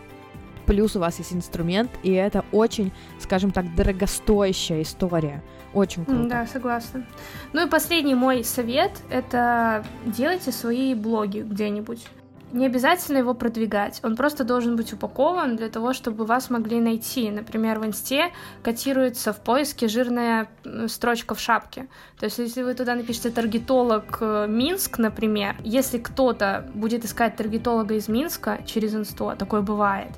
плюс 0.66 0.96
у 0.96 1.00
вас 1.00 1.20
есть 1.20 1.34
инструмент, 1.34 1.92
и 2.04 2.12
это 2.12 2.46
очень, 2.52 2.92
скажем 3.20 3.52
так, 3.52 3.76
дорогостоящая 3.76 4.82
история. 4.82 5.42
Очень 5.74 6.06
круто. 6.06 6.28
Да, 6.28 6.48
согласна. 6.48 7.06
Ну 7.54 7.66
и 7.66 7.70
последний 7.70 8.16
мой 8.16 8.44
совет— 8.44 8.92
это 9.10 9.86
делайте 10.06 10.52
свои 10.52 10.94
блоги 10.94 11.40
где-нибудь 11.40 12.06
не 12.54 12.66
обязательно 12.66 13.18
его 13.18 13.34
продвигать, 13.34 14.00
он 14.04 14.16
просто 14.16 14.44
должен 14.44 14.76
быть 14.76 14.94
упакован 14.94 15.56
для 15.56 15.70
того, 15.70 15.94
чтобы 15.94 16.26
вас 16.26 16.50
могли 16.50 16.80
найти. 16.80 17.30
Например, 17.30 17.80
в 17.80 17.86
инсте 17.86 18.32
котируется 18.64 19.34
в 19.34 19.40
поиске 19.40 19.88
жирная 19.88 20.48
строчка 20.88 21.36
в 21.36 21.40
шапке. 21.40 21.88
То 22.20 22.26
есть, 22.26 22.40
если 22.40 22.64
вы 22.64 22.74
туда 22.74 22.96
напишете 22.96 23.30
таргетолог 23.30 24.18
э, 24.22 24.46
Минск, 24.48 24.98
например, 24.98 25.56
если 25.64 25.98
кто-то 25.98 26.70
будет 26.74 27.06
искать 27.06 27.36
таргетолога 27.36 27.96
из 27.96 28.08
Минска 28.08 28.60
через 28.66 28.96
инсту, 28.96 29.30
а 29.30 29.36
такое 29.36 29.62
бывает, 29.62 30.12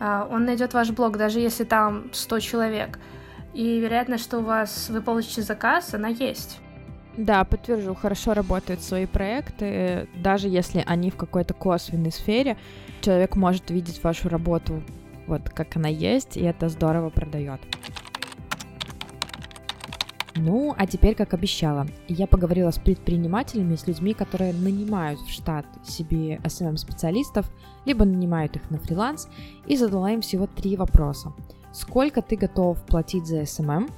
э, 0.00 0.26
он 0.30 0.44
найдет 0.44 0.74
ваш 0.74 0.90
блог, 0.90 1.16
даже 1.16 1.40
если 1.40 1.64
там 1.64 2.10
100 2.12 2.40
человек. 2.40 2.98
И 3.54 3.80
вероятность, 3.80 4.24
что 4.24 4.38
у 4.38 4.42
вас 4.42 4.88
вы 4.90 5.00
получите 5.00 5.42
заказ, 5.42 5.94
она 5.94 6.08
есть. 6.08 6.60
Да, 7.20 7.44
подтвержу, 7.44 7.94
хорошо 7.94 8.32
работают 8.32 8.80
свои 8.80 9.04
проекты, 9.04 10.08
даже 10.16 10.48
если 10.48 10.82
они 10.86 11.10
в 11.10 11.16
какой-то 11.16 11.52
косвенной 11.52 12.12
сфере, 12.12 12.56
человек 13.02 13.36
может 13.36 13.70
видеть 13.70 14.02
вашу 14.02 14.30
работу 14.30 14.82
вот 15.26 15.50
как 15.50 15.76
она 15.76 15.88
есть, 15.88 16.38
и 16.38 16.42
это 16.42 16.70
здорово 16.70 17.10
продает. 17.10 17.60
Ну, 20.34 20.74
а 20.78 20.86
теперь, 20.86 21.14
как 21.14 21.34
обещала, 21.34 21.86
я 22.08 22.26
поговорила 22.26 22.70
с 22.70 22.78
предпринимателями, 22.78 23.76
с 23.76 23.86
людьми, 23.86 24.14
которые 24.14 24.54
нанимают 24.54 25.20
в 25.20 25.30
штат 25.30 25.66
себе 25.84 26.36
SMM-специалистов, 26.36 27.52
либо 27.84 28.06
нанимают 28.06 28.56
их 28.56 28.70
на 28.70 28.78
фриланс, 28.78 29.28
и 29.66 29.76
задала 29.76 30.10
им 30.10 30.22
всего 30.22 30.46
три 30.46 30.74
вопроса. 30.76 31.34
Сколько 31.74 32.22
ты 32.22 32.36
готов 32.36 32.82
платить 32.86 33.26
за 33.26 33.42
SMM? 33.42 33.90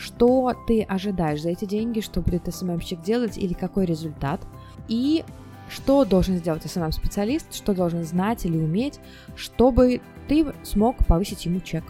Что 0.00 0.54
ты 0.66 0.82
ожидаешь 0.82 1.42
за 1.42 1.50
эти 1.50 1.66
деньги, 1.66 2.00
что 2.00 2.22
будет 2.22 2.52
СММщик 2.52 3.02
делать 3.02 3.36
или 3.36 3.52
какой 3.52 3.84
результат, 3.84 4.40
и 4.88 5.24
что 5.68 6.04
должен 6.06 6.36
сделать 6.36 6.68
SMM-специалист, 6.68 7.54
что 7.54 7.74
должен 7.74 8.02
знать 8.04 8.46
или 8.46 8.56
уметь, 8.56 8.98
чтобы 9.36 10.00
ты 10.26 10.46
смог 10.62 10.96
повысить 11.06 11.44
ему 11.44 11.60
чек. 11.60 11.84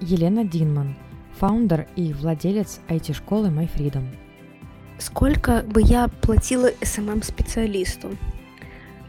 Елена 0.00 0.44
Динман, 0.44 0.96
фаундер 1.38 1.88
и 1.96 2.12
владелец 2.12 2.80
IT-школы 2.88 3.48
MyFreedom. 3.48 4.04
Сколько 4.98 5.62
бы 5.62 5.80
я 5.80 6.08
платила 6.08 6.70
SMM-специалисту? 6.82 8.10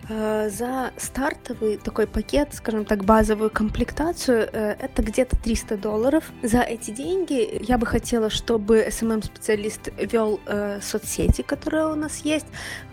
Э, 0.07 0.49
за 0.49 0.91
стартовый 0.97 1.77
такой 1.77 2.05
пакет, 2.05 2.49
скажем 2.53 2.85
так, 2.85 3.03
базовую 3.03 3.49
комплектацию, 3.49 4.47
э, 4.51 4.75
это 4.79 5.01
где-то 5.01 5.35
300 5.35 5.77
долларов. 5.77 6.31
За 6.43 6.61
эти 6.61 6.91
деньги 6.91 7.57
я 7.61 7.77
бы 7.79 7.87
хотела, 7.87 8.29
чтобы 8.29 8.85
SMM-специалист 8.87 9.89
вел 9.97 10.39
э, 10.45 10.79
соцсети, 10.81 11.41
которые 11.41 11.87
у 11.87 11.95
нас 11.95 12.19
есть, 12.19 12.45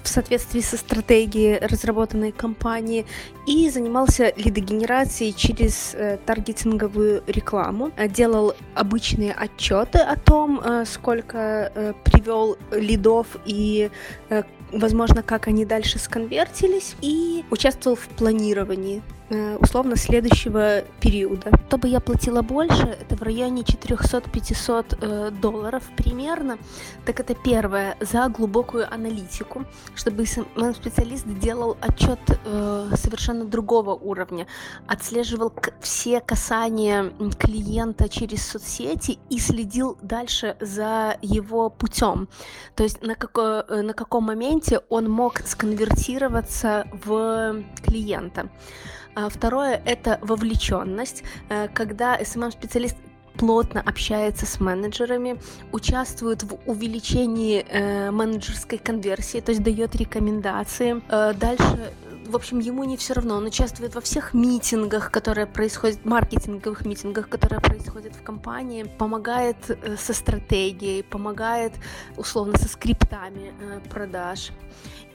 в 0.02 0.08
соответствии 0.08 0.60
со 0.60 0.78
стратегией 0.78 1.58
разработанной 1.58 2.32
компании, 2.32 3.04
и 3.46 3.68
занимался 3.68 4.32
лидогенерацией 4.36 5.32
через 5.32 5.94
таргетинговую 6.26 7.22
рекламу, 7.26 7.92
делал 8.08 8.54
обычные 8.74 9.32
отчеты 9.32 9.98
о 9.98 10.16
том, 10.16 10.60
сколько 10.86 11.94
привел 12.04 12.56
лидов 12.72 13.26
и 13.44 13.90
возможно, 14.72 15.22
как 15.22 15.48
они 15.48 15.64
дальше 15.64 15.98
сконвертились, 15.98 16.96
и 17.00 17.44
участвовал 17.50 17.96
в 17.96 18.08
планировании 18.08 19.02
условно 19.58 19.96
следующего 19.96 20.82
периода. 21.00 21.50
Чтобы 21.68 21.88
я 21.88 22.00
платила 22.00 22.42
больше, 22.42 22.82
это 23.00 23.16
в 23.16 23.22
районе 23.22 23.62
400-500 23.62 24.98
э, 25.00 25.30
долларов 25.30 25.82
примерно. 25.96 26.58
Так 27.06 27.20
это 27.20 27.34
первое, 27.34 27.96
за 28.00 28.28
глубокую 28.28 28.92
аналитику, 28.92 29.64
чтобы 29.94 30.26
специалист 30.26 31.24
делал 31.26 31.76
отчет 31.80 32.20
э, 32.44 32.90
совершенно 32.96 33.44
другого 33.44 33.94
уровня, 33.94 34.46
отслеживал 34.86 35.52
все 35.80 36.20
касания 36.20 37.12
клиента 37.38 38.08
через 38.08 38.46
соцсети 38.46 39.18
и 39.30 39.38
следил 39.38 39.96
дальше 40.02 40.56
за 40.60 41.16
его 41.22 41.70
путем. 41.70 42.28
То 42.74 42.82
есть 42.82 43.02
на, 43.02 43.14
како, 43.14 43.64
на 43.68 43.94
каком 43.94 44.24
моменте 44.24 44.80
он 44.88 45.10
мог 45.10 45.40
сконвертироваться 45.46 46.86
в 47.04 47.62
клиента. 47.82 48.50
А 49.14 49.28
второе— 49.28 49.82
это 49.84 50.18
вовлеченность, 50.22 51.22
э, 51.48 51.68
когда 51.68 52.18
SMM-специалист 52.18 52.96
плотно 53.36 53.80
общается 53.80 54.46
с 54.46 54.60
менеджерами, 54.60 55.38
участвует 55.72 56.42
в 56.42 56.58
увеличении 56.66 57.64
э, 57.68 58.10
менеджерской 58.10 58.78
конверсии, 58.78 59.40
то 59.40 59.52
есть 59.52 59.62
дает 59.62 59.96
рекомендации. 59.96 61.02
Э, 61.08 61.34
дальше 61.34 61.92
в 62.26 62.36
общем, 62.36 62.60
ему 62.60 62.84
не 62.84 62.96
все 62.96 63.14
равно. 63.14 63.36
Он 63.36 63.46
участвует 63.46 63.94
во 63.94 64.00
всех 64.00 64.32
митингах, 64.34 65.10
которые 65.10 65.46
происходят, 65.46 66.04
маркетинговых 66.04 66.86
митингах, 66.86 67.28
которые 67.28 67.60
происходят 67.60 68.14
в 68.14 68.22
компании, 68.22 68.84
помогает 68.84 69.56
э, 69.68 69.96
со 69.96 70.14
стратегией, 70.14 71.02
помогает 71.02 71.72
условно 72.16 72.56
со 72.58 72.68
скриптами 72.68 73.52
э, 73.60 73.80
продаж. 73.90 74.50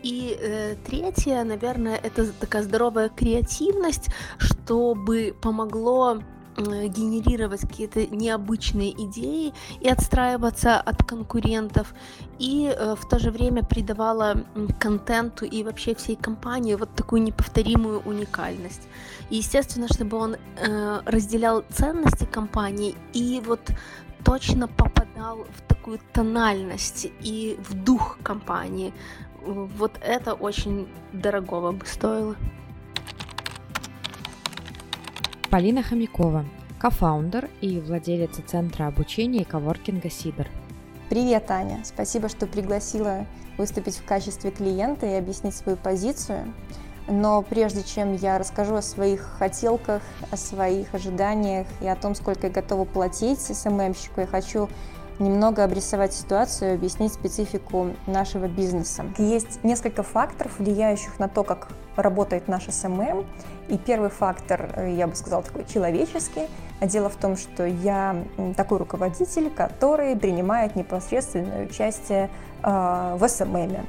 И 0.03 0.37
э, 0.39 0.75
третье, 0.85 1.43
наверное, 1.43 1.95
это 1.95 2.31
такая 2.31 2.63
здоровая 2.63 3.09
креативность, 3.09 4.09
чтобы 4.37 5.35
помогло 5.41 6.21
э, 6.57 6.87
генерировать 6.87 7.61
какие-то 7.61 8.05
необычные 8.07 8.91
идеи 8.91 9.53
и 9.81 9.89
отстраиваться 9.89 10.79
от 10.79 11.03
конкурентов, 11.03 11.93
и 12.37 12.73
э, 12.73 12.95
в 12.95 13.07
то 13.09 13.17
же 13.19 13.31
время 13.31 13.63
придавала 13.63 14.45
контенту 14.79 15.45
и 15.45 15.63
вообще 15.63 15.95
всей 15.95 16.15
компании 16.15 16.75
вот 16.75 16.93
такую 16.95 17.23
неповторимую 17.23 18.01
уникальность. 18.01 18.87
И, 19.29 19.37
естественно, 19.37 19.87
чтобы 19.87 20.17
он 20.17 20.35
э, 20.35 21.01
разделял 21.05 21.63
ценности 21.69 22.25
компании 22.25 22.95
и 23.13 23.41
вот 23.45 23.61
точно 24.23 24.67
попадал 24.67 25.45
в 25.55 25.61
такую 25.67 25.99
тональность 26.13 27.07
и 27.21 27.57
в 27.69 27.73
дух 27.73 28.17
компании, 28.23 28.93
вот 29.47 29.99
это 30.01 30.33
очень 30.33 30.87
дорогого 31.13 31.71
бы 31.71 31.85
стоило. 31.85 32.35
Полина 35.49 35.81
Хомякова, 35.81 36.45
кофаундер 36.79 37.49
и 37.61 37.79
владелица 37.79 38.41
центра 38.45 38.87
обучения 38.87 39.41
и 39.41 39.45
коворкинга 39.45 40.09
Сидор. 40.09 40.47
Привет, 41.09 41.49
Аня. 41.49 41.81
Спасибо, 41.85 42.27
что 42.27 42.47
пригласила 42.47 43.25
выступить 43.57 43.95
в 43.95 44.05
качестве 44.05 44.51
клиента 44.51 45.05
и 45.05 45.13
объяснить 45.13 45.55
свою 45.55 45.77
позицию. 45.77 46.53
Но 47.07 47.41
прежде 47.41 47.83
чем 47.83 48.13
я 48.15 48.37
расскажу 48.37 48.75
о 48.75 48.81
своих 48.81 49.21
хотелках, 49.21 50.01
о 50.29 50.35
своих 50.35 50.93
ожиданиях 50.93 51.65
и 51.79 51.87
о 51.87 51.95
том, 51.95 52.13
сколько 52.13 52.47
я 52.47 52.53
готова 52.53 52.83
платить 52.83 53.39
СММщику, 53.39 54.19
я 54.21 54.27
хочу 54.27 54.67
немного 55.19 55.63
обрисовать 55.63 56.13
ситуацию, 56.13 56.75
объяснить 56.75 57.13
специфику 57.13 57.91
нашего 58.05 58.47
бизнеса. 58.47 59.05
Есть 59.17 59.63
несколько 59.63 60.03
факторов, 60.03 60.59
влияющих 60.59 61.19
на 61.19 61.27
то, 61.27 61.43
как 61.43 61.69
работает 61.95 62.47
наш 62.47 62.65
SMM. 62.65 63.25
И 63.69 63.77
первый 63.77 64.09
фактор, 64.09 64.69
э, 64.75 64.93
я 64.95 65.07
бы 65.07 65.15
сказала, 65.15 65.43
такой 65.43 65.65
человеческий. 65.65 66.47
Дело 66.81 67.09
в 67.09 67.15
том, 67.15 67.35
что 67.35 67.65
я 67.65 68.15
такой 68.55 68.77
руководитель, 68.77 69.49
который 69.49 70.15
принимает 70.15 70.75
непосредственное 70.75 71.65
участие 71.65 72.29
э, 72.63 73.17
в 73.19 73.27
SMM 73.27 73.61
е. 73.61 73.83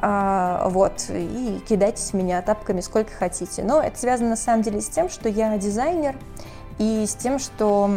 А, 0.00 0.68
вот, 0.68 1.06
и 1.10 1.60
кидайтесь 1.68 2.10
в 2.10 2.14
меня 2.14 2.40
тапками 2.42 2.80
сколько 2.80 3.12
хотите. 3.12 3.64
Но 3.64 3.82
это 3.82 3.98
связано 3.98 4.30
на 4.30 4.36
самом 4.36 4.62
деле 4.62 4.80
с 4.80 4.88
тем, 4.88 5.08
что 5.08 5.28
я 5.28 5.56
дизайнер, 5.58 6.14
и 6.78 7.04
с 7.06 7.16
тем, 7.16 7.40
что 7.40 7.90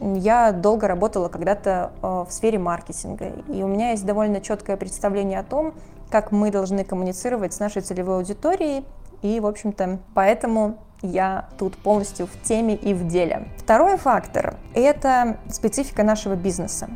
я 0.00 0.52
долго 0.52 0.88
работала 0.88 1.28
когда-то 1.28 1.92
э, 2.02 2.24
в 2.28 2.32
сфере 2.32 2.58
маркетинга, 2.58 3.32
и 3.48 3.62
у 3.62 3.66
меня 3.66 3.90
есть 3.90 4.06
довольно 4.06 4.40
четкое 4.40 4.76
представление 4.76 5.40
о 5.40 5.44
том, 5.44 5.74
как 6.10 6.32
мы 6.32 6.50
должны 6.50 6.84
коммуницировать 6.84 7.52
с 7.52 7.60
нашей 7.60 7.82
целевой 7.82 8.16
аудиторией, 8.16 8.84
и, 9.22 9.40
в 9.40 9.46
общем-то, 9.46 9.98
поэтому 10.14 10.78
я 11.02 11.48
тут 11.58 11.76
полностью 11.76 12.26
в 12.26 12.42
теме 12.42 12.74
и 12.74 12.94
в 12.94 13.06
деле. 13.06 13.48
Второй 13.58 13.96
фактор– 13.96 14.56
это 14.74 15.38
специфика 15.48 16.02
нашего 16.02 16.34
бизнеса. 16.34 16.88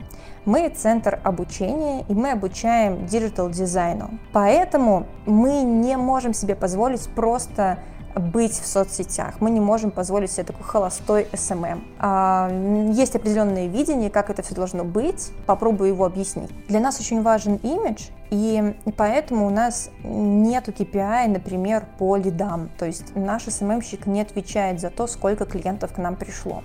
Мы 0.44 0.68
центр 0.70 1.20
обучения, 1.22 2.04
и 2.08 2.14
мы 2.14 2.32
обучаем 2.32 3.06
digital 3.06 3.48
дизайну. 3.48 4.18
Поэтому 4.32 5.06
мы 5.24 5.62
не 5.62 5.96
можем 5.96 6.34
себе 6.34 6.56
позволить 6.56 7.08
просто 7.10 7.78
быть 8.14 8.52
в 8.52 8.66
соцсетях. 8.66 9.34
Мы 9.40 9.50
не 9.50 9.60
можем 9.60 9.90
позволить 9.90 10.30
себе 10.30 10.44
такой 10.44 10.64
холостой 10.64 11.28
SMM. 11.32 11.84
А, 11.98 12.50
есть 12.92 13.16
определенное 13.16 13.66
видение, 13.66 14.10
как 14.10 14.30
это 14.30 14.42
все 14.42 14.54
должно 14.54 14.84
быть. 14.84 15.30
Попробую 15.46 15.90
его 15.90 16.04
объяснить. 16.04 16.50
Для 16.68 16.80
нас 16.80 17.00
очень 17.00 17.22
важен 17.22 17.56
имидж, 17.56 18.08
и 18.30 18.74
поэтому 18.96 19.46
у 19.46 19.50
нас 19.50 19.90
нету 20.02 20.70
KPI, 20.70 21.28
например, 21.28 21.86
по 21.98 22.16
лидам. 22.16 22.70
То 22.78 22.86
есть 22.86 23.14
наш 23.14 23.44
SMM 23.44 23.65
щик 23.65 24.06
не 24.06 24.20
отвечает 24.20 24.80
за 24.80 24.90
то, 24.90 25.06
сколько 25.06 25.44
клиентов 25.44 25.92
к 25.92 25.98
нам 25.98 26.16
пришло. 26.16 26.62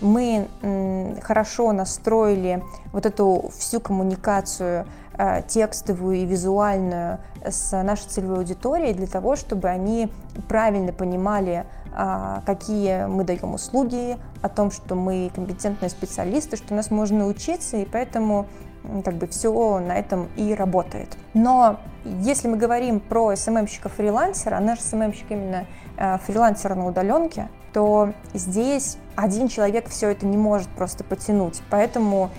Мы 0.00 0.46
хорошо 1.22 1.72
настроили 1.72 2.62
вот 2.92 3.04
эту 3.04 3.50
всю 3.58 3.80
коммуникацию 3.80 4.86
текстовую 5.48 6.18
и 6.18 6.24
визуальную 6.24 7.18
с 7.44 7.72
нашей 7.82 8.08
целевой 8.08 8.38
аудиторией 8.38 8.94
для 8.94 9.06
того, 9.06 9.36
чтобы 9.36 9.68
они 9.68 10.10
правильно 10.48 10.92
понимали, 10.92 11.66
а, 11.92 12.42
какие 12.46 13.06
мы 13.06 13.24
даем 13.24 13.54
услуги, 13.54 14.16
о 14.42 14.48
том, 14.48 14.70
что 14.70 14.94
мы 14.94 15.30
компетентные 15.34 15.90
специалисты, 15.90 16.56
что 16.56 16.74
нас 16.74 16.90
можно 16.90 17.26
учиться, 17.26 17.76
и 17.76 17.84
поэтому 17.84 18.46
как 19.04 19.14
бы 19.14 19.26
все 19.26 19.80
на 19.80 19.96
этом 19.96 20.28
и 20.36 20.54
работает. 20.54 21.16
Но 21.34 21.80
если 22.04 22.48
мы 22.48 22.56
говорим 22.56 23.00
про 23.00 23.32
СММщика-фрилансера, 23.34 24.54
а 24.54 24.60
наш 24.60 24.80
СММщик 24.80 25.30
именно 25.30 25.66
э, 25.96 26.18
фрилансер 26.26 26.74
на 26.74 26.86
удаленке, 26.86 27.48
то 27.72 28.12
здесь 28.32 28.96
один 29.14 29.48
человек 29.48 29.88
все 29.88 30.10
это 30.10 30.26
не 30.26 30.36
может 30.36 30.68
просто 30.68 31.04
потянуть. 31.04 31.60
Поэтому 31.70 32.30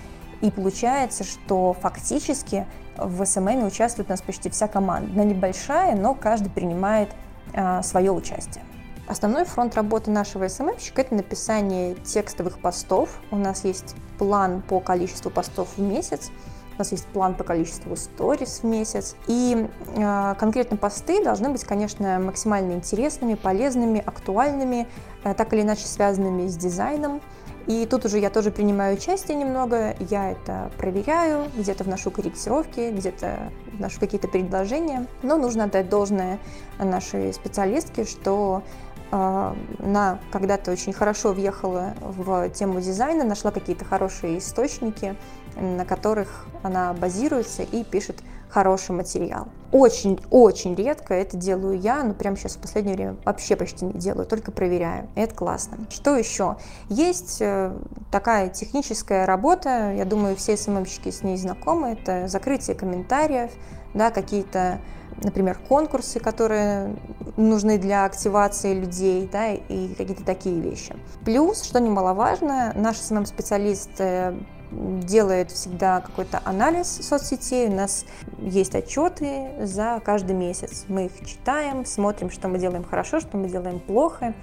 и 0.42 0.52
получается, 0.52 1.24
что 1.24 1.76
фактически 1.80 2.66
в 2.98 3.26
SMM 3.26 3.66
участвует 3.66 4.10
у 4.10 4.12
нас 4.12 4.22
почти 4.22 4.50
вся 4.50 4.68
команда. 4.68 5.12
Она 5.14 5.24
небольшая, 5.24 5.96
но 5.96 6.14
каждый 6.14 6.50
принимает 6.50 7.10
а, 7.54 7.82
свое 7.84 8.12
участие. 8.12 8.64
Основной 9.08 9.44
фронт 9.46 9.76
работы 9.76 10.12
нашего 10.12 10.48
SMM 10.48 10.64
щика– 10.64 11.02
это 11.04 11.16
написание 11.16 11.96
текстовых 11.96 12.60
постов. 12.60 13.10
У 13.32 13.38
нас 13.38 13.64
есть 13.66 13.96
план 14.20 14.62
по 14.62 14.80
количеству 14.80 15.32
постов 15.32 15.70
в 15.78 15.82
месяц, 15.82 16.30
у 16.76 16.80
нас 16.80 16.92
есть 16.92 17.08
план 17.08 17.34
по 17.34 17.44
количеству 17.44 17.96
сторис 17.96 18.60
в 18.62 18.66
месяц. 18.66 19.16
И 19.26 19.68
э, 19.96 20.36
конкретно 20.40 20.78
посты 20.78 21.24
должны 21.24 21.50
быть, 21.50 21.64
конечно, 21.64 22.20
максимально 22.20 22.74
интересными, 22.74 23.34
полезными, 23.34 24.00
актуальными, 24.06 24.88
э, 25.24 25.34
так 25.34 25.54
или 25.54 25.62
иначе 25.62 25.88
связанными 25.88 26.48
с 26.48 26.56
дизайном. 26.56 27.20
И 27.68 27.86
тут 27.86 28.06
уже 28.06 28.20
я 28.20 28.30
тоже 28.30 28.52
принимаю 28.52 28.96
участие 28.96 29.38
немного, 29.38 29.96
я 30.00 30.32
это 30.32 30.72
проверяю, 30.78 31.46
где-то 31.56 31.84
вношу 31.84 32.12
корректировки, 32.12 32.92
где-то 32.92 33.52
вношу 33.74 34.00
какие-то 34.00 34.28
предложения. 34.28 35.06
Но 35.22 35.38
нужно 35.38 35.66
отдать 35.66 35.90
должное 35.90 36.40
нашей 36.80 37.34
специалистке, 37.34 38.06
что 38.06 38.64
э, 39.12 39.54
она 39.80 40.20
когда-то 40.32 40.72
очень 40.72 40.94
хорошо 40.94 41.34
въехала 41.34 41.94
в 42.02 42.50
тему 42.50 42.82
дизайна, 42.82 43.24
нашла 43.24 43.52
какие-то 43.52 43.86
хорошие 43.86 44.40
источники, 44.40 45.16
на 45.56 45.86
которых 45.86 46.48
она 46.64 46.94
базируется 46.94 47.64
и 47.64 47.84
пишет 47.84 48.18
хороший 48.50 48.92
материал. 48.92 49.48
Очень-очень 49.72 50.74
редко 50.74 51.14
это 51.14 51.38
делаю 51.38 51.80
я, 51.80 52.04
но 52.04 52.14
прямо 52.14 52.36
сейчас 52.36 52.56
в 52.56 52.60
последнее 52.60 52.96
время 52.96 53.16
вообще 53.24 53.56
почти 53.56 53.86
не 53.86 53.94
делаю, 53.94 54.26
только 54.26 54.52
проверяю. 54.52 55.08
И 55.16 55.22
это 55.22 55.36
классно. 55.36 55.78
Что 55.90 56.16
еще? 56.16 56.58
Есть 56.90 57.38
э, 57.40 57.72
такая 58.12 58.50
техническая 58.50 59.26
работа, 59.28 59.94
я 59.94 60.06
думаю, 60.06 60.36
все 60.36 60.58
СММщики 60.58 61.12
с 61.12 61.22
ней 61.22 61.38
знакомы, 61.38 61.90
это 61.90 62.28
закрытие 62.28 62.76
комментариев, 62.76 63.52
да, 63.94 64.10
какие-то 64.10 64.80
например, 65.24 65.60
конкурсы, 65.68 66.20
которые 66.20 66.96
нужны 67.36 67.78
для 67.78 68.06
активации 68.06 68.74
людей, 68.74 69.30
да, 69.30 69.52
и 69.52 69.94
какие-то 69.96 70.24
такие 70.24 70.60
вещи. 70.60 70.96
Плюс, 71.26 71.64
что 71.64 71.80
немаловажно, 71.80 72.72
наши 72.76 73.02
СММ-специалисты 73.02 74.36
делает 74.72 75.52
всегда 75.52 76.02
какой-то 76.02 76.42
анализ 76.46 76.88
соцсетей. 76.88 77.68
У 77.68 77.74
нас 77.74 78.06
есть 78.40 78.76
отчеты 78.76 79.50
за 79.62 80.02
каждый 80.04 80.36
месяц. 80.36 80.86
Мы 80.88 81.06
их 81.06 81.26
читаем, 81.26 81.86
смотрим, 81.86 82.30
что 82.30 82.48
мы 82.48 82.60
делаем 82.60 82.84
хорошо, 82.84 83.20
что 83.20 83.38
мы 83.38 83.50
делаем 83.50 83.80
плохо. 83.80 84.34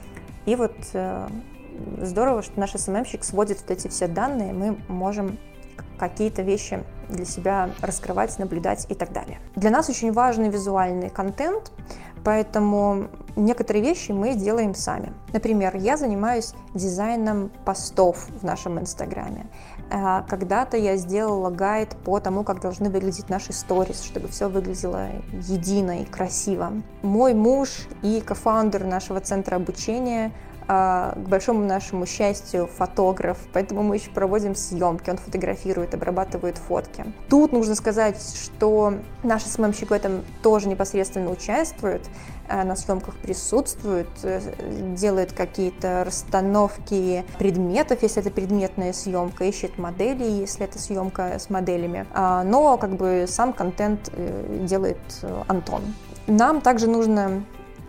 И 0.46 0.56
вот 0.56 0.74
э, 0.92 1.28
здорово, 2.00 2.42
что 2.42 2.58
наш 2.58 2.72
СММщик 2.72 3.24
сводит 3.24 3.60
вот 3.60 3.70
эти 3.70 3.88
все 3.88 4.06
данные, 4.06 4.52
мы 4.52 4.78
можем 4.88 5.38
какие-то 5.98 6.42
вещи 6.42 6.84
для 7.08 7.24
себя 7.24 7.70
раскрывать, 7.80 8.38
наблюдать 8.38 8.86
и 8.88 8.94
так 8.94 9.12
далее. 9.12 9.40
Для 9.54 9.70
нас 9.70 9.88
очень 9.88 10.12
важный 10.12 10.50
визуальный 10.50 11.08
контент, 11.08 11.72
поэтому 12.24 13.08
некоторые 13.34 13.82
вещи 13.82 14.12
мы 14.12 14.34
делаем 14.34 14.74
сами. 14.74 15.12
Например, 15.32 15.76
я 15.76 15.96
занимаюсь 15.96 16.54
дизайном 16.74 17.50
постов 17.64 18.26
в 18.40 18.44
нашем 18.44 18.78
инстаграме. 18.78 19.46
Э, 19.90 20.22
когда-то 20.28 20.76
я 20.76 20.96
сделала 20.96 21.50
гайд 21.50 21.96
по 22.04 22.20
тому, 22.20 22.44
как 22.44 22.60
должны 22.60 22.90
выглядеть 22.90 23.28
наши 23.28 23.52
сторис, 23.52 24.02
чтобы 24.02 24.28
все 24.28 24.48
выглядело 24.48 25.08
едино 25.32 26.02
и 26.02 26.04
красиво. 26.04 26.72
Мой 27.02 27.34
муж 27.34 27.70
и 28.02 28.20
кофаундер 28.20 28.84
нашего 28.84 29.20
центра 29.20 29.56
обучения 29.56 30.32
к 30.66 31.14
большому 31.28 31.64
нашему 31.64 32.06
счастью, 32.06 32.66
фотограф, 32.66 33.38
поэтому 33.52 33.82
мы 33.82 33.96
еще 33.96 34.10
проводим 34.10 34.54
съемки, 34.54 35.10
он 35.10 35.18
фотографирует, 35.18 35.94
обрабатывает 35.94 36.58
фотки. 36.58 37.04
Тут 37.28 37.52
нужно 37.52 37.74
сказать, 37.74 38.20
что 38.42 38.94
наш 39.22 39.42
СММщик 39.44 39.90
в 39.90 39.92
этом 39.92 40.24
тоже 40.42 40.68
непосредственно 40.68 41.30
участвует, 41.30 42.02
а, 42.48 42.64
на 42.64 42.76
съемках 42.76 43.16
присутствует, 43.16 44.08
э, 44.22 44.40
делает 44.94 45.32
какие-то 45.32 46.04
расстановки 46.04 47.24
предметов, 47.38 48.02
если 48.02 48.22
это 48.22 48.30
предметная 48.30 48.92
съемка, 48.92 49.44
ищет 49.44 49.78
модели, 49.78 50.24
если 50.24 50.64
это 50.64 50.78
съемка 50.78 51.38
с 51.38 51.50
моделями. 51.50 52.06
А, 52.14 52.44
но 52.44 52.78
как 52.78 52.96
бы 52.96 53.26
сам 53.28 53.52
контент 53.52 54.10
э, 54.12 54.64
делает 54.64 54.98
э, 55.22 55.42
Антон. 55.48 55.82
Нам 56.28 56.60
также 56.60 56.88
нужно 56.88 57.44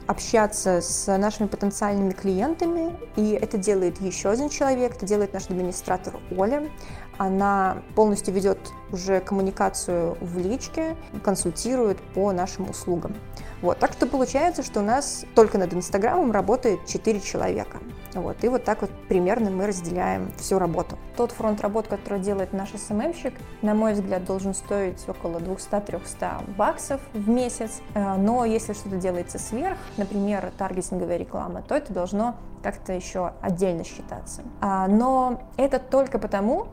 общаться 0.07 0.81
с 0.81 1.17
нашими 1.17 1.47
потенциальными 1.47 2.11
клиентами, 2.11 2.95
и 3.15 3.31
это 3.31 3.57
делает 3.57 4.01
еще 4.01 4.29
один 4.29 4.49
человек, 4.49 4.95
это 4.95 5.05
делает 5.05 5.33
наш 5.33 5.45
администратор 5.45 6.15
Оля. 6.35 6.69
Она 7.17 7.77
полностью 7.95 8.33
ведет 8.33 8.59
уже 8.91 9.19
коммуникацию 9.19 10.17
в 10.21 10.37
личке, 10.37 10.95
консультирует 11.23 11.99
по 12.13 12.31
нашим 12.31 12.69
услугам. 12.69 13.15
Вот, 13.61 13.79
так 13.79 13.93
что 13.93 14.05
получается, 14.05 14.63
что 14.63 14.81
у 14.81 14.83
нас 14.83 15.25
только 15.33 15.57
над 15.57 15.73
Инстаграмом 15.73 16.31
работает 16.31 16.85
4 16.85 17.19
человека. 17.19 17.79
Вот, 18.13 18.43
и 18.43 18.47
вот 18.47 18.63
так 18.63 18.81
вот 18.81 18.91
примерно 19.09 19.49
мы 19.49 19.67
разделяем 19.67 20.31
всю 20.37 20.59
работу. 20.59 20.97
Тот 21.15 21.31
фронт 21.31 21.61
работ, 21.61 21.87
который 21.87 22.19
делает 22.19 22.53
наш 22.53 22.69
СММщик, 22.71 23.33
на 23.61 23.73
мой 23.73 23.93
взгляд, 23.93 24.25
должен 24.25 24.53
стоить 24.53 25.03
около 25.07 25.39
200-300 25.39 26.55
баксов 26.55 27.01
в 27.13 27.29
месяц. 27.29 27.81
Э, 27.93 28.15
но 28.15 28.45
если 28.45 28.73
что-то 28.73 28.97
делается 28.97 29.39
сверх, 29.39 29.77
например, 29.97 30.51
таргетинговая 30.57 31.17
реклама, 31.17 31.61
то 31.61 31.75
это 31.75 31.93
должно 31.93 32.35
как-то 32.63 32.93
еще 32.93 33.33
отдельно 33.41 33.83
считаться. 33.83 34.41
А, 34.61 34.87
но 34.87 35.41
это 35.57 35.79
только 35.79 36.19
потому, 36.19 36.67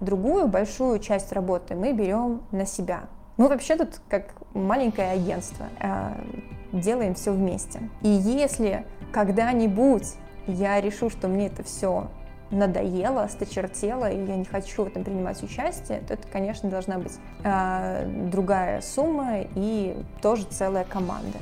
другую 0.00 0.48
большую 0.48 0.98
часть 0.98 1.32
работы 1.32 1.74
мы 1.74 1.92
берем 1.92 2.42
на 2.50 2.66
себя. 2.66 3.04
Мы 3.36 3.48
вообще 3.48 3.76
тут 3.76 4.00
как 4.08 4.34
маленькое 4.54 5.10
агентство, 5.12 5.66
э, 5.80 6.12
делаем 6.72 7.14
все 7.14 7.32
вместе. 7.32 7.80
И 8.02 8.08
если 8.08 8.86
когда-нибудь 9.12 10.14
я 10.46 10.80
решу, 10.80 11.10
что 11.10 11.28
мне 11.28 11.46
это 11.46 11.62
все 11.62 12.08
надоело, 12.50 13.22
осточертело, 13.22 14.10
и 14.10 14.24
я 14.24 14.36
не 14.36 14.44
хочу 14.44 14.84
в 14.84 14.86
этом 14.88 15.04
принимать 15.04 15.42
участие, 15.42 16.00
то 16.00 16.14
это, 16.14 16.28
конечно, 16.28 16.70
должна 16.70 16.98
быть 16.98 17.14
э, 17.42 18.06
другая 18.30 18.80
сумма 18.80 19.40
и 19.54 19.96
тоже 20.22 20.44
целая 20.44 20.84
команда. 20.84 21.38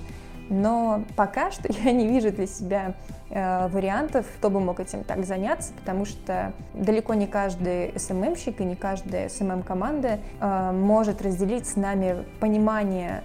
Но 0.48 1.04
пока 1.16 1.50
что 1.50 1.72
я 1.84 1.92
не 1.92 2.06
вижу 2.06 2.30
для 2.30 2.46
себя 2.46 2.94
э, 3.30 3.68
вариантов, 3.68 4.26
кто 4.38 4.50
бы 4.50 4.60
мог 4.60 4.80
этим 4.80 5.04
так 5.04 5.24
заняться, 5.24 5.72
потому 5.74 6.04
что 6.04 6.52
далеко 6.74 7.14
не 7.14 7.26
каждый 7.26 7.98
СММщик 7.98 8.60
и 8.60 8.64
не 8.64 8.76
каждая 8.76 9.28
СММ-команда 9.28 10.20
э, 10.40 10.72
может 10.72 11.22
разделить 11.22 11.66
с 11.66 11.76
нами 11.76 12.24
понимание 12.40 13.22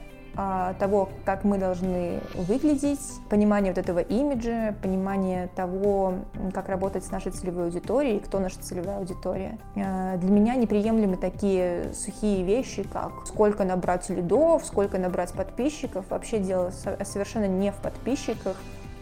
того, 0.79 1.09
как 1.25 1.43
мы 1.43 1.57
должны 1.57 2.19
выглядеть, 2.35 2.99
понимание 3.29 3.73
вот 3.73 3.79
этого 3.79 3.99
имиджа, 3.99 4.75
понимание 4.81 5.47
того, 5.55 6.15
как 6.53 6.69
работать 6.69 7.05
с 7.05 7.11
нашей 7.11 7.31
целевой 7.31 7.65
аудиторией, 7.65 8.19
кто 8.19 8.39
наша 8.39 8.59
целевая 8.59 8.97
аудитория. 8.99 9.57
А, 9.75 10.17
для 10.17 10.29
меня 10.29 10.55
неприемлемы 10.55 11.17
такие 11.17 11.93
сухие 11.93 12.43
вещи, 12.43 12.83
как 12.83 13.11
сколько 13.25 13.63
набрать 13.63 14.09
лидов, 14.09 14.63
сколько 14.65 14.97
набрать 14.97 15.33
подписчиков. 15.33 16.05
Вообще 16.09 16.39
дело 16.39 16.71
совершенно 17.03 17.47
не 17.47 17.71
в 17.71 17.75
подписчиках, 17.75 18.57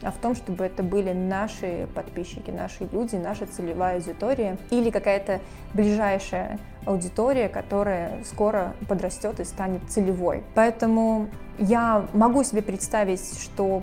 а 0.05 0.11
в 0.11 0.17
том, 0.17 0.35
чтобы 0.35 0.63
это 0.63 0.83
были 0.83 1.13
наши 1.13 1.87
подписчики, 1.95 2.51
наши 2.51 2.87
люди, 2.91 3.15
наша 3.15 3.47
целевая 3.47 3.95
аудитория 3.95 4.57
или 4.69 4.91
какая-то 4.91 5.41
ближайшая 5.73 6.59
аудитория, 6.85 7.49
которая 7.49 8.23
скоро 8.23 8.75
подрастет 8.87 9.39
и 9.39 9.43
станет 9.43 9.81
целевой. 9.89 10.43
Поэтому 10.53 11.27
я 11.57 12.05
могу 12.13 12.43
себе 12.43 12.61
представить, 12.61 13.41
что 13.41 13.81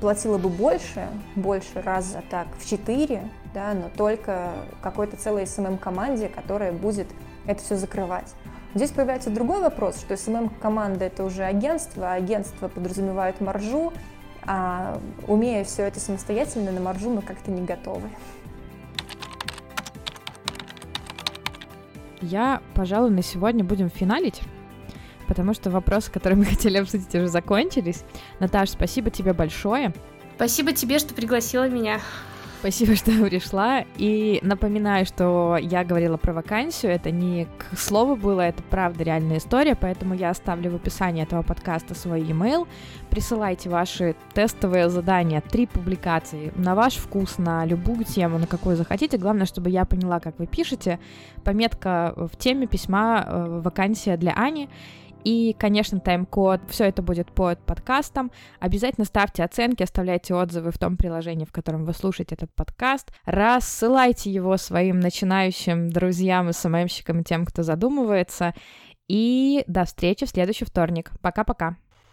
платила 0.00 0.38
бы 0.38 0.48
больше, 0.48 1.08
больше 1.34 1.82
раза 1.82 2.22
так 2.30 2.46
в 2.58 2.68
4, 2.68 3.20
да, 3.54 3.74
но 3.74 3.90
только 3.96 4.52
какой-то 4.82 5.16
целой 5.16 5.46
SMM-команде, 5.46 6.28
которая 6.28 6.72
будет 6.72 7.08
это 7.46 7.60
все 7.62 7.74
закрывать. 7.74 8.32
Здесь 8.74 8.90
появляется 8.90 9.30
другой 9.30 9.60
вопрос, 9.62 9.98
что 9.98 10.16
SMM-команда 10.16 11.06
это 11.06 11.24
уже 11.24 11.42
агентство, 11.42 12.12
а 12.12 12.14
агентство 12.14 12.68
подразумевает 12.68 13.40
маржу, 13.40 13.92
а 14.50 14.98
умея 15.26 15.62
все 15.62 15.82
это 15.82 16.00
самостоятельно, 16.00 16.72
на 16.72 16.80
маржу 16.80 17.10
мы 17.10 17.20
как-то 17.20 17.50
не 17.50 17.66
готовы. 17.66 18.08
Я, 22.22 22.62
пожалуй, 22.74 23.10
на 23.10 23.22
сегодня 23.22 23.62
будем 23.62 23.90
финалить, 23.90 24.40
потому 25.26 25.52
что 25.52 25.70
вопросы, 25.70 26.10
которые 26.10 26.38
мы 26.38 26.44
хотели 26.46 26.78
обсудить, 26.78 27.14
уже 27.14 27.28
закончились. 27.28 28.04
Наташ, 28.40 28.70
спасибо 28.70 29.10
тебе 29.10 29.34
большое. 29.34 29.92
Спасибо 30.36 30.72
тебе, 30.72 30.98
что 30.98 31.12
пригласила 31.12 31.68
меня. 31.68 32.00
Спасибо, 32.60 32.96
что 32.96 33.12
пришла. 33.24 33.84
И 33.96 34.40
напоминаю, 34.42 35.06
что 35.06 35.56
я 35.60 35.84
говорила 35.84 36.16
про 36.16 36.32
вакансию. 36.32 36.92
Это 36.92 37.10
не 37.10 37.46
к 37.58 37.78
слову 37.78 38.16
было, 38.16 38.40
это 38.40 38.62
правда 38.62 39.04
реальная 39.04 39.38
история, 39.38 39.76
поэтому 39.76 40.14
я 40.14 40.30
оставлю 40.30 40.72
в 40.72 40.74
описании 40.76 41.22
этого 41.22 41.42
подкаста 41.42 41.94
свой 41.94 42.22
e-mail. 42.22 42.66
Присылайте 43.10 43.68
ваши 43.68 44.14
тестовые 44.34 44.88
задания, 44.90 45.40
три 45.40 45.66
публикации 45.66 46.52
на 46.56 46.74
ваш 46.74 46.94
вкус, 46.96 47.38
на 47.38 47.64
любую 47.64 48.04
тему, 48.04 48.38
на 48.38 48.46
какую 48.46 48.76
захотите. 48.76 49.18
Главное, 49.18 49.46
чтобы 49.46 49.70
я 49.70 49.84
поняла, 49.84 50.20
как 50.20 50.38
вы 50.38 50.46
пишете. 50.46 51.00
Пометка 51.44 52.12
в 52.16 52.36
теме 52.36 52.66
письма 52.66 53.24
э, 53.26 53.60
«Вакансия 53.62 54.16
для 54.16 54.32
Ани». 54.34 54.68
И, 55.24 55.54
конечно, 55.58 56.00
тайм-код, 56.00 56.60
все 56.68 56.84
это 56.84 57.02
будет 57.02 57.30
под 57.32 57.58
подкастом. 57.60 58.30
Обязательно 58.60 59.04
ставьте 59.04 59.42
оценки, 59.42 59.82
оставляйте 59.82 60.34
отзывы 60.34 60.70
в 60.70 60.78
том 60.78 60.96
приложении, 60.96 61.44
в 61.44 61.52
котором 61.52 61.84
вы 61.84 61.92
слушаете 61.92 62.34
этот 62.36 62.54
подкаст. 62.54 63.12
Рассылайте 63.24 64.30
его 64.30 64.56
своим 64.56 65.00
начинающим 65.00 65.90
друзьям 65.90 66.50
и 66.50 66.52
СММщикам, 66.52 67.20
и 67.20 67.24
тем, 67.24 67.44
кто 67.44 67.62
задумывается. 67.62 68.54
И 69.08 69.64
до 69.66 69.84
встречи 69.84 70.24
в 70.24 70.30
следующий 70.30 70.64
вторник. 70.64 71.10
Пока-пока. 71.20 71.76